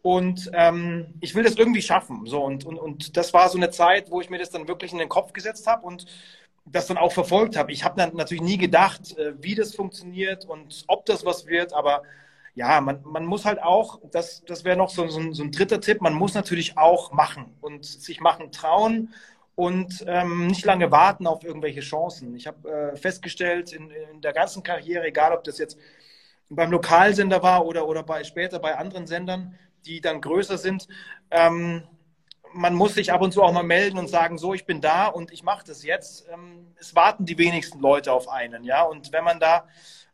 Und 0.03 0.51
ähm, 0.53 1.13
ich 1.21 1.33
will 1.33 1.43
das 1.43 1.55
irgendwie 1.55 1.81
schaffen. 1.81 2.25
So, 2.25 2.43
und, 2.43 2.65
und, 2.65 2.77
und 2.77 3.15
das 3.15 3.33
war 3.33 3.47
so 3.47 3.57
eine 3.57 3.71
Zeit, 3.71 4.11
wo 4.11 4.19
ich 4.19 4.29
mir 4.29 4.37
das 4.37 4.49
dann 4.49 4.67
wirklich 4.67 4.91
in 4.91 4.97
den 4.99 5.07
Kopf 5.07 5.31
gesetzt 5.31 5.65
habe 5.65 5.85
und 5.87 6.05
das 6.65 6.87
dann 6.87 6.97
auch 6.97 7.13
verfolgt 7.13 7.55
habe. 7.55 7.71
Ich 7.71 7.85
habe 7.85 7.95
dann 7.97 8.13
natürlich 8.15 8.43
nie 8.43 8.57
gedacht, 8.57 9.17
äh, 9.17 9.33
wie 9.41 9.55
das 9.55 9.73
funktioniert 9.73 10.43
und 10.45 10.83
ob 10.87 11.05
das 11.05 11.25
was 11.25 11.47
wird, 11.47 11.73
aber 11.73 12.03
ja, 12.53 12.81
man, 12.81 12.99
man 13.05 13.25
muss 13.25 13.45
halt 13.45 13.63
auch, 13.63 13.99
das, 14.11 14.43
das 14.45 14.65
wäre 14.65 14.75
noch 14.77 14.89
so, 14.89 15.07
so, 15.07 15.21
ein, 15.21 15.33
so 15.33 15.41
ein 15.41 15.51
dritter 15.53 15.79
Tipp, 15.79 16.01
man 16.01 16.13
muss 16.13 16.33
natürlich 16.33 16.77
auch 16.77 17.13
machen 17.13 17.55
und 17.61 17.85
sich 17.85 18.19
machen 18.19 18.51
trauen 18.51 19.13
und 19.55 20.03
ähm, 20.07 20.47
nicht 20.47 20.65
lange 20.65 20.91
warten 20.91 21.27
auf 21.27 21.45
irgendwelche 21.45 21.79
Chancen. 21.79 22.35
Ich 22.35 22.45
habe 22.45 22.69
äh, 22.69 22.97
festgestellt 22.97 23.71
in, 23.71 23.89
in 23.89 24.21
der 24.21 24.33
ganzen 24.33 24.63
Karriere, 24.63 25.05
egal 25.05 25.31
ob 25.31 25.45
das 25.45 25.57
jetzt 25.57 25.77
beim 26.49 26.71
Lokalsender 26.71 27.41
war 27.41 27.65
oder, 27.65 27.87
oder 27.87 28.03
bei, 28.03 28.23
später 28.25 28.59
bei 28.59 28.77
anderen 28.77 29.07
Sendern, 29.07 29.57
die 29.85 30.01
dann 30.01 30.21
größer 30.21 30.57
sind. 30.57 30.87
Ähm, 31.31 31.83
man 32.53 32.75
muss 32.75 32.93
sich 32.93 33.11
ab 33.11 33.21
und 33.21 33.31
zu 33.31 33.41
auch 33.41 33.51
mal 33.51 33.63
melden 33.63 33.97
und 33.97 34.07
sagen, 34.07 34.37
so, 34.37 34.53
ich 34.53 34.65
bin 34.65 34.79
da 34.79 35.07
und 35.07 35.31
ich 35.31 35.43
mache 35.43 35.65
das 35.65 35.83
jetzt. 35.83 36.27
Ähm, 36.31 36.67
es 36.79 36.95
warten 36.95 37.25
die 37.25 37.37
wenigsten 37.37 37.79
Leute 37.79 38.11
auf 38.11 38.29
einen, 38.29 38.63
ja. 38.63 38.83
Und 38.83 39.11
wenn 39.11 39.23
man 39.23 39.39
da 39.39 39.67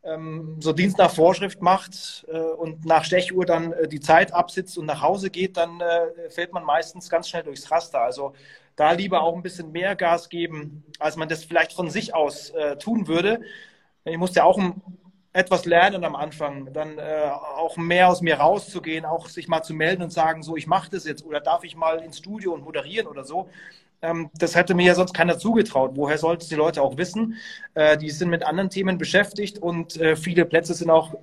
ähm, 0.03 0.57
so 0.59 0.71
Dienst 0.71 0.97
nach 0.97 1.11
Vorschrift 1.11 1.61
macht 1.61 2.25
äh, 2.29 2.37
und 2.37 2.85
nach 2.85 3.03
Stechuhr 3.03 3.45
dann 3.45 3.73
äh, 3.73 3.87
die 3.87 3.99
Zeit 3.99 4.33
absitzt 4.33 4.77
und 4.77 4.85
nach 4.85 5.01
Hause 5.01 5.29
geht, 5.29 5.57
dann 5.57 5.81
äh, 5.81 6.29
fällt 6.29 6.53
man 6.53 6.63
meistens 6.63 7.09
ganz 7.09 7.27
schnell 7.27 7.43
durchs 7.43 7.69
Raster. 7.69 8.01
Also 8.01 8.33
da 8.75 8.91
lieber 8.93 9.21
auch 9.21 9.35
ein 9.35 9.43
bisschen 9.43 9.71
mehr 9.71 9.95
Gas 9.95 10.29
geben, 10.29 10.85
als 10.99 11.17
man 11.17 11.27
das 11.27 11.43
vielleicht 11.43 11.73
von 11.73 11.89
sich 11.89 12.15
aus 12.15 12.51
äh, 12.51 12.77
tun 12.77 13.07
würde. 13.07 13.41
Ich 14.05 14.17
musste 14.17 14.39
ja 14.39 14.45
auch 14.45 14.57
etwas 15.31 15.65
lernen 15.65 16.03
am 16.03 16.15
Anfang, 16.15 16.73
dann 16.73 16.97
äh, 16.97 17.29
auch 17.55 17.77
mehr 17.77 18.09
aus 18.09 18.21
mir 18.21 18.37
rauszugehen, 18.37 19.05
auch 19.05 19.27
sich 19.27 19.47
mal 19.47 19.61
zu 19.61 19.73
melden 19.73 20.01
und 20.01 20.11
sagen, 20.11 20.41
so, 20.41 20.55
ich 20.55 20.65
mache 20.65 20.89
das 20.89 21.05
jetzt 21.05 21.23
oder 21.23 21.39
darf 21.39 21.63
ich 21.63 21.75
mal 21.75 21.99
ins 21.99 22.17
Studio 22.17 22.53
und 22.53 22.63
moderieren 22.63 23.07
oder 23.07 23.23
so. 23.23 23.49
Ähm, 24.01 24.31
das 24.33 24.55
hätte 24.55 24.73
mir 24.73 24.85
ja 24.85 24.95
sonst 24.95 25.13
keiner 25.13 25.37
zugetraut. 25.37 25.91
Woher 25.93 26.17
sollten 26.17 26.47
die 26.49 26.55
Leute 26.55 26.81
auch 26.81 26.97
wissen? 26.97 27.35
Äh, 27.75 27.97
die 27.97 28.09
sind 28.09 28.29
mit 28.29 28.43
anderen 28.43 28.69
Themen 28.71 28.97
beschäftigt 28.97 29.59
und 29.59 29.97
äh, 29.97 30.15
viele 30.15 30.45
Plätze 30.45 30.73
sind 30.73 30.89
auch, 30.89 31.13
äh, 31.13 31.17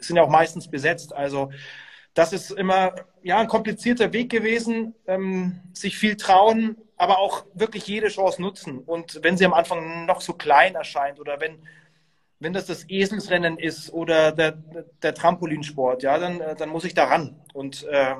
sind 0.00 0.18
auch 0.18 0.28
meistens 0.28 0.68
besetzt. 0.68 1.14
Also 1.14 1.50
das 2.12 2.32
ist 2.32 2.50
immer 2.50 2.94
ja 3.22 3.38
ein 3.38 3.48
komplizierter 3.48 4.12
Weg 4.12 4.30
gewesen, 4.30 4.94
ähm, 5.06 5.60
sich 5.72 5.96
viel 5.96 6.16
trauen, 6.16 6.76
aber 6.96 7.18
auch 7.18 7.44
wirklich 7.54 7.86
jede 7.86 8.08
Chance 8.08 8.42
nutzen. 8.42 8.80
Und 8.80 9.20
wenn 9.22 9.36
sie 9.38 9.46
am 9.46 9.54
Anfang 9.54 10.04
noch 10.04 10.20
so 10.20 10.34
klein 10.34 10.74
erscheint 10.74 11.20
oder 11.20 11.40
wenn 11.40 11.62
wenn 12.40 12.54
das 12.54 12.66
das 12.66 12.88
Eselsrennen 12.88 13.58
ist 13.58 13.92
oder 13.92 14.32
der, 14.32 14.52
der 15.02 15.14
Trampolinsport, 15.14 16.02
ja, 16.02 16.18
dann, 16.18 16.40
äh, 16.40 16.56
dann 16.56 16.70
muss 16.70 16.84
ich 16.84 16.94
da 16.94 17.04
ran 17.04 17.36
und 17.52 17.84
äh, 17.84 18.14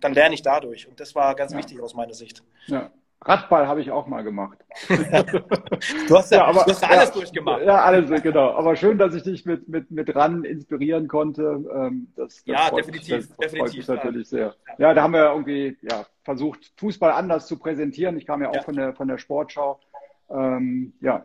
dann 0.00 0.12
lerne 0.12 0.34
ich 0.34 0.42
dadurch. 0.42 0.86
Und 0.86 1.00
das 1.00 1.14
war 1.14 1.34
ganz 1.34 1.52
ja. 1.52 1.58
wichtig 1.58 1.80
aus 1.80 1.94
meiner 1.94 2.14
Sicht. 2.14 2.42
Ja. 2.66 2.90
Radball 3.26 3.66
habe 3.66 3.80
ich 3.80 3.90
auch 3.90 4.06
mal 4.06 4.22
gemacht. 4.22 4.58
du 4.88 6.16
hast 6.16 6.30
ja, 6.30 6.38
ja 6.38 6.44
aber, 6.44 6.64
du 6.64 6.72
hast 6.72 6.84
alles 6.84 7.08
ja, 7.08 7.14
durchgemacht. 7.14 7.62
Ja, 7.62 7.82
alles, 7.82 8.22
genau. 8.22 8.50
Aber 8.50 8.76
schön, 8.76 8.98
dass 8.98 9.14
ich 9.14 9.22
dich 9.22 9.46
mit, 9.46 9.66
mit, 9.66 9.90
mit 9.90 10.14
RAN 10.14 10.44
inspirieren 10.44 11.08
konnte. 11.08 11.64
Ähm, 11.74 12.12
das, 12.16 12.34
das 12.34 12.42
ja, 12.44 12.70
definitiv. 12.70 13.16
Mich, 13.16 13.28
das 13.28 13.36
definitiv, 13.38 13.86
freut 13.86 13.96
mich 13.96 14.04
natürlich 14.04 14.28
sehr. 14.28 14.54
Ja, 14.76 14.92
da 14.92 15.02
haben 15.02 15.14
wir 15.14 15.30
irgendwie 15.30 15.78
ja, 15.80 16.04
versucht, 16.22 16.72
Fußball 16.76 17.12
anders 17.12 17.46
zu 17.46 17.58
präsentieren. 17.58 18.18
Ich 18.18 18.26
kam 18.26 18.42
ja 18.42 18.50
auch 18.50 18.62
von, 18.62 18.76
der, 18.76 18.92
von 18.92 19.08
der 19.08 19.16
Sportschau. 19.16 19.80
Ähm, 20.28 20.92
ja, 21.00 21.24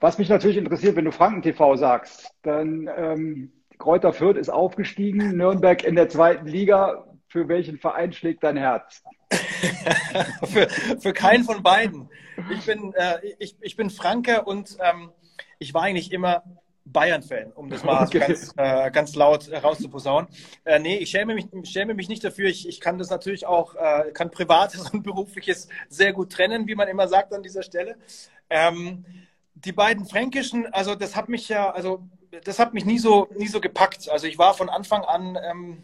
was 0.00 0.18
mich 0.18 0.28
natürlich 0.28 0.56
interessiert, 0.56 0.96
wenn 0.96 1.04
du 1.04 1.12
Franken 1.12 1.42
TV 1.42 1.76
sagst, 1.76 2.30
dann 2.42 2.88
ähm, 2.96 3.52
Kräuter 3.78 4.12
Fürth 4.12 4.36
ist 4.36 4.48
aufgestiegen, 4.48 5.36
Nürnberg 5.36 5.84
in 5.84 5.96
der 5.96 6.08
zweiten 6.08 6.46
Liga. 6.46 7.04
Für 7.28 7.48
welchen 7.48 7.78
Verein 7.78 8.12
schlägt 8.12 8.44
dein 8.44 8.56
Herz? 8.56 9.02
für, 10.44 10.68
für 11.00 11.12
keinen 11.12 11.44
von 11.44 11.62
beiden. 11.62 12.08
Ich 12.50 12.64
bin, 12.64 12.94
äh, 12.94 13.18
ich, 13.38 13.56
ich 13.60 13.76
bin 13.76 13.90
Franke 13.90 14.42
und 14.42 14.76
ähm, 14.80 15.10
ich 15.58 15.74
war 15.74 15.82
eigentlich 15.82 16.12
immer 16.12 16.42
Bayern-Fan, 16.86 17.52
um 17.52 17.68
das 17.68 17.82
mal 17.82 18.04
okay. 18.04 18.20
ganz, 18.20 18.54
äh, 18.56 18.90
ganz 18.90 19.14
laut 19.16 19.50
rauszuposaunen. 19.50 20.28
Äh, 20.64 20.78
nee, 20.78 20.96
ich 20.98 21.10
schäme 21.10 21.34
mich, 21.34 21.46
schäme 21.64 21.94
mich 21.94 22.08
nicht 22.08 22.22
dafür. 22.22 22.48
Ich, 22.48 22.68
ich 22.68 22.80
kann 22.80 22.96
das 22.96 23.10
natürlich 23.10 23.46
auch, 23.46 23.74
äh, 23.74 24.12
kann 24.12 24.30
Privates 24.30 24.90
und 24.92 25.02
Berufliches 25.02 25.68
sehr 25.88 26.12
gut 26.12 26.32
trennen, 26.32 26.66
wie 26.68 26.76
man 26.76 26.88
immer 26.88 27.08
sagt 27.08 27.34
an 27.34 27.42
dieser 27.42 27.62
Stelle. 27.62 27.96
Ähm, 28.48 29.04
die 29.64 29.72
beiden 29.72 30.06
Fränkischen, 30.06 30.66
also 30.72 30.94
das 30.94 31.16
hat 31.16 31.28
mich 31.28 31.48
ja, 31.48 31.70
also 31.70 32.08
das 32.44 32.58
hat 32.58 32.74
mich 32.74 32.84
nie 32.84 32.98
so, 32.98 33.28
nie 33.36 33.46
so 33.46 33.60
gepackt. 33.60 34.08
Also 34.10 34.26
ich 34.26 34.38
war 34.38 34.54
von 34.54 34.68
Anfang 34.68 35.04
an, 35.04 35.38
ähm, 35.42 35.82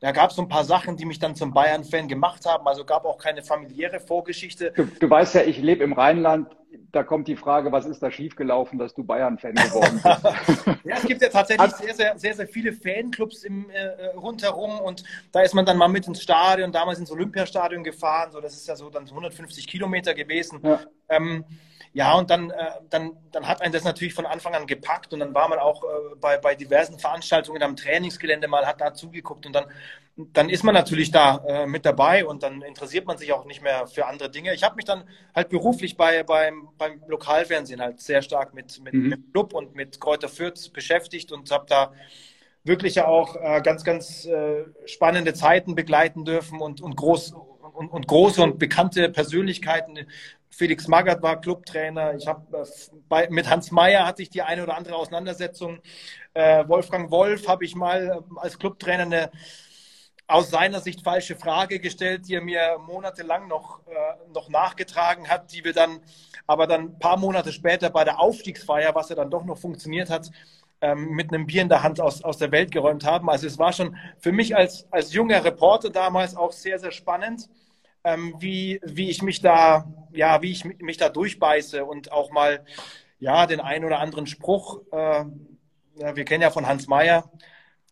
da 0.00 0.12
gab 0.12 0.30
es 0.30 0.36
so 0.36 0.42
ein 0.42 0.48
paar 0.48 0.64
Sachen, 0.64 0.96
die 0.96 1.04
mich 1.04 1.18
dann 1.18 1.34
zum 1.34 1.52
Bayern-Fan 1.52 2.06
gemacht 2.06 2.46
haben. 2.46 2.68
Also 2.68 2.84
gab 2.84 3.04
auch 3.04 3.18
keine 3.18 3.42
familiäre 3.42 3.98
Vorgeschichte. 3.98 4.72
Du, 4.76 4.84
du 4.84 5.10
weißt 5.10 5.34
ja, 5.34 5.42
ich 5.42 5.58
lebe 5.58 5.82
im 5.82 5.92
Rheinland. 5.92 6.48
Da 6.92 7.02
kommt 7.02 7.28
die 7.28 7.36
Frage, 7.36 7.72
was 7.72 7.86
ist 7.86 8.02
da 8.02 8.10
schiefgelaufen, 8.10 8.78
dass 8.78 8.94
du 8.94 9.02
Bayern-Fan 9.02 9.54
geworden 9.54 10.00
bist? 10.02 10.66
ja, 10.84 10.96
es 10.96 11.02
gibt 11.02 11.20
ja 11.20 11.28
tatsächlich 11.28 11.72
sehr, 11.72 11.94
sehr, 11.94 12.18
sehr, 12.18 12.34
sehr 12.34 12.46
viele 12.46 12.72
Fanclubs 12.72 13.42
im, 13.42 13.68
äh, 13.70 14.06
rundherum 14.16 14.78
und 14.80 15.02
da 15.32 15.40
ist 15.40 15.54
man 15.54 15.66
dann 15.66 15.76
mal 15.76 15.88
mit 15.88 16.06
ins 16.06 16.22
Stadion, 16.22 16.70
damals 16.70 16.98
ins 16.98 17.10
Olympiastadion 17.10 17.82
gefahren. 17.82 18.30
So, 18.32 18.40
das 18.40 18.54
ist 18.54 18.68
ja 18.68 18.76
so 18.76 18.90
dann 18.90 19.04
150 19.04 19.66
Kilometer 19.66 20.14
gewesen. 20.14 20.60
Ja. 20.62 20.80
Ähm, 21.08 21.44
ja, 21.98 22.14
und 22.14 22.30
dann, 22.30 22.50
äh, 22.50 22.54
dann, 22.90 23.16
dann 23.32 23.48
hat 23.48 23.60
einen 23.60 23.72
das 23.72 23.82
natürlich 23.82 24.14
von 24.14 24.24
Anfang 24.24 24.54
an 24.54 24.68
gepackt 24.68 25.12
und 25.12 25.18
dann 25.18 25.34
war 25.34 25.48
man 25.48 25.58
auch 25.58 25.82
äh, 25.82 25.86
bei, 26.20 26.38
bei 26.38 26.54
diversen 26.54 26.96
Veranstaltungen 26.96 27.60
am 27.60 27.74
Trainingsgelände 27.74 28.46
mal, 28.46 28.66
hat 28.66 28.80
da 28.80 28.94
zugeguckt 28.94 29.46
und 29.46 29.52
dann, 29.52 29.64
dann 30.16 30.48
ist 30.48 30.62
man 30.62 30.74
natürlich 30.74 31.10
da 31.10 31.44
äh, 31.48 31.66
mit 31.66 31.84
dabei 31.84 32.24
und 32.24 32.44
dann 32.44 32.62
interessiert 32.62 33.08
man 33.08 33.18
sich 33.18 33.32
auch 33.32 33.46
nicht 33.46 33.62
mehr 33.62 33.88
für 33.88 34.06
andere 34.06 34.30
Dinge. 34.30 34.54
Ich 34.54 34.62
habe 34.62 34.76
mich 34.76 34.84
dann 34.84 35.02
halt 35.34 35.48
beruflich 35.48 35.96
bei, 35.96 36.22
beim, 36.22 36.68
beim 36.78 37.02
Lokalfernsehen 37.08 37.80
halt 37.80 38.00
sehr 38.00 38.22
stark 38.22 38.54
mit, 38.54 38.80
mit, 38.80 38.94
mhm. 38.94 39.08
mit 39.08 39.32
Club 39.32 39.52
und 39.52 39.74
mit 39.74 40.00
Kräuter 40.00 40.28
Fürth 40.28 40.72
beschäftigt 40.72 41.32
und 41.32 41.50
habe 41.50 41.66
da 41.68 41.92
wirklich 42.62 42.94
ja 42.94 43.08
auch 43.08 43.34
ganz, 43.62 43.82
ganz 43.82 44.28
spannende 44.84 45.32
Zeiten 45.32 45.74
begleiten 45.74 46.24
dürfen 46.24 46.60
und, 46.60 46.82
und 46.82 46.96
groß 46.96 47.32
und, 47.78 47.88
und 47.88 48.08
große 48.08 48.42
und 48.42 48.58
bekannte 48.58 49.08
Persönlichkeiten 49.08 50.06
Felix 50.50 50.88
Magath 50.88 51.22
war 51.22 51.40
Clubtrainer. 51.40 52.14
Ich 52.14 52.26
habe 52.26 52.66
äh, 53.10 53.30
mit 53.30 53.48
Hans 53.48 53.70
Meyer 53.70 54.06
hatte 54.06 54.22
ich 54.22 54.30
die 54.30 54.42
eine 54.42 54.62
oder 54.62 54.76
andere 54.76 54.96
Auseinandersetzung. 54.96 55.80
Äh, 56.34 56.66
Wolfgang 56.68 57.10
Wolf 57.10 57.48
habe 57.48 57.64
ich 57.64 57.74
mal 57.74 58.08
äh, 58.08 58.38
als 58.40 58.58
Clubtrainer 58.58 59.04
eine 59.04 59.30
aus 60.28 60.50
seiner 60.50 60.80
Sicht 60.80 61.02
falsche 61.02 61.36
Frage 61.36 61.80
gestellt, 61.80 62.28
die 62.28 62.34
er 62.34 62.42
mir 62.42 62.76
monatelang 62.86 63.48
noch, 63.48 63.80
äh, 63.86 64.32
noch 64.34 64.50
nachgetragen 64.50 65.28
hat, 65.28 65.52
die 65.52 65.64
wir 65.64 65.72
dann 65.72 66.00
aber 66.46 66.66
dann 66.66 66.82
ein 66.82 66.98
paar 66.98 67.16
Monate 67.16 67.50
später 67.50 67.88
bei 67.88 68.04
der 68.04 68.20
Aufstiegsfeier, 68.20 68.94
was 68.94 69.08
ja 69.08 69.16
dann 69.16 69.30
doch 69.30 69.44
noch 69.44 69.56
funktioniert 69.58 70.10
hat, 70.10 70.30
ähm, 70.82 71.10
mit 71.10 71.32
einem 71.32 71.46
Bier 71.46 71.62
in 71.62 71.70
der 71.70 71.82
Hand 71.82 71.98
aus, 72.00 72.22
aus 72.22 72.36
der 72.36 72.52
Welt 72.52 72.70
geräumt 72.70 73.04
haben. 73.04 73.30
Also 73.30 73.46
es 73.46 73.58
war 73.58 73.72
schon 73.72 73.96
für 74.18 74.32
mich 74.32 74.54
als, 74.54 74.86
als 74.90 75.14
junger 75.14 75.42
Reporter 75.44 75.88
damals 75.88 76.36
auch 76.36 76.52
sehr, 76.52 76.78
sehr 76.78 76.92
spannend 76.92 77.48
ähm, 78.08 78.34
wie, 78.38 78.80
wie 78.82 79.10
ich 79.10 79.22
mich 79.22 79.40
da, 79.40 79.86
ja, 80.12 80.40
wie 80.42 80.50
ich 80.50 80.64
mich 80.64 80.96
da 80.96 81.08
durchbeiße 81.08 81.84
und 81.84 82.12
auch 82.12 82.30
mal, 82.30 82.64
ja, 83.18 83.46
den 83.46 83.60
einen 83.60 83.84
oder 83.84 83.98
anderen 83.98 84.26
Spruch, 84.26 84.80
äh, 84.92 85.24
wir 86.14 86.24
kennen 86.24 86.42
ja 86.42 86.50
von 86.50 86.66
Hans 86.66 86.86
Meyer, 86.86 87.30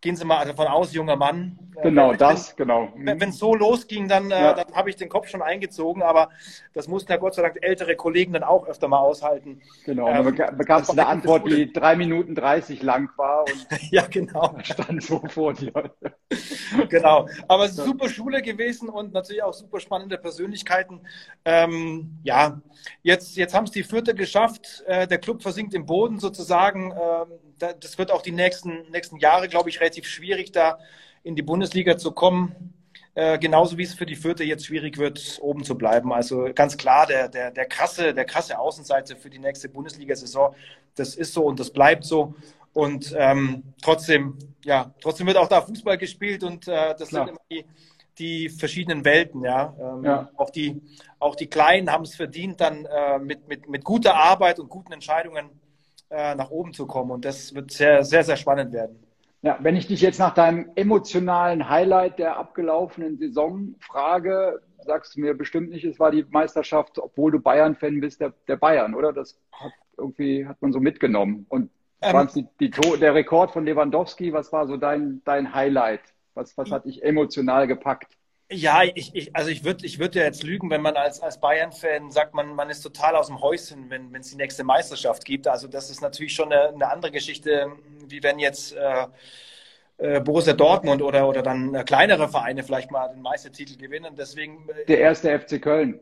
gehen 0.00 0.16
Sie 0.16 0.24
mal 0.24 0.44
davon 0.44 0.66
aus, 0.66 0.92
junger 0.92 1.16
Mann. 1.16 1.58
Genau, 1.82 2.10
wenn, 2.10 2.18
das, 2.18 2.56
genau. 2.56 2.88
Wenn 2.96 3.28
es 3.28 3.38
so 3.38 3.54
losging, 3.54 4.08
dann, 4.08 4.30
äh, 4.30 4.40
ja. 4.40 4.52
dann 4.54 4.74
habe 4.74 4.88
ich 4.88 4.96
den 4.96 5.08
Kopf 5.08 5.28
schon 5.28 5.42
eingezogen, 5.42 6.02
aber 6.02 6.30
das 6.72 6.88
mussten 6.88 7.12
ja 7.12 7.18
Gott 7.18 7.34
sei 7.34 7.42
Dank 7.42 7.58
ältere 7.60 7.96
Kollegen 7.96 8.32
dann 8.32 8.42
auch 8.42 8.66
öfter 8.66 8.88
mal 8.88 8.98
aushalten. 8.98 9.60
Genau, 9.84 10.08
ähm, 10.08 10.34
dann 10.36 10.56
bekamst 10.56 10.88
du 10.88 10.92
eine 10.92 11.06
Antwort, 11.06 11.46
die 11.46 11.70
drei 11.72 11.96
Minuten 11.96 12.34
dreißig 12.34 12.82
lang 12.82 13.10
war 13.16 13.44
und 13.44 13.66
ja, 13.90 14.06
genau. 14.06 14.56
stand 14.62 15.02
so 15.02 15.20
vor 15.28 15.52
dir. 15.52 15.72
genau, 16.88 17.28
aber 17.46 17.68
super 17.68 18.08
Schule 18.08 18.40
gewesen 18.40 18.88
und 18.88 19.12
natürlich 19.12 19.42
auch 19.42 19.54
super 19.54 19.80
spannende 19.80 20.16
Persönlichkeiten. 20.16 21.00
Ähm, 21.44 22.18
ja, 22.22 22.60
jetzt, 23.02 23.36
jetzt 23.36 23.54
haben 23.54 23.64
es 23.64 23.72
die 23.72 23.84
Vierte 23.84 24.14
geschafft, 24.14 24.82
äh, 24.86 25.06
der 25.06 25.18
Club 25.18 25.42
versinkt 25.42 25.74
im 25.74 25.84
Boden 25.84 26.18
sozusagen. 26.18 26.92
Ähm, 26.92 27.38
das 27.58 27.96
wird 27.96 28.10
auch 28.10 28.22
die 28.22 28.32
nächsten, 28.32 28.90
nächsten 28.90 29.16
Jahre, 29.18 29.48
glaube 29.48 29.70
ich, 29.70 29.80
relativ 29.86 30.06
schwierig, 30.06 30.52
da 30.52 30.78
in 31.22 31.36
die 31.36 31.42
Bundesliga 31.42 31.96
zu 31.96 32.10
kommen. 32.12 32.72
Äh, 33.14 33.38
genauso 33.38 33.78
wie 33.78 33.84
es 33.84 33.94
für 33.94 34.04
die 34.04 34.16
Vierte 34.16 34.44
jetzt 34.44 34.66
schwierig 34.66 34.98
wird, 34.98 35.38
oben 35.40 35.64
zu 35.64 35.78
bleiben. 35.78 36.12
Also 36.12 36.50
ganz 36.54 36.76
klar, 36.76 37.06
der, 37.06 37.28
der, 37.28 37.50
der 37.50 37.64
krasse, 37.64 38.12
der 38.12 38.26
krasse 38.26 38.58
Außenseite 38.58 39.16
für 39.16 39.30
die 39.30 39.38
nächste 39.38 39.70
Bundesliga-Saison, 39.70 40.54
das 40.96 41.14
ist 41.14 41.32
so 41.32 41.44
und 41.44 41.58
das 41.58 41.70
bleibt 41.70 42.04
so. 42.04 42.34
Und 42.74 43.14
ähm, 43.16 43.62
trotzdem, 43.80 44.36
ja, 44.64 44.92
trotzdem 45.00 45.26
wird 45.26 45.38
auch 45.38 45.48
da 45.48 45.62
Fußball 45.62 45.96
gespielt 45.96 46.44
und 46.44 46.68
äh, 46.68 46.94
das 46.98 47.08
klar. 47.08 47.26
sind 47.26 47.28
immer 47.28 47.40
die, 47.50 47.64
die 48.18 48.48
verschiedenen 48.50 49.02
Welten, 49.04 49.42
ja. 49.44 49.74
Ähm, 49.80 50.04
ja. 50.04 50.30
Auch 50.36 50.50
die, 50.50 50.82
auch 51.18 51.36
die 51.36 51.46
Kleinen 51.46 51.90
haben 51.90 52.04
es 52.04 52.14
verdient, 52.14 52.60
dann 52.60 52.84
äh, 52.84 53.18
mit, 53.18 53.48
mit, 53.48 53.66
mit 53.66 53.82
guter 53.82 54.14
Arbeit 54.14 54.58
und 54.58 54.68
guten 54.68 54.92
Entscheidungen 54.92 55.48
äh, 56.10 56.34
nach 56.34 56.50
oben 56.50 56.74
zu 56.74 56.86
kommen. 56.86 57.12
Und 57.12 57.24
das 57.24 57.54
wird 57.54 57.70
sehr, 57.70 58.04
sehr, 58.04 58.24
sehr 58.24 58.36
spannend 58.36 58.72
werden. 58.72 59.05
Ja, 59.46 59.58
wenn 59.60 59.76
ich 59.76 59.86
dich 59.86 60.00
jetzt 60.00 60.18
nach 60.18 60.34
deinem 60.34 60.72
emotionalen 60.74 61.68
Highlight 61.68 62.18
der 62.18 62.36
abgelaufenen 62.36 63.16
Saison 63.16 63.76
frage, 63.78 64.60
sagst 64.84 65.14
du 65.14 65.20
mir 65.20 65.34
bestimmt 65.34 65.70
nicht, 65.70 65.84
es 65.84 66.00
war 66.00 66.10
die 66.10 66.26
Meisterschaft, 66.28 66.98
obwohl 66.98 67.30
du 67.30 67.38
Bayern-Fan 67.38 68.00
bist, 68.00 68.20
der, 68.20 68.32
der, 68.48 68.56
Bayern, 68.56 68.92
oder? 68.92 69.12
Das 69.12 69.38
hat 69.52 69.70
irgendwie 69.96 70.48
hat 70.48 70.60
man 70.60 70.72
so 70.72 70.80
mitgenommen. 70.80 71.46
Und 71.48 71.70
ähm, 72.00 72.28
die, 72.34 72.48
die, 72.58 72.70
der 72.98 73.14
Rekord 73.14 73.52
von 73.52 73.64
Lewandowski, 73.64 74.32
was 74.32 74.52
war 74.52 74.66
so 74.66 74.76
dein, 74.76 75.22
dein 75.24 75.54
Highlight? 75.54 76.02
Was, 76.34 76.58
was 76.58 76.72
hat 76.72 76.84
dich 76.84 77.04
emotional 77.04 77.68
gepackt? 77.68 78.18
Ja, 78.50 78.84
ich, 78.84 79.12
ich, 79.14 79.34
also 79.34 79.50
ich 79.50 79.64
würde 79.64 79.84
ich 79.84 79.98
würd 79.98 80.14
ja 80.14 80.22
jetzt 80.22 80.44
lügen, 80.44 80.70
wenn 80.70 80.80
man 80.80 80.96
als, 80.96 81.20
als 81.20 81.40
Bayern-Fan 81.40 82.12
sagt, 82.12 82.32
man, 82.32 82.54
man 82.54 82.70
ist 82.70 82.80
total 82.80 83.16
aus 83.16 83.26
dem 83.26 83.40
Häuschen, 83.40 83.90
wenn 83.90 84.14
es 84.14 84.30
die 84.30 84.36
nächste 84.36 84.62
Meisterschaft 84.62 85.24
gibt. 85.24 85.48
Also 85.48 85.66
das 85.66 85.90
ist 85.90 86.00
natürlich 86.00 86.34
schon 86.34 86.52
eine, 86.52 86.68
eine 86.68 86.88
andere 86.88 87.10
Geschichte, 87.10 87.72
wie 88.06 88.22
wenn 88.22 88.38
jetzt 88.38 88.72
äh, 88.72 89.06
äh, 89.98 90.20
Borussia 90.20 90.52
Dortmund 90.52 91.00
oder, 91.02 91.26
oder 91.26 91.42
dann 91.42 91.74
äh, 91.74 91.82
kleinere 91.82 92.28
Vereine 92.28 92.62
vielleicht 92.62 92.90
mal 92.90 93.08
den 93.08 93.22
Meistertitel 93.22 93.76
gewinnen. 93.78 94.14
Deswegen 94.16 94.68
äh, 94.68 94.84
der 94.84 95.00
erste 95.00 95.38
FC 95.38 95.60
Köln. 95.60 96.00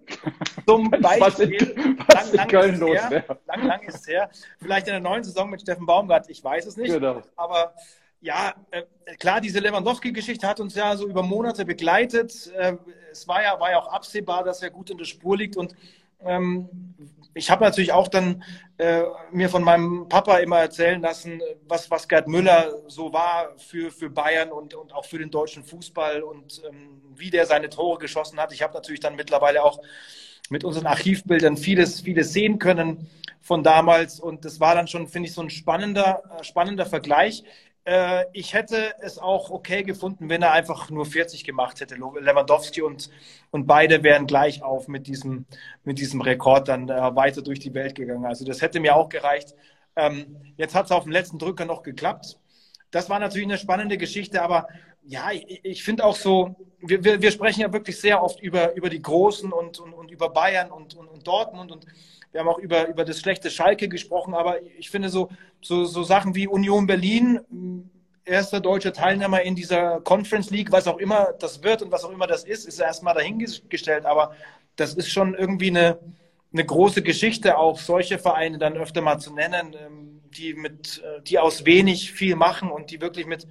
Zum 0.66 0.90
Beispiel. 1.00 1.20
Was 1.20 1.38
in, 1.38 1.98
was 2.06 2.14
lang, 2.14 2.34
lang 2.34 2.48
Köln 2.48 2.80
los 2.80 2.98
wäre. 3.08 3.38
Lang, 3.46 3.66
lang 3.66 3.82
ist 3.82 4.00
es 4.00 4.08
her. 4.08 4.30
Vielleicht 4.60 4.88
in 4.88 4.94
der 4.94 5.00
neuen 5.00 5.22
Saison 5.22 5.48
mit 5.48 5.60
Steffen 5.60 5.86
Baumgart, 5.86 6.28
ich 6.28 6.42
weiß 6.42 6.66
es 6.66 6.76
nicht. 6.76 6.92
Genau. 6.92 7.22
Aber 7.36 7.74
ja, 8.24 8.54
äh, 8.70 8.82
klar, 9.18 9.42
diese 9.42 9.60
Lewandowski-Geschichte 9.60 10.48
hat 10.48 10.58
uns 10.58 10.74
ja 10.74 10.96
so 10.96 11.06
über 11.06 11.22
Monate 11.22 11.66
begleitet. 11.66 12.50
Äh, 12.56 12.76
es 13.12 13.28
war 13.28 13.42
ja, 13.42 13.60
war 13.60 13.70
ja 13.70 13.78
auch 13.78 13.92
absehbar, 13.92 14.42
dass 14.44 14.62
er 14.62 14.70
gut 14.70 14.88
in 14.88 14.96
der 14.96 15.04
Spur 15.04 15.36
liegt 15.36 15.58
und 15.58 15.76
ähm, 16.24 16.68
ich 17.34 17.50
habe 17.50 17.62
natürlich 17.62 17.92
auch 17.92 18.08
dann 18.08 18.42
äh, 18.78 19.02
mir 19.30 19.50
von 19.50 19.62
meinem 19.62 20.08
Papa 20.08 20.38
immer 20.38 20.58
erzählen 20.58 21.02
lassen, 21.02 21.42
was, 21.68 21.90
was 21.90 22.08
Gerd 22.08 22.26
Müller 22.26 22.72
so 22.86 23.12
war 23.12 23.58
für, 23.58 23.90
für 23.90 24.08
Bayern 24.08 24.50
und, 24.52 24.72
und 24.72 24.94
auch 24.94 25.04
für 25.04 25.18
den 25.18 25.30
deutschen 25.30 25.62
Fußball 25.62 26.22
und 26.22 26.62
ähm, 26.66 27.02
wie 27.14 27.28
der 27.28 27.44
seine 27.44 27.68
Tore 27.68 27.98
geschossen 27.98 28.40
hat. 28.40 28.54
Ich 28.54 28.62
habe 28.62 28.72
natürlich 28.72 29.00
dann 29.00 29.16
mittlerweile 29.16 29.62
auch 29.62 29.80
mit 30.48 30.64
unseren 30.64 30.86
Archivbildern 30.86 31.58
vieles, 31.58 32.00
vieles 32.00 32.32
sehen 32.32 32.58
können 32.58 33.10
von 33.42 33.62
damals 33.62 34.18
und 34.18 34.46
das 34.46 34.60
war 34.60 34.74
dann 34.74 34.88
schon, 34.88 35.08
finde 35.08 35.28
ich, 35.28 35.34
so 35.34 35.42
ein 35.42 35.50
spannender, 35.50 36.22
äh, 36.38 36.44
spannender 36.44 36.86
Vergleich. 36.86 37.44
Äh, 37.84 38.24
ich 38.32 38.54
hätte 38.54 38.94
es 39.00 39.18
auch 39.18 39.50
okay 39.50 39.82
gefunden, 39.82 40.28
wenn 40.28 40.42
er 40.42 40.52
einfach 40.52 40.90
nur 40.90 41.06
40 41.06 41.44
gemacht 41.44 41.80
hätte, 41.80 41.96
Lewandowski 41.96 42.82
und, 42.82 43.10
und 43.50 43.66
beide 43.66 44.02
wären 44.02 44.26
gleich 44.26 44.62
auf 44.62 44.88
mit 44.88 45.06
diesem, 45.06 45.46
mit 45.84 45.98
diesem 45.98 46.20
Rekord 46.20 46.68
dann 46.68 46.88
äh, 46.88 47.16
weiter 47.16 47.42
durch 47.42 47.60
die 47.60 47.74
Welt 47.74 47.94
gegangen. 47.94 48.24
Also 48.24 48.44
das 48.44 48.62
hätte 48.62 48.80
mir 48.80 48.96
auch 48.96 49.08
gereicht. 49.08 49.54
Ähm, 49.96 50.36
jetzt 50.56 50.74
hat 50.74 50.86
es 50.86 50.92
auf 50.92 51.04
dem 51.04 51.12
letzten 51.12 51.38
Drücker 51.38 51.66
noch 51.66 51.82
geklappt. 51.82 52.38
Das 52.90 53.10
war 53.10 53.18
natürlich 53.18 53.48
eine 53.48 53.58
spannende 53.58 53.98
Geschichte, 53.98 54.42
aber 54.42 54.68
ja, 55.02 55.30
ich, 55.32 55.60
ich 55.64 55.84
finde 55.84 56.04
auch 56.04 56.16
so, 56.16 56.56
wir, 56.80 57.04
wir, 57.04 57.20
wir, 57.20 57.30
sprechen 57.30 57.60
ja 57.60 57.72
wirklich 57.72 58.00
sehr 58.00 58.22
oft 58.22 58.40
über, 58.40 58.74
über 58.74 58.88
die 58.88 59.02
Großen 59.02 59.52
und, 59.52 59.78
und, 59.78 59.92
und 59.92 60.10
über 60.10 60.30
Bayern 60.30 60.70
und, 60.70 60.94
und, 60.94 61.08
und 61.08 61.26
Dortmund 61.26 61.72
und 61.72 61.86
wir 62.34 62.40
haben 62.40 62.48
auch 62.48 62.58
über, 62.58 62.88
über 62.88 63.04
das 63.04 63.20
schlechte 63.20 63.48
Schalke 63.48 63.88
gesprochen, 63.88 64.34
aber 64.34 64.60
ich 64.76 64.90
finde 64.90 65.08
so, 65.08 65.30
so, 65.60 65.84
so 65.84 66.02
Sachen 66.02 66.34
wie 66.34 66.48
Union 66.48 66.84
Berlin, 66.88 67.38
erster 68.24 68.58
deutscher 68.58 68.92
Teilnehmer 68.92 69.42
in 69.42 69.54
dieser 69.54 70.00
Conference 70.00 70.50
League, 70.50 70.72
was 70.72 70.88
auch 70.88 70.98
immer 70.98 71.32
das 71.38 71.62
wird 71.62 71.82
und 71.82 71.92
was 71.92 72.04
auch 72.04 72.10
immer 72.10 72.26
das 72.26 72.42
ist, 72.42 72.66
ist 72.66 72.80
erstmal 72.80 73.14
dahingestellt. 73.14 74.04
Aber 74.04 74.34
das 74.74 74.94
ist 74.94 75.12
schon 75.12 75.36
irgendwie 75.36 75.68
eine, 75.68 76.00
eine 76.52 76.64
große 76.64 77.02
Geschichte, 77.02 77.56
auch 77.56 77.78
solche 77.78 78.18
Vereine 78.18 78.58
dann 78.58 78.76
öfter 78.76 79.00
mal 79.00 79.20
zu 79.20 79.32
nennen, 79.32 79.76
ähm, 79.78 80.20
die 80.36 80.54
mit, 80.54 81.04
äh, 81.04 81.22
die 81.22 81.38
aus 81.38 81.64
wenig 81.64 82.10
viel 82.10 82.34
machen 82.34 82.68
und 82.68 82.90
die 82.90 83.00
wirklich 83.00 83.26
mit, 83.26 83.46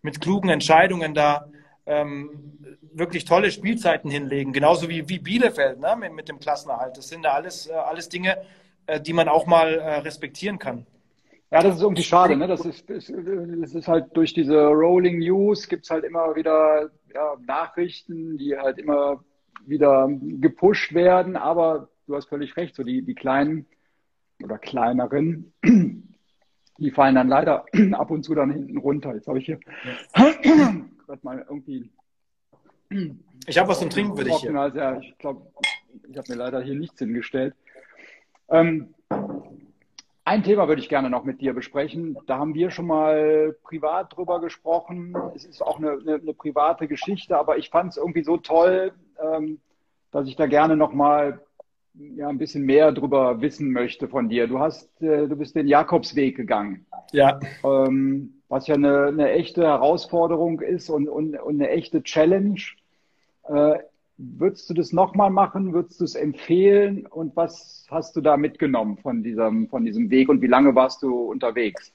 mit 0.00 0.20
klugen 0.20 0.48
Entscheidungen 0.48 1.12
da 1.12 1.48
ähm, 1.86 2.61
wirklich 2.94 3.24
tolle 3.24 3.50
Spielzeiten 3.50 4.10
hinlegen, 4.10 4.52
genauso 4.52 4.88
wie, 4.88 5.08
wie 5.08 5.18
Bielefeld 5.18 5.80
ne, 5.80 5.96
mit, 5.98 6.12
mit 6.12 6.28
dem 6.28 6.38
Klassenerhalt. 6.38 6.96
Das 6.96 7.08
sind 7.08 7.24
ja 7.24 7.32
alles, 7.32 7.68
äh, 7.68 7.72
alles 7.72 8.08
Dinge, 8.08 8.38
äh, 8.86 9.00
die 9.00 9.12
man 9.12 9.28
auch 9.28 9.46
mal 9.46 9.74
äh, 9.74 9.98
respektieren 9.98 10.58
kann. 10.58 10.86
Ja, 11.50 11.62
das 11.62 11.76
ist 11.76 11.82
irgendwie 11.82 12.02
schade. 12.02 12.34
Ne? 12.34 12.46
Das, 12.46 12.64
ist, 12.64 12.88
das 12.88 13.08
ist 13.10 13.86
halt 13.86 14.16
durch 14.16 14.32
diese 14.32 14.56
Rolling 14.68 15.18
News 15.18 15.68
gibt 15.68 15.84
es 15.84 15.90
halt 15.90 16.04
immer 16.04 16.34
wieder 16.34 16.90
ja, 17.14 17.36
Nachrichten, 17.46 18.38
die 18.38 18.56
halt 18.56 18.78
immer 18.78 19.22
wieder 19.66 20.08
gepusht 20.40 20.94
werden. 20.94 21.36
Aber 21.36 21.90
du 22.06 22.16
hast 22.16 22.30
völlig 22.30 22.56
recht, 22.56 22.74
so 22.74 22.82
die, 22.82 23.02
die 23.02 23.14
kleinen 23.14 23.66
oder 24.42 24.58
kleineren, 24.58 25.52
die 26.78 26.90
fallen 26.90 27.16
dann 27.16 27.28
leider 27.28 27.66
ab 27.92 28.10
und 28.10 28.22
zu 28.22 28.34
dann 28.34 28.50
hinten 28.50 28.78
runter. 28.78 29.14
Jetzt 29.14 29.28
habe 29.28 29.38
ich 29.38 29.44
hier 29.44 29.60
gerade 30.14 31.20
mal 31.22 31.44
irgendwie 31.46 31.90
ich 33.46 33.58
habe 33.58 33.68
was 33.68 33.80
zum 33.80 33.90
Trinken 33.90 34.16
für 34.16 34.24
dich 34.24 34.36
hier. 34.36 34.54
Also, 34.54 34.78
ja, 34.78 34.98
ich 34.98 35.16
glaube, 35.18 35.46
ich 36.08 36.16
habe 36.16 36.30
mir 36.30 36.36
leider 36.36 36.60
hier 36.62 36.74
nichts 36.74 36.98
hingestellt. 36.98 37.54
Ähm, 38.48 38.94
ein 40.24 40.44
Thema 40.44 40.68
würde 40.68 40.80
ich 40.80 40.88
gerne 40.88 41.10
noch 41.10 41.24
mit 41.24 41.40
dir 41.40 41.52
besprechen. 41.52 42.16
Da 42.26 42.38
haben 42.38 42.54
wir 42.54 42.70
schon 42.70 42.86
mal 42.86 43.56
privat 43.64 44.16
drüber 44.16 44.40
gesprochen. 44.40 45.16
Es 45.34 45.44
ist 45.44 45.62
auch 45.62 45.78
eine, 45.78 45.92
eine, 45.92 46.14
eine 46.14 46.34
private 46.34 46.86
Geschichte, 46.86 47.36
aber 47.36 47.58
ich 47.58 47.70
fand 47.70 47.90
es 47.90 47.96
irgendwie 47.96 48.22
so 48.22 48.36
toll, 48.36 48.92
ähm, 49.20 49.58
dass 50.12 50.28
ich 50.28 50.36
da 50.36 50.46
gerne 50.46 50.76
noch 50.76 50.92
mal 50.92 51.40
ja, 51.94 52.28
ein 52.28 52.38
bisschen 52.38 52.62
mehr 52.62 52.92
drüber 52.92 53.40
wissen 53.40 53.72
möchte 53.72 54.08
von 54.08 54.28
dir. 54.28 54.46
Du 54.46 54.60
hast, 54.60 55.02
äh, 55.02 55.26
du 55.26 55.36
bist 55.36 55.56
den 55.56 55.66
Jakobsweg 55.66 56.36
gegangen. 56.36 56.86
Ja. 57.12 57.40
Ähm, 57.64 58.42
was 58.48 58.66
ja 58.66 58.74
eine, 58.74 59.06
eine 59.06 59.30
echte 59.30 59.62
Herausforderung 59.64 60.60
ist 60.60 60.88
und, 60.88 61.08
und, 61.08 61.36
und 61.36 61.54
eine 61.54 61.70
echte 61.70 62.02
Challenge. 62.02 62.60
Äh, 63.44 63.78
würdest 64.16 64.68
du 64.70 64.74
das 64.74 64.92
nochmal 64.92 65.30
machen? 65.30 65.72
Würdest 65.72 66.00
du 66.00 66.04
es 66.04 66.14
empfehlen? 66.14 67.06
Und 67.06 67.36
was 67.36 67.86
hast 67.90 68.16
du 68.16 68.20
da 68.20 68.36
mitgenommen 68.36 68.98
von 68.98 69.22
diesem, 69.22 69.68
von 69.68 69.84
diesem 69.84 70.10
Weg 70.10 70.28
und 70.28 70.42
wie 70.42 70.46
lange 70.46 70.74
warst 70.74 71.02
du 71.02 71.30
unterwegs? 71.30 71.92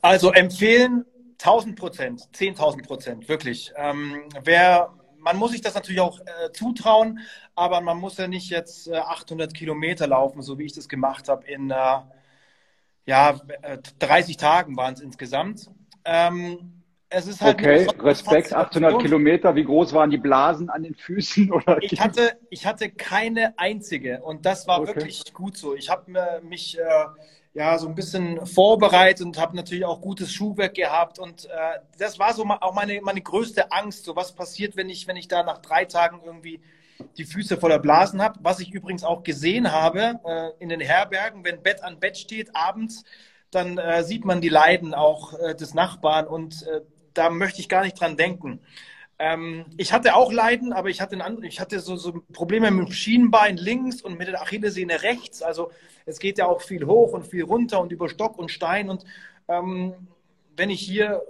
Also 0.00 0.32
empfehlen 0.32 1.04
1000 1.38 1.76
Prozent, 1.78 2.28
10.000 2.34 2.82
Prozent, 2.84 3.28
wirklich. 3.28 3.72
Ähm, 3.76 4.22
wer, 4.42 4.92
man 5.18 5.36
muss 5.36 5.52
sich 5.52 5.60
das 5.60 5.74
natürlich 5.74 6.00
auch 6.00 6.18
äh, 6.20 6.52
zutrauen, 6.52 7.20
aber 7.54 7.80
man 7.80 7.98
muss 7.98 8.16
ja 8.16 8.26
nicht 8.26 8.50
jetzt 8.50 8.88
äh, 8.88 8.96
800 8.96 9.54
Kilometer 9.54 10.06
laufen, 10.06 10.42
so 10.42 10.58
wie 10.58 10.64
ich 10.64 10.72
das 10.72 10.88
gemacht 10.88 11.28
habe 11.28 11.46
in 11.46 11.70
äh, 11.70 12.00
ja, 13.06 13.40
30 14.00 14.34
äh, 14.34 14.38
Tagen 14.38 14.76
waren 14.76 14.94
es 14.94 15.00
insgesamt. 15.00 15.70
Ähm, 16.04 16.77
es 17.10 17.26
ist 17.26 17.40
halt 17.40 17.58
okay, 17.58 17.86
Respekt, 18.00 18.52
800 18.52 19.00
Kilometer. 19.00 19.54
Wie 19.54 19.64
groß 19.64 19.94
waren 19.94 20.10
die 20.10 20.18
Blasen 20.18 20.68
an 20.68 20.82
den 20.82 20.94
Füßen? 20.94 21.50
Oder 21.52 21.78
ich, 21.82 22.00
hatte, 22.00 22.38
ich 22.50 22.66
hatte 22.66 22.90
keine 22.90 23.58
einzige 23.58 24.20
und 24.22 24.44
das 24.44 24.66
war 24.66 24.80
okay. 24.80 24.88
wirklich 24.88 25.32
gut 25.32 25.56
so. 25.56 25.74
Ich 25.74 25.88
habe 25.88 26.40
mich 26.42 26.78
äh, 26.78 26.82
ja 27.54 27.78
so 27.78 27.88
ein 27.88 27.94
bisschen 27.94 28.44
vorbereitet 28.46 29.24
und 29.24 29.38
habe 29.38 29.56
natürlich 29.56 29.84
auch 29.84 30.00
gutes 30.00 30.32
Schuhwerk 30.32 30.74
gehabt 30.74 31.18
und 31.18 31.46
äh, 31.46 31.48
das 31.98 32.18
war 32.18 32.34
so 32.34 32.44
auch 32.44 32.74
meine, 32.74 33.00
meine 33.00 33.22
größte 33.22 33.72
Angst. 33.72 34.04
So 34.04 34.14
was 34.14 34.34
passiert, 34.34 34.76
wenn 34.76 34.90
ich, 34.90 35.08
wenn 35.08 35.16
ich 35.16 35.28
da 35.28 35.42
nach 35.42 35.58
drei 35.58 35.86
Tagen 35.86 36.20
irgendwie 36.24 36.60
die 37.16 37.24
Füße 37.24 37.56
voller 37.56 37.78
Blasen 37.78 38.20
habe. 38.20 38.38
Was 38.42 38.60
ich 38.60 38.72
übrigens 38.72 39.04
auch 39.04 39.22
gesehen 39.22 39.72
habe 39.72 40.20
äh, 40.26 40.50
in 40.58 40.68
den 40.68 40.80
Herbergen, 40.80 41.44
wenn 41.44 41.62
Bett 41.62 41.82
an 41.82 42.00
Bett 42.00 42.18
steht 42.18 42.54
abends, 42.54 43.04
dann 43.50 43.78
äh, 43.78 44.02
sieht 44.04 44.24
man 44.24 44.40
die 44.40 44.50
Leiden 44.50 44.94
auch 44.94 45.32
äh, 45.38 45.54
des 45.54 45.72
Nachbarn 45.72 46.26
und 46.26 46.66
äh, 46.66 46.82
da 47.18 47.30
möchte 47.30 47.60
ich 47.60 47.68
gar 47.68 47.82
nicht 47.82 48.00
dran 48.00 48.16
denken. 48.16 48.60
Ähm, 49.18 49.66
ich 49.76 49.92
hatte 49.92 50.14
auch 50.14 50.32
Leiden, 50.32 50.72
aber 50.72 50.88
ich 50.88 51.00
hatte, 51.00 51.22
ein, 51.22 51.42
ich 51.42 51.58
hatte 51.58 51.80
so, 51.80 51.96
so, 51.96 52.22
Probleme 52.32 52.70
mit 52.70 52.88
dem 52.88 52.92
Schienbein 52.92 53.56
links 53.56 54.00
und 54.00 54.16
mit 54.16 54.28
der 54.28 54.40
Achillessehne 54.40 55.02
rechts. 55.02 55.42
Also 55.42 55.72
es 56.06 56.20
geht 56.20 56.38
ja 56.38 56.46
auch 56.46 56.62
viel 56.62 56.86
hoch 56.86 57.12
und 57.12 57.26
viel 57.26 57.42
runter 57.42 57.80
und 57.80 57.90
über 57.90 58.08
Stock 58.08 58.38
und 58.38 58.52
Stein. 58.52 58.88
Und 58.88 59.04
ähm, 59.48 59.94
wenn 60.56 60.70
ich 60.70 60.80
hier 60.80 61.22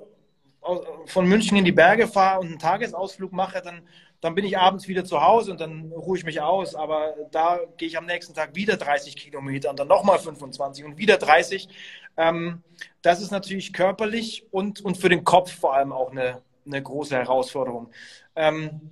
von 1.06 1.26
München 1.26 1.56
in 1.56 1.64
die 1.64 1.72
Berge 1.72 2.06
fahre 2.06 2.40
und 2.40 2.48
einen 2.48 2.58
Tagesausflug 2.58 3.32
mache, 3.32 3.62
dann, 3.62 3.80
dann 4.20 4.34
bin 4.34 4.44
ich 4.44 4.58
abends 4.58 4.86
wieder 4.86 5.06
zu 5.06 5.22
Hause 5.22 5.52
und 5.52 5.60
dann 5.62 5.90
ruhe 5.92 6.18
ich 6.18 6.24
mich 6.24 6.42
aus. 6.42 6.74
Aber 6.74 7.14
da 7.30 7.58
gehe 7.78 7.88
ich 7.88 7.96
am 7.96 8.04
nächsten 8.04 8.34
Tag 8.34 8.54
wieder 8.54 8.76
30 8.76 9.16
Kilometer 9.16 9.70
und 9.70 9.78
dann 9.78 9.88
nochmal 9.88 10.18
25 10.18 10.84
und 10.84 10.98
wieder 10.98 11.16
30. 11.16 11.70
Ähm, 12.18 12.62
das 13.00 13.22
ist 13.22 13.30
natürlich 13.30 13.72
körperlich 13.72 14.44
und, 14.50 14.80
und 14.84 14.98
für 14.98 15.08
den 15.08 15.24
Kopf 15.24 15.52
vor 15.52 15.74
allem 15.74 15.92
auch 15.92 16.10
eine, 16.10 16.42
eine 16.66 16.82
große 16.82 17.16
Herausforderung. 17.16 17.90
Ähm, 18.36 18.90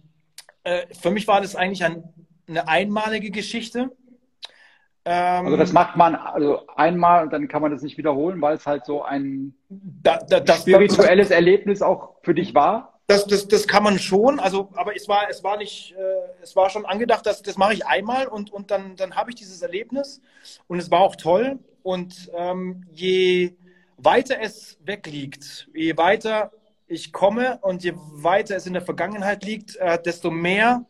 äh, 0.62 0.86
für 0.94 1.10
mich 1.10 1.26
war 1.26 1.40
das 1.40 1.56
eigentlich 1.56 1.84
ein, 1.84 2.04
eine 2.48 2.68
einmalige 2.68 3.30
Geschichte. 3.30 3.90
Ähm, 5.04 5.44
also 5.44 5.56
das 5.56 5.72
macht 5.72 5.96
man 5.96 6.14
also 6.14 6.66
einmal 6.76 7.24
und 7.24 7.32
dann 7.32 7.48
kann 7.48 7.62
man 7.62 7.72
das 7.72 7.82
nicht 7.82 7.98
wiederholen, 7.98 8.40
weil 8.40 8.56
es 8.56 8.66
halt 8.66 8.84
so 8.84 9.02
ein 9.02 9.54
da, 9.68 10.18
da, 10.18 10.38
das, 10.38 10.60
spirituelles 10.60 11.28
das, 11.28 11.34
Erlebnis 11.34 11.82
auch 11.82 12.14
für 12.22 12.34
dich 12.34 12.54
war. 12.54 13.00
Das, 13.08 13.26
das, 13.26 13.46
das 13.46 13.68
kann 13.68 13.84
man 13.84 14.00
schon, 14.00 14.40
also, 14.40 14.68
aber 14.74 14.96
es 14.96 15.08
war, 15.08 15.28
es 15.30 15.44
war 15.44 15.56
nicht, 15.56 15.92
äh, 15.92 16.42
es 16.42 16.56
war 16.56 16.70
schon 16.70 16.86
angedacht, 16.86 17.24
dass 17.26 17.42
das 17.42 17.56
mache 17.56 17.74
ich 17.74 17.86
einmal 17.86 18.26
und, 18.26 18.52
und 18.52 18.72
dann, 18.72 18.96
dann 18.96 19.14
habe 19.14 19.30
ich 19.30 19.36
dieses 19.36 19.62
Erlebnis 19.62 20.20
und 20.66 20.78
es 20.78 20.90
war 20.90 21.00
auch 21.00 21.14
toll. 21.14 21.58
Und 21.86 22.32
ähm, 22.34 22.84
je 22.90 23.54
weiter 23.96 24.40
es 24.40 24.76
wegliegt, 24.82 25.68
je 25.72 25.96
weiter 25.96 26.50
ich 26.88 27.12
komme 27.12 27.60
und 27.62 27.84
je 27.84 27.92
weiter 27.94 28.56
es 28.56 28.66
in 28.66 28.72
der 28.72 28.82
Vergangenheit 28.82 29.44
liegt, 29.44 29.76
äh, 29.76 29.96
desto 30.02 30.32
mehr 30.32 30.84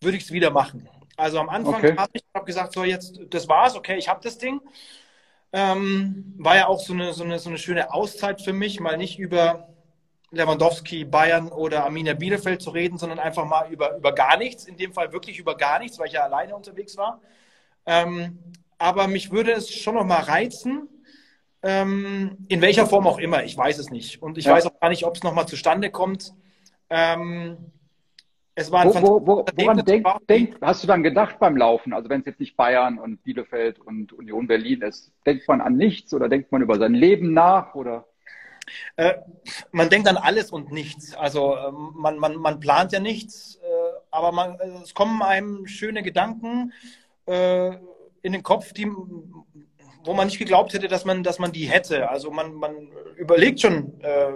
würde 0.00 0.16
ich 0.16 0.24
es 0.24 0.32
wieder 0.32 0.50
machen. 0.50 0.88
Also 1.18 1.38
am 1.38 1.50
Anfang 1.50 1.74
okay. 1.74 1.96
habe 1.98 2.12
ich 2.14 2.24
hab 2.32 2.46
gesagt, 2.46 2.72
so 2.72 2.82
jetzt, 2.82 3.20
das 3.28 3.46
war's, 3.46 3.76
okay, 3.76 3.98
ich 3.98 4.08
habe 4.08 4.20
das 4.22 4.38
Ding. 4.38 4.62
Ähm, 5.52 6.32
war 6.38 6.56
ja 6.56 6.66
auch 6.66 6.80
so 6.80 6.94
eine, 6.94 7.12
so, 7.12 7.24
eine, 7.24 7.38
so 7.38 7.50
eine 7.50 7.58
schöne 7.58 7.92
Auszeit 7.92 8.40
für 8.40 8.54
mich, 8.54 8.80
mal 8.80 8.96
nicht 8.96 9.18
über 9.18 9.68
Lewandowski, 10.30 11.04
Bayern 11.04 11.52
oder 11.52 11.84
Arminia 11.84 12.14
Bielefeld 12.14 12.62
zu 12.62 12.70
reden, 12.70 12.96
sondern 12.96 13.18
einfach 13.18 13.44
mal 13.44 13.70
über, 13.70 13.98
über 13.98 14.14
gar 14.14 14.38
nichts. 14.38 14.64
In 14.64 14.78
dem 14.78 14.94
Fall 14.94 15.12
wirklich 15.12 15.38
über 15.38 15.58
gar 15.58 15.78
nichts, 15.78 15.98
weil 15.98 16.06
ich 16.06 16.14
ja 16.14 16.22
alleine 16.22 16.56
unterwegs 16.56 16.96
war. 16.96 17.20
Ähm, 17.84 18.38
aber 18.78 19.08
mich 19.08 19.30
würde 19.30 19.52
es 19.52 19.70
schon 19.70 19.94
noch 19.96 20.06
mal 20.06 20.22
reizen, 20.22 20.88
äh, 20.88 20.98
Ähm, 21.62 22.46
in 22.48 22.60
welcher 22.60 22.86
Form 22.86 23.06
auch 23.06 23.18
immer, 23.18 23.42
ich 23.42 23.56
weiß 23.56 23.78
es 23.78 23.90
nicht. 23.90 24.22
Und 24.22 24.38
ich 24.38 24.44
ja. 24.44 24.52
weiß 24.52 24.66
auch 24.66 24.78
gar 24.78 24.90
nicht, 24.90 25.04
ob 25.04 25.16
es 25.16 25.24
nochmal 25.24 25.48
zustande 25.48 25.90
kommt. 25.90 26.32
Ähm, 26.88 27.56
es 28.54 28.70
war 28.70 28.82
ein 28.82 28.88
wo, 28.88 29.02
wo, 29.02 29.26
wo, 29.26 29.44
woran 29.56 29.84
denk, 29.84 30.06
denk, 30.28 30.56
hast 30.62 30.82
du 30.82 30.86
dann 30.86 31.02
gedacht 31.02 31.38
beim 31.40 31.56
Laufen? 31.56 31.92
Also 31.92 32.08
wenn 32.08 32.20
es 32.20 32.26
jetzt 32.26 32.40
nicht 32.40 32.56
Bayern 32.56 32.98
und 32.98 33.22
Bielefeld 33.24 33.80
und 33.80 34.12
Union 34.12 34.46
Berlin 34.46 34.82
ist, 34.82 35.12
denkt 35.26 35.48
man 35.48 35.60
an 35.60 35.76
nichts 35.76 36.14
oder 36.14 36.28
denkt 36.28 36.52
man 36.52 36.62
über 36.62 36.78
sein 36.78 36.94
Leben 36.94 37.32
nach 37.32 37.74
oder? 37.74 38.06
Äh, 38.96 39.14
man 39.72 39.90
denkt 39.90 40.08
an 40.08 40.16
alles 40.16 40.50
und 40.50 40.70
nichts. 40.70 41.14
Also 41.14 41.56
äh, 41.56 41.72
man, 41.72 42.18
man, 42.18 42.36
man 42.36 42.60
plant 42.60 42.92
ja 42.92 43.00
nichts, 43.00 43.56
äh, 43.56 43.66
aber 44.10 44.30
man, 44.30 44.60
äh, 44.60 44.82
es 44.82 44.94
kommen 44.94 45.22
einem 45.22 45.66
schöne 45.66 46.02
Gedanken 46.04 46.72
äh, 47.26 47.72
in 48.22 48.32
den 48.32 48.42
Kopf, 48.42 48.72
die, 48.72 48.86
wo 50.04 50.14
man 50.14 50.26
nicht 50.26 50.38
geglaubt 50.38 50.72
hätte, 50.72 50.88
dass 50.88 51.04
man, 51.04 51.22
dass 51.22 51.38
man 51.38 51.52
die 51.52 51.66
hätte. 51.66 52.08
Also 52.08 52.30
man, 52.30 52.54
man 52.54 52.88
überlegt 53.16 53.60
schon 53.60 54.00
äh, 54.00 54.32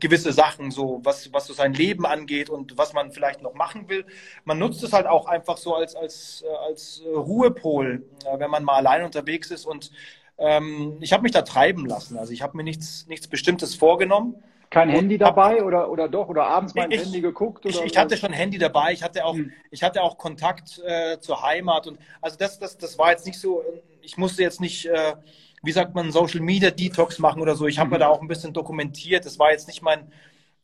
gewisse 0.00 0.32
Sachen, 0.32 0.70
so 0.70 1.00
was, 1.02 1.32
was 1.32 1.46
so 1.46 1.52
sein 1.52 1.72
Leben 1.72 2.04
angeht 2.06 2.50
und 2.50 2.76
was 2.76 2.92
man 2.92 3.10
vielleicht 3.10 3.42
noch 3.42 3.54
machen 3.54 3.88
will. 3.88 4.04
Man 4.44 4.58
nutzt 4.58 4.82
es 4.82 4.92
halt 4.92 5.06
auch 5.06 5.26
einfach 5.26 5.56
so 5.56 5.74
als, 5.74 5.94
als, 5.94 6.44
als 6.66 7.02
Ruhepol, 7.06 8.04
wenn 8.38 8.50
man 8.50 8.64
mal 8.64 8.76
allein 8.76 9.04
unterwegs 9.04 9.50
ist 9.50 9.64
und 9.64 9.90
ähm, 10.36 10.98
ich 11.00 11.12
habe 11.12 11.22
mich 11.22 11.32
da 11.32 11.42
treiben 11.42 11.86
lassen. 11.86 12.18
Also 12.18 12.32
ich 12.32 12.42
habe 12.42 12.56
mir 12.56 12.64
nichts, 12.64 13.06
nichts 13.06 13.28
Bestimmtes 13.28 13.74
vorgenommen. 13.74 14.34
Kein 14.74 14.88
Handy 14.88 15.18
dabei 15.18 15.62
oder, 15.62 15.88
oder 15.88 16.08
doch? 16.08 16.28
Oder 16.28 16.48
abends 16.48 16.74
mal 16.74 16.92
ins 16.92 17.04
Handy 17.04 17.20
geguckt? 17.20 17.64
Ich, 17.64 17.80
ich, 17.80 17.96
hatte 17.96 18.16
schon 18.16 18.32
Handy 18.32 18.58
dabei. 18.58 18.92
Ich 18.92 19.04
hatte 19.04 19.24
auch, 19.24 19.34
hm. 19.34 19.52
ich 19.70 19.84
hatte 19.84 20.02
auch 20.02 20.18
Kontakt 20.18 20.82
äh, 20.84 21.20
zur 21.20 21.42
Heimat. 21.42 21.86
Und 21.86 22.00
also 22.20 22.36
das, 22.36 22.58
das, 22.58 22.76
das 22.76 22.98
war 22.98 23.12
jetzt 23.12 23.24
nicht 23.24 23.38
so, 23.38 23.62
ich 24.02 24.16
musste 24.16 24.42
jetzt 24.42 24.60
nicht, 24.60 24.86
äh, 24.86 25.14
wie 25.62 25.70
sagt 25.70 25.94
man, 25.94 26.10
Social 26.10 26.40
Media 26.40 26.72
Detox 26.72 27.20
machen 27.20 27.40
oder 27.40 27.54
so. 27.54 27.68
Ich 27.68 27.78
habe 27.78 27.86
mhm. 27.86 27.92
mir 27.92 27.98
da 28.00 28.08
auch 28.08 28.20
ein 28.20 28.26
bisschen 28.26 28.52
dokumentiert. 28.52 29.24
Das 29.24 29.38
war 29.38 29.52
jetzt 29.52 29.68
nicht 29.68 29.80
mein, 29.80 30.10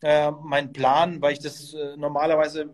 äh, 0.03 0.33
mein 0.42 0.73
Plan, 0.73 1.23
weil 1.23 1.35
ich 1.35 1.38
das 1.38 1.73
äh, 1.73 1.96
normalerweise 1.96 2.68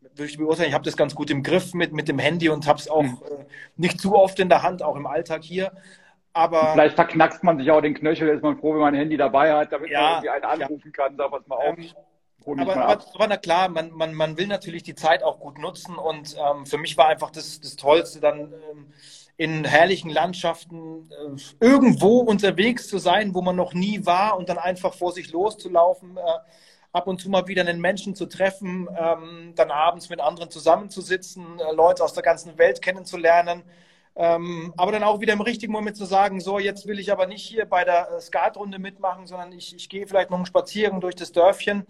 würde 0.00 0.30
ich 0.30 0.38
beurteilen, 0.38 0.70
ich 0.70 0.74
habe 0.74 0.84
das 0.84 0.96
ganz 0.96 1.14
gut 1.14 1.30
im 1.30 1.42
Griff 1.42 1.74
mit, 1.74 1.92
mit 1.92 2.08
dem 2.08 2.18
Handy 2.18 2.48
und 2.48 2.66
habe 2.66 2.78
es 2.78 2.88
auch 2.88 3.02
mhm. 3.02 3.18
äh, 3.30 3.44
nicht 3.76 4.00
zu 4.00 4.14
oft 4.14 4.40
in 4.40 4.48
der 4.48 4.62
Hand, 4.62 4.82
auch 4.82 4.96
im 4.96 5.06
Alltag 5.06 5.44
hier. 5.44 5.72
Aber 6.32 6.72
vielleicht 6.72 6.94
verknackst 6.94 7.42
man 7.42 7.58
sich 7.58 7.70
auch 7.70 7.80
den 7.80 7.94
Knöchel, 7.94 8.28
ist 8.28 8.42
man 8.42 8.58
froh, 8.58 8.74
wenn 8.74 8.80
man 8.80 8.94
ein 8.94 9.00
Handy 9.00 9.16
dabei 9.16 9.52
hat, 9.52 9.72
damit 9.72 9.90
ja, 9.90 10.00
man 10.00 10.10
irgendwie 10.12 10.30
einen 10.30 10.44
anrufen 10.44 10.92
ja. 10.96 11.04
kann, 11.04 11.16
sag 11.16 11.32
was 11.32 11.46
mal 11.46 11.56
auf. 11.56 11.78
Ähm, 11.78 11.90
aber, 12.46 12.76
aber, 12.76 13.04
aber, 13.14 13.26
na 13.26 13.36
klar, 13.36 13.68
man, 13.68 13.90
man, 13.92 14.14
man 14.14 14.38
will 14.38 14.46
natürlich 14.46 14.82
die 14.82 14.94
Zeit 14.94 15.22
auch 15.22 15.40
gut 15.40 15.58
nutzen 15.58 15.96
und 15.96 16.36
ähm, 16.38 16.64
für 16.64 16.78
mich 16.78 16.96
war 16.96 17.08
einfach 17.08 17.30
das, 17.30 17.60
das 17.60 17.76
Tollste 17.76 18.20
dann 18.20 18.54
ähm, 18.70 18.92
in 19.36 19.64
herrlichen 19.64 20.10
Landschaften 20.10 21.10
äh, 21.10 21.64
irgendwo 21.64 22.18
unterwegs 22.18 22.88
zu 22.88 22.98
sein, 22.98 23.34
wo 23.34 23.42
man 23.42 23.56
noch 23.56 23.74
nie 23.74 24.06
war 24.06 24.38
und 24.38 24.48
dann 24.48 24.58
einfach 24.58 24.94
vor 24.94 25.12
sich 25.12 25.32
loszulaufen, 25.32 26.16
äh, 26.16 26.20
ab 26.92 27.06
und 27.06 27.20
zu 27.20 27.30
mal 27.30 27.46
wieder 27.46 27.62
einen 27.62 27.80
Menschen 27.80 28.14
zu 28.14 28.26
treffen, 28.26 28.88
ähm, 28.98 29.52
dann 29.56 29.70
abends 29.70 30.08
mit 30.08 30.20
anderen 30.20 30.50
zusammenzusitzen, 30.50 31.58
äh, 31.58 31.72
Leute 31.74 32.04
aus 32.04 32.12
der 32.12 32.22
ganzen 32.22 32.58
Welt 32.58 32.82
kennenzulernen. 32.82 33.62
Ähm, 34.16 34.74
aber 34.76 34.92
dann 34.92 35.04
auch 35.04 35.20
wieder 35.20 35.32
im 35.32 35.40
richtigen 35.40 35.72
Moment 35.72 35.96
zu 35.96 36.04
sagen, 36.04 36.40
so, 36.40 36.58
jetzt 36.58 36.86
will 36.86 36.98
ich 36.98 37.12
aber 37.12 37.26
nicht 37.26 37.46
hier 37.46 37.64
bei 37.64 37.84
der 37.84 38.10
äh, 38.10 38.20
Skatrunde 38.20 38.78
mitmachen, 38.78 39.26
sondern 39.26 39.52
ich, 39.52 39.74
ich 39.74 39.88
gehe 39.88 40.06
vielleicht 40.06 40.30
noch 40.30 40.38
einen 40.38 40.46
Spaziergang 40.46 41.00
durch 41.00 41.14
das 41.14 41.32
Dörfchen. 41.32 41.86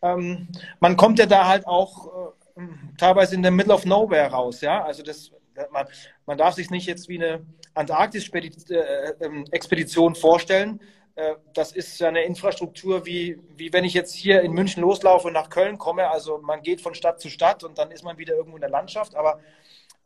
Ähm, 0.00 0.48
man 0.80 0.96
kommt 0.96 1.18
ja 1.18 1.26
da 1.26 1.48
halt 1.48 1.66
auch 1.66 2.32
äh, 2.56 2.62
teilweise 2.96 3.34
in 3.34 3.44
the 3.44 3.50
middle 3.50 3.74
of 3.74 3.84
nowhere 3.84 4.30
raus, 4.30 4.60
ja. 4.60 4.84
Also 4.84 5.02
das, 5.02 5.32
man, 5.70 5.86
man 6.24 6.38
darf 6.38 6.54
sich 6.54 6.70
nicht 6.70 6.86
jetzt 6.86 7.08
wie 7.08 7.20
eine 7.22 7.44
Antarktis-Expedition 7.74 10.12
äh, 10.12 10.16
vorstellen. 10.16 10.80
Äh, 11.16 11.34
das 11.52 11.72
ist 11.72 11.98
ja 11.98 12.08
eine 12.08 12.24
Infrastruktur, 12.24 13.04
wie, 13.06 13.38
wie 13.56 13.72
wenn 13.72 13.84
ich 13.84 13.94
jetzt 13.94 14.14
hier 14.14 14.42
in 14.42 14.52
München 14.52 14.82
loslaufe 14.82 15.28
und 15.28 15.32
nach 15.32 15.50
Köln 15.50 15.78
komme. 15.78 16.10
Also 16.10 16.38
man 16.38 16.62
geht 16.62 16.80
von 16.80 16.94
Stadt 16.94 17.20
zu 17.20 17.28
Stadt 17.28 17.64
und 17.64 17.78
dann 17.78 17.90
ist 17.90 18.04
man 18.04 18.18
wieder 18.18 18.34
irgendwo 18.34 18.56
in 18.56 18.62
der 18.62 18.70
Landschaft. 18.70 19.14
Aber 19.14 19.40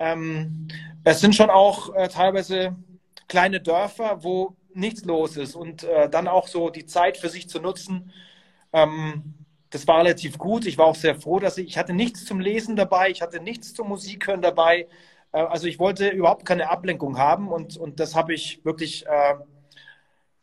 ähm, 0.01 0.67
es 1.05 1.21
sind 1.21 1.37
schon 1.37 1.51
auch 1.51 1.95
äh, 1.95 2.09
teilweise 2.09 2.75
kleine 3.29 3.61
Dörfer, 3.61 4.25
wo 4.25 4.57
nichts 4.75 5.05
los 5.05 5.37
ist 5.37 5.55
und 5.55 5.85
äh, 5.85 6.09
dann 6.09 6.27
auch 6.27 6.49
so 6.49 6.71
die 6.71 6.87
Zeit 6.87 7.17
für 7.17 7.29
sich 7.29 7.49
zu 7.49 7.61
nutzen. 7.61 8.13
Ähm, 8.73 9.35
das 9.71 9.87
war 9.87 9.99
relativ 9.99 10.39
gut. 10.39 10.67
Ich 10.67 10.79
war 10.79 10.87
auch 10.87 10.97
sehr 10.97 11.15
froh, 11.15 11.39
dass 11.39 11.59
ich, 11.59 11.69
ich 11.69 11.79
hatte 11.79 11.93
nichts 11.93 12.25
zum 12.25 12.41
Lesen 12.41 12.77
dabei, 12.77 13.11
ich 13.11 13.23
hatte 13.23 13.41
nichts 13.41 13.75
zum 13.75 13.89
Musik 13.89 14.27
hören 14.27 14.43
dabei. 14.43 14.89
Äh, 15.33 15.41
also 15.43 15.67
ich 15.67 15.79
wollte 15.79 16.09
überhaupt 16.09 16.47
keine 16.47 16.71
Ablenkung 16.71 17.19
haben 17.19 17.49
und, 17.49 17.77
und 17.77 18.01
das 18.01 18.15
habe 18.15 18.35
ich 18.35 18.65
wirklich 18.65 19.07
äh, 19.07 19.35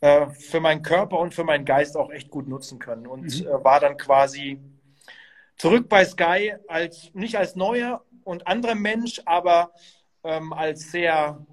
äh, 0.01 0.29
für 0.29 0.59
meinen 0.59 0.83
Körper 0.83 1.19
und 1.19 1.33
für 1.33 1.43
meinen 1.43 1.65
Geist 1.65 1.97
auch 1.97 2.11
echt 2.11 2.29
gut 2.29 2.47
nutzen 2.47 2.79
können 2.79 3.07
und 3.07 3.23
mhm. 3.41 3.47
Äh, 3.47 3.63
war 3.63 3.79
dann 3.79 3.97
quasi 3.97 4.59
zurück 5.57 5.89
bei 5.89 6.05
Sky 6.05 6.53
als 6.67 7.11
nicht 7.13 7.35
als 7.35 7.55
neuer 7.55 8.03
und 8.23 8.47
anderer 8.47 8.75
Mensch, 8.75 9.21
aber 9.25 9.71
ähm, 10.23 10.53
als 10.53 10.91
sehr, 10.91 11.45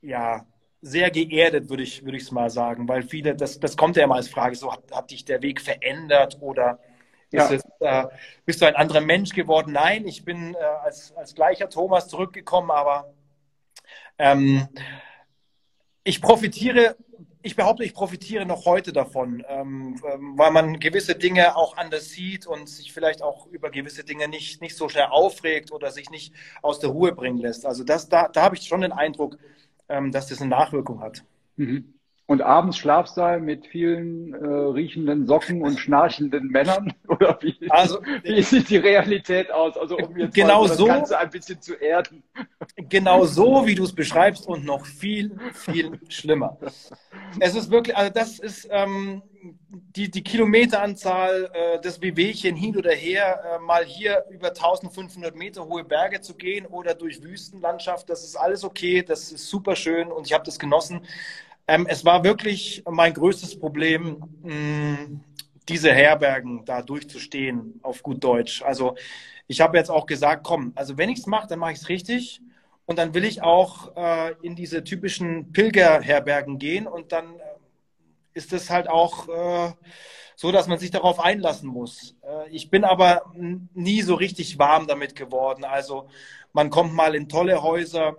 ja, 0.00 0.46
sehr 0.80 1.10
geerdet, 1.10 1.70
würde 1.70 1.82
ich 1.84 2.04
würde 2.04 2.16
ich 2.16 2.32
mal 2.32 2.50
sagen, 2.50 2.88
weil 2.88 3.02
viele, 3.02 3.36
das, 3.36 3.60
das 3.60 3.76
kommt 3.76 3.96
ja 3.96 4.04
immer 4.04 4.16
als 4.16 4.28
Frage, 4.28 4.56
so 4.56 4.72
hat, 4.72 4.90
hat 4.92 5.10
dich 5.10 5.24
der 5.24 5.42
Weg 5.42 5.60
verändert 5.60 6.38
oder 6.40 6.80
ja. 7.30 7.50
es, 7.50 7.62
äh, 7.80 8.04
bist 8.44 8.60
du 8.60 8.66
ein 8.66 8.76
anderer 8.76 9.00
Mensch 9.00 9.32
geworden? 9.32 9.72
Nein, 9.72 10.06
ich 10.06 10.24
bin 10.24 10.54
äh, 10.54 10.58
als, 10.58 11.12
als 11.16 11.34
gleicher 11.34 11.68
Thomas 11.68 12.08
zurückgekommen, 12.08 12.70
aber 12.70 13.14
ähm, 14.18 14.68
ich 16.04 16.20
profitiere 16.20 16.96
ich 17.42 17.56
behaupte, 17.56 17.84
ich 17.84 17.94
profitiere 17.94 18.46
noch 18.46 18.64
heute 18.66 18.92
davon, 18.92 19.44
ähm, 19.48 20.00
ähm, 20.08 20.38
weil 20.38 20.50
man 20.52 20.78
gewisse 20.78 21.14
Dinge 21.14 21.56
auch 21.56 21.76
anders 21.76 22.10
sieht 22.10 22.46
und 22.46 22.68
sich 22.68 22.92
vielleicht 22.92 23.22
auch 23.22 23.46
über 23.46 23.70
gewisse 23.70 24.04
Dinge 24.04 24.28
nicht, 24.28 24.60
nicht 24.60 24.76
so 24.76 24.88
schnell 24.88 25.06
aufregt 25.06 25.72
oder 25.72 25.90
sich 25.90 26.10
nicht 26.10 26.32
aus 26.62 26.78
der 26.78 26.90
Ruhe 26.90 27.12
bringen 27.12 27.38
lässt. 27.38 27.66
Also 27.66 27.84
das, 27.84 28.08
da, 28.08 28.28
da 28.28 28.42
habe 28.42 28.56
ich 28.56 28.62
schon 28.66 28.82
den 28.82 28.92
Eindruck, 28.92 29.38
ähm, 29.88 30.12
dass 30.12 30.28
das 30.28 30.40
eine 30.40 30.50
Nachwirkung 30.50 31.00
hat. 31.00 31.24
Mhm. 31.56 31.94
Und 32.32 32.40
abends 32.40 32.78
Schlafsaal 32.78 33.42
mit 33.42 33.66
vielen 33.66 34.32
äh, 34.32 34.46
riechenden 34.46 35.26
Socken 35.26 35.60
und 35.60 35.78
schnarchenden 35.78 36.46
Männern? 36.46 36.94
Oder 37.08 37.38
wie, 37.42 37.54
also, 37.68 38.00
wie 38.22 38.40
sieht 38.40 38.70
die 38.70 38.78
Realität 38.78 39.52
aus? 39.52 39.76
Also 39.76 39.98
um 39.98 40.16
jetzt 40.16 40.34
genau 40.34 40.66
das 40.66 40.78
so, 40.78 40.86
Ganze 40.86 41.18
ein 41.18 41.28
bisschen 41.28 41.60
zu 41.60 41.74
erden. 41.74 42.22
Genau 42.88 43.26
so, 43.26 43.66
wie 43.66 43.74
du 43.74 43.84
es 43.84 43.94
beschreibst 43.94 44.46
und 44.46 44.64
noch 44.64 44.86
viel, 44.86 45.38
viel 45.52 46.00
schlimmer. 46.08 46.56
Es 47.38 47.54
ist 47.54 47.70
wirklich, 47.70 47.94
also 47.94 48.10
das 48.10 48.38
ist 48.38 48.66
ähm, 48.70 49.20
die, 49.70 50.10
die 50.10 50.22
Kilometeranzahl, 50.22 51.50
äh, 51.52 51.80
das 51.82 51.98
Bewegchen 51.98 52.56
hin 52.56 52.78
oder 52.78 52.92
her, 52.92 53.42
äh, 53.44 53.58
mal 53.58 53.84
hier 53.84 54.24
über 54.30 54.48
1500 54.48 55.36
Meter 55.36 55.66
hohe 55.66 55.84
Berge 55.84 56.22
zu 56.22 56.34
gehen 56.34 56.64
oder 56.64 56.94
durch 56.94 57.22
Wüstenlandschaft, 57.22 58.08
das 58.08 58.24
ist 58.24 58.36
alles 58.36 58.64
okay, 58.64 59.02
das 59.02 59.32
ist 59.32 59.50
super 59.50 59.76
schön 59.76 60.10
und 60.10 60.26
ich 60.26 60.32
habe 60.32 60.44
das 60.44 60.58
genossen. 60.58 61.02
Ähm, 61.66 61.86
es 61.88 62.04
war 62.04 62.24
wirklich 62.24 62.82
mein 62.88 63.14
größtes 63.14 63.58
Problem, 63.58 64.22
mh, 64.42 65.20
diese 65.68 65.92
Herbergen 65.92 66.64
da 66.64 66.82
durchzustehen, 66.82 67.78
auf 67.82 68.02
gut 68.02 68.22
Deutsch. 68.22 68.62
Also 68.62 68.96
ich 69.46 69.60
habe 69.60 69.76
jetzt 69.78 69.90
auch 69.90 70.06
gesagt, 70.06 70.42
komm, 70.44 70.72
also 70.74 70.98
wenn 70.98 71.08
ich 71.08 71.20
es 71.20 71.26
mache, 71.26 71.46
dann 71.48 71.58
mache 71.60 71.72
ich 71.72 71.78
es 71.78 71.88
richtig. 71.88 72.40
Und 72.84 72.98
dann 72.98 73.14
will 73.14 73.24
ich 73.24 73.42
auch 73.42 73.96
äh, 73.96 74.34
in 74.42 74.56
diese 74.56 74.82
typischen 74.82 75.52
Pilgerherbergen 75.52 76.58
gehen. 76.58 76.86
Und 76.86 77.12
dann 77.12 77.36
äh, 77.36 77.42
ist 78.34 78.52
es 78.52 78.70
halt 78.70 78.88
auch 78.88 79.28
äh, 79.28 79.72
so, 80.36 80.52
dass 80.52 80.66
man 80.68 80.78
sich 80.78 80.90
darauf 80.90 81.20
einlassen 81.20 81.68
muss. 81.68 82.16
Äh, 82.22 82.50
ich 82.50 82.70
bin 82.70 82.84
aber 82.84 83.22
nie 83.34 84.02
so 84.02 84.14
richtig 84.14 84.58
warm 84.58 84.86
damit 84.86 85.14
geworden. 85.16 85.64
Also 85.64 86.08
man 86.52 86.70
kommt 86.70 86.94
mal 86.94 87.14
in 87.14 87.28
tolle 87.28 87.62
Häuser, 87.62 88.16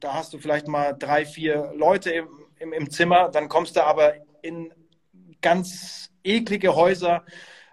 da 0.00 0.14
hast 0.14 0.32
du 0.32 0.38
vielleicht 0.38 0.68
mal 0.68 0.92
drei, 0.92 1.24
vier 1.26 1.72
Leute 1.76 2.10
im, 2.10 2.28
im, 2.58 2.72
im 2.72 2.90
Zimmer, 2.90 3.28
dann 3.28 3.48
kommst 3.48 3.76
du 3.76 3.84
aber 3.84 4.14
in 4.42 4.72
ganz 5.40 6.10
eklige 6.22 6.74
Häuser, 6.74 7.24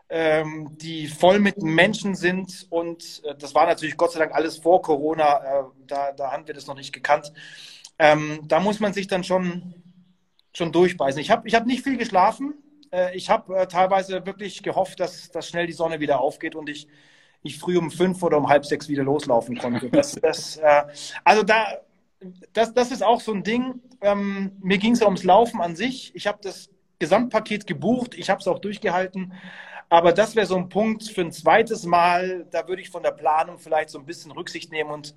ähm, 0.09 0.77
die 0.77 1.07
voll 1.07 1.39
mit 1.39 1.61
Menschen 1.61 2.15
sind. 2.15 2.67
Und 2.69 3.21
äh, 3.23 3.35
das 3.35 3.55
war 3.55 3.65
natürlich 3.65 3.97
Gott 3.97 4.11
sei 4.11 4.19
Dank 4.19 4.33
alles 4.33 4.57
vor 4.57 4.81
Corona. 4.81 5.37
Äh, 5.37 5.63
da, 5.87 6.11
da 6.11 6.31
haben 6.31 6.47
wir 6.47 6.53
das 6.53 6.67
noch 6.67 6.75
nicht 6.75 6.91
gekannt. 6.91 7.31
Ähm, 7.97 8.41
da 8.47 8.59
muss 8.59 8.79
man 8.79 8.93
sich 8.93 9.07
dann 9.07 9.23
schon, 9.23 9.73
schon 10.53 10.71
durchbeißen. 10.71 11.21
Ich 11.21 11.31
habe 11.31 11.47
ich 11.47 11.55
hab 11.55 11.65
nicht 11.65 11.83
viel 11.83 11.97
geschlafen. 11.97 12.55
Äh, 12.91 13.15
ich 13.15 13.29
habe 13.29 13.55
äh, 13.55 13.67
teilweise 13.67 14.25
wirklich 14.25 14.63
gehofft, 14.63 14.99
dass, 14.99 15.31
dass 15.31 15.47
schnell 15.47 15.67
die 15.67 15.73
Sonne 15.73 15.99
wieder 15.99 16.19
aufgeht 16.19 16.55
und 16.55 16.67
ich, 16.67 16.87
ich 17.41 17.57
früh 17.57 17.77
um 17.77 17.89
fünf 17.89 18.21
oder 18.21 18.37
um 18.37 18.49
halb 18.49 18.65
sechs 18.65 18.89
wieder 18.89 19.03
loslaufen 19.03 19.57
konnte. 19.57 19.89
Das, 19.89 20.13
das, 20.15 20.57
äh, 20.57 20.83
also 21.23 21.43
da, 21.43 21.79
das, 22.53 22.73
das 22.73 22.91
ist 22.91 23.03
auch 23.03 23.21
so 23.21 23.33
ein 23.33 23.43
Ding. 23.43 23.79
Ähm, 24.01 24.51
mir 24.61 24.77
ging 24.77 24.93
es 24.93 24.99
ja 24.99 25.05
ums 25.05 25.23
Laufen 25.23 25.61
an 25.61 25.75
sich. 25.75 26.11
Ich 26.15 26.27
habe 26.27 26.39
das 26.41 26.69
Gesamtpaket 26.99 27.67
gebucht. 27.67 28.15
Ich 28.15 28.29
habe 28.29 28.39
es 28.39 28.47
auch 28.47 28.59
durchgehalten. 28.59 29.33
Aber 29.89 30.13
das 30.13 30.35
wäre 30.35 30.45
so 30.45 30.55
ein 30.55 30.69
Punkt 30.69 31.03
für 31.03 31.21
ein 31.21 31.31
zweites 31.31 31.85
Mal. 31.85 32.47
Da 32.51 32.67
würde 32.67 32.81
ich 32.81 32.89
von 32.89 33.03
der 33.03 33.11
Planung 33.11 33.59
vielleicht 33.59 33.89
so 33.89 33.99
ein 33.99 34.05
bisschen 34.05 34.31
Rücksicht 34.31 34.71
nehmen 34.71 34.89
und 34.89 35.15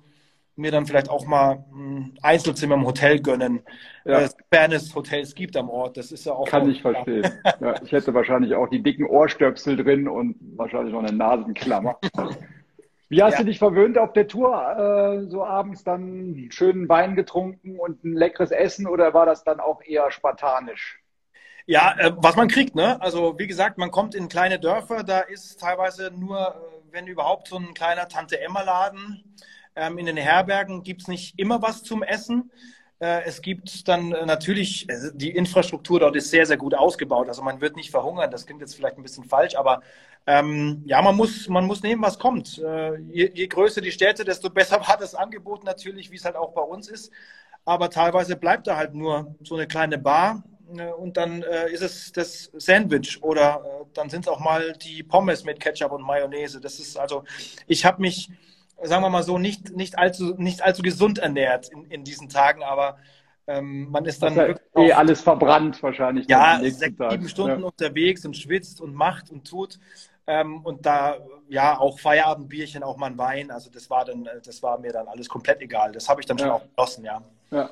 mir 0.55 0.71
dann 0.71 0.85
vielleicht 0.85 1.09
auch 1.09 1.25
mal 1.25 1.65
ein 1.73 2.17
Einzelzimmer 2.21 2.75
im 2.75 2.85
Hotel 2.85 3.21
gönnen, 3.21 3.61
ja. 4.05 4.19
äh, 4.19 4.73
es 4.73 4.95
Hotels 4.95 5.35
gibt 5.35 5.57
am 5.57 5.69
Ort. 5.69 5.97
Das 5.97 6.11
ist 6.11 6.25
ja 6.25 6.33
auch. 6.33 6.47
Kann 6.47 6.69
ich 6.69 6.81
verstehen. 6.81 7.23
ja, 7.59 7.81
ich 7.83 7.91
hätte 7.91 8.13
wahrscheinlich 8.13 8.55
auch 8.55 8.69
die 8.69 8.81
dicken 8.81 9.05
Ohrstöpsel 9.05 9.75
drin 9.75 10.07
und 10.07 10.37
wahrscheinlich 10.55 10.93
noch 10.93 11.03
eine 11.03 11.11
Nasenklammer. 11.11 11.99
Wie 13.07 13.21
hast 13.21 13.33
ja. 13.33 13.39
du 13.39 13.45
dich 13.45 13.59
verwöhnt 13.59 13.97
auf 13.97 14.13
der 14.13 14.27
Tour? 14.27 14.55
Äh, 14.55 15.29
so 15.29 15.45
abends 15.45 15.83
dann 15.83 16.01
einen 16.01 16.51
schönen 16.51 16.89
Wein 16.89 17.15
getrunken 17.15 17.79
und 17.79 18.03
ein 18.03 18.13
leckeres 18.13 18.51
Essen 18.51 18.87
oder 18.87 19.13
war 19.13 19.25
das 19.25 19.43
dann 19.43 19.59
auch 19.59 19.81
eher 19.83 20.09
spartanisch? 20.11 20.99
Ja, 21.67 21.95
äh, 21.97 22.11
was 22.17 22.35
man 22.35 22.47
kriegt, 22.47 22.75
ne? 22.75 23.01
Also 23.01 23.37
wie 23.39 23.47
gesagt, 23.47 23.77
man 23.77 23.91
kommt 23.91 24.15
in 24.15 24.27
kleine 24.27 24.59
Dörfer, 24.59 25.03
da 25.03 25.19
ist 25.19 25.59
teilweise 25.59 26.11
nur, 26.11 26.39
äh, 26.39 26.93
wenn 26.93 27.07
überhaupt, 27.07 27.47
so 27.47 27.57
ein 27.57 27.73
kleiner 27.73 28.07
Tante-Emma-Laden. 28.07 29.23
Ähm, 29.75 29.97
in 29.97 30.05
den 30.05 30.17
Herbergen 30.17 30.83
gibt's 30.83 31.07
nicht 31.07 31.37
immer 31.39 31.61
was 31.61 31.83
zum 31.83 32.01
Essen. 32.01 32.51
Äh, 32.99 33.23
es 33.25 33.41
gibt 33.41 33.87
dann 33.87 34.13
äh, 34.13 34.25
natürlich, 34.25 34.87
äh, 34.89 35.11
die 35.13 35.31
Infrastruktur 35.31 35.99
dort 35.99 36.15
ist 36.15 36.29
sehr, 36.29 36.45
sehr 36.45 36.57
gut 36.57 36.73
ausgebaut. 36.73 37.27
Also 37.27 37.41
man 37.41 37.59
wird 37.61 37.75
nicht 37.75 37.91
verhungern. 37.91 38.31
Das 38.31 38.45
klingt 38.45 38.61
jetzt 38.61 38.75
vielleicht 38.75 38.97
ein 38.97 39.03
bisschen 39.03 39.25
falsch, 39.25 39.55
aber 39.55 39.81
ähm, 40.27 40.83
ja, 40.85 41.01
man 41.01 41.15
muss, 41.15 41.47
man 41.49 41.65
muss 41.65 41.83
nehmen, 41.83 42.01
was 42.01 42.19
kommt. 42.19 42.57
Äh, 42.57 42.97
je, 43.01 43.31
je 43.33 43.47
größer 43.47 43.81
die 43.81 43.91
Städte, 43.91 44.23
desto 44.25 44.49
besser 44.51 44.79
war 44.87 44.97
das 44.97 45.15
Angebot 45.15 45.63
natürlich, 45.63 46.11
wie 46.11 46.15
es 46.15 46.25
halt 46.25 46.35
auch 46.35 46.53
bei 46.53 46.61
uns 46.61 46.87
ist. 46.87 47.11
Aber 47.63 47.89
teilweise 47.89 48.35
bleibt 48.35 48.67
da 48.67 48.77
halt 48.77 48.93
nur 48.93 49.35
so 49.43 49.55
eine 49.55 49.67
kleine 49.67 49.97
Bar 49.97 50.43
und 50.97 51.17
dann 51.17 51.43
äh, 51.43 51.71
ist 51.71 51.81
es 51.81 52.11
das 52.11 52.51
Sandwich 52.53 53.21
oder 53.21 53.63
äh, 53.63 53.85
dann 53.93 54.09
sind 54.09 54.21
es 54.21 54.27
auch 54.27 54.39
mal 54.39 54.73
die 54.73 55.03
Pommes 55.03 55.43
mit 55.43 55.59
Ketchup 55.59 55.91
und 55.91 56.03
Mayonnaise. 56.03 56.59
Das 56.59 56.79
ist 56.79 56.97
also, 56.97 57.23
ich 57.67 57.85
habe 57.85 58.01
mich 58.01 58.29
sagen 58.81 59.03
wir 59.03 59.09
mal 59.09 59.23
so, 59.23 59.37
nicht, 59.37 59.75
nicht, 59.75 59.97
allzu, 59.97 60.35
nicht 60.37 60.61
allzu 60.61 60.81
gesund 60.81 61.19
ernährt 61.19 61.69
in, 61.69 61.85
in 61.85 62.03
diesen 62.03 62.29
Tagen, 62.29 62.63
aber 62.63 62.97
ähm, 63.47 63.89
man 63.91 64.05
ist 64.05 64.23
dann 64.23 64.35
ja 64.35 64.55
eh 64.75 64.91
alles 64.91 65.21
verbrannt 65.21 65.81
wahrscheinlich. 65.83 66.27
Ja, 66.27 66.59
sechs, 66.61 66.97
sieben 67.09 67.29
Stunden 67.29 67.61
ja. 67.61 67.65
unterwegs 67.65 68.25
und 68.25 68.35
schwitzt 68.35 68.81
und 68.81 68.95
macht 68.95 69.29
und 69.29 69.47
tut. 69.47 69.79
Ähm, 70.27 70.61
und 70.63 70.85
da, 70.85 71.17
ja, 71.47 71.77
auch 71.79 71.99
Feierabendbierchen, 71.99 72.83
auch 72.83 72.97
mal 72.97 73.07
ein 73.07 73.17
Wein. 73.17 73.51
Also 73.51 73.69
das 73.69 73.89
war 73.89 74.05
dann, 74.05 74.27
das 74.43 74.63
war 74.63 74.79
mir 74.79 74.91
dann 74.91 75.07
alles 75.07 75.29
komplett 75.29 75.61
egal. 75.61 75.91
Das 75.91 76.09
habe 76.09 76.21
ich 76.21 76.25
dann 76.25 76.39
schon 76.39 76.49
auch 76.49 76.63
genossen, 76.75 77.05
ja. 77.05 77.21
ja. 77.51 77.69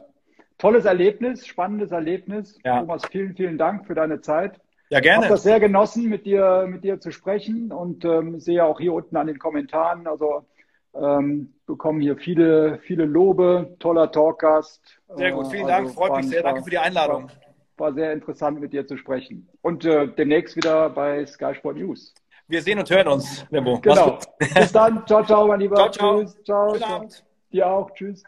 Tolles 0.57 0.85
Erlebnis, 0.85 1.47
spannendes 1.47 1.91
Erlebnis. 1.91 2.59
Ja. 2.63 2.79
Thomas, 2.79 3.03
vielen, 3.11 3.35
vielen 3.35 3.57
Dank 3.57 3.87
für 3.87 3.95
deine 3.95 4.21
Zeit. 4.21 4.59
Ja, 4.89 4.99
gerne. 4.99 5.21
Ich 5.21 5.25
habe 5.25 5.33
das 5.33 5.43
sehr 5.43 5.59
genossen, 5.59 6.07
mit 6.07 6.25
dir, 6.25 6.67
mit 6.69 6.83
dir 6.83 6.99
zu 6.99 7.11
sprechen 7.11 7.71
und 7.71 8.05
ähm, 8.05 8.39
sehe 8.39 8.63
auch 8.63 8.79
hier 8.79 8.93
unten 8.93 9.17
an 9.17 9.25
den 9.25 9.39
Kommentaren, 9.39 10.05
also 10.05 10.45
ähm, 10.93 11.53
bekommen 11.65 11.99
hier 11.99 12.17
viele, 12.17 12.77
viele 12.83 13.05
Lobe, 13.05 13.75
toller 13.79 14.11
Talkgast. 14.11 15.01
Sehr 15.15 15.31
gut, 15.31 15.47
vielen 15.47 15.67
Dank, 15.67 15.87
also 15.87 15.95
freut 15.95 16.17
mich 16.17 16.29
sehr. 16.29 16.43
Danke 16.43 16.61
für 16.61 16.69
die 16.69 16.77
Einladung. 16.77 17.29
War, 17.77 17.87
war, 17.87 17.93
sehr 17.93 18.13
interessant, 18.13 18.59
mit 18.59 18.71
dir 18.71 18.85
zu 18.85 18.97
sprechen. 18.97 19.49
Und 19.63 19.83
äh, 19.85 20.07
demnächst 20.07 20.55
wieder 20.55 20.91
bei 20.91 21.25
Sky 21.25 21.55
Sport 21.55 21.77
News. 21.77 22.13
Wir 22.47 22.61
sehen 22.61 22.79
und 22.79 22.89
hören 22.89 23.07
uns, 23.07 23.45
Nemo. 23.49 23.79
Genau. 23.79 24.19
Bis 24.37 24.71
dann. 24.71 25.05
Ciao, 25.07 25.23
ciao, 25.23 25.47
mein 25.47 25.59
Lieber. 25.61 25.75
Ciao, 25.75 25.91
ciao. 25.91 26.19
Tschüss. 26.21 26.43
Ciao. 26.43 26.71
Guten 26.73 26.83
Abend. 26.83 27.25
Dir 27.51 27.67
auch. 27.67 27.91
Tschüss. 27.91 28.23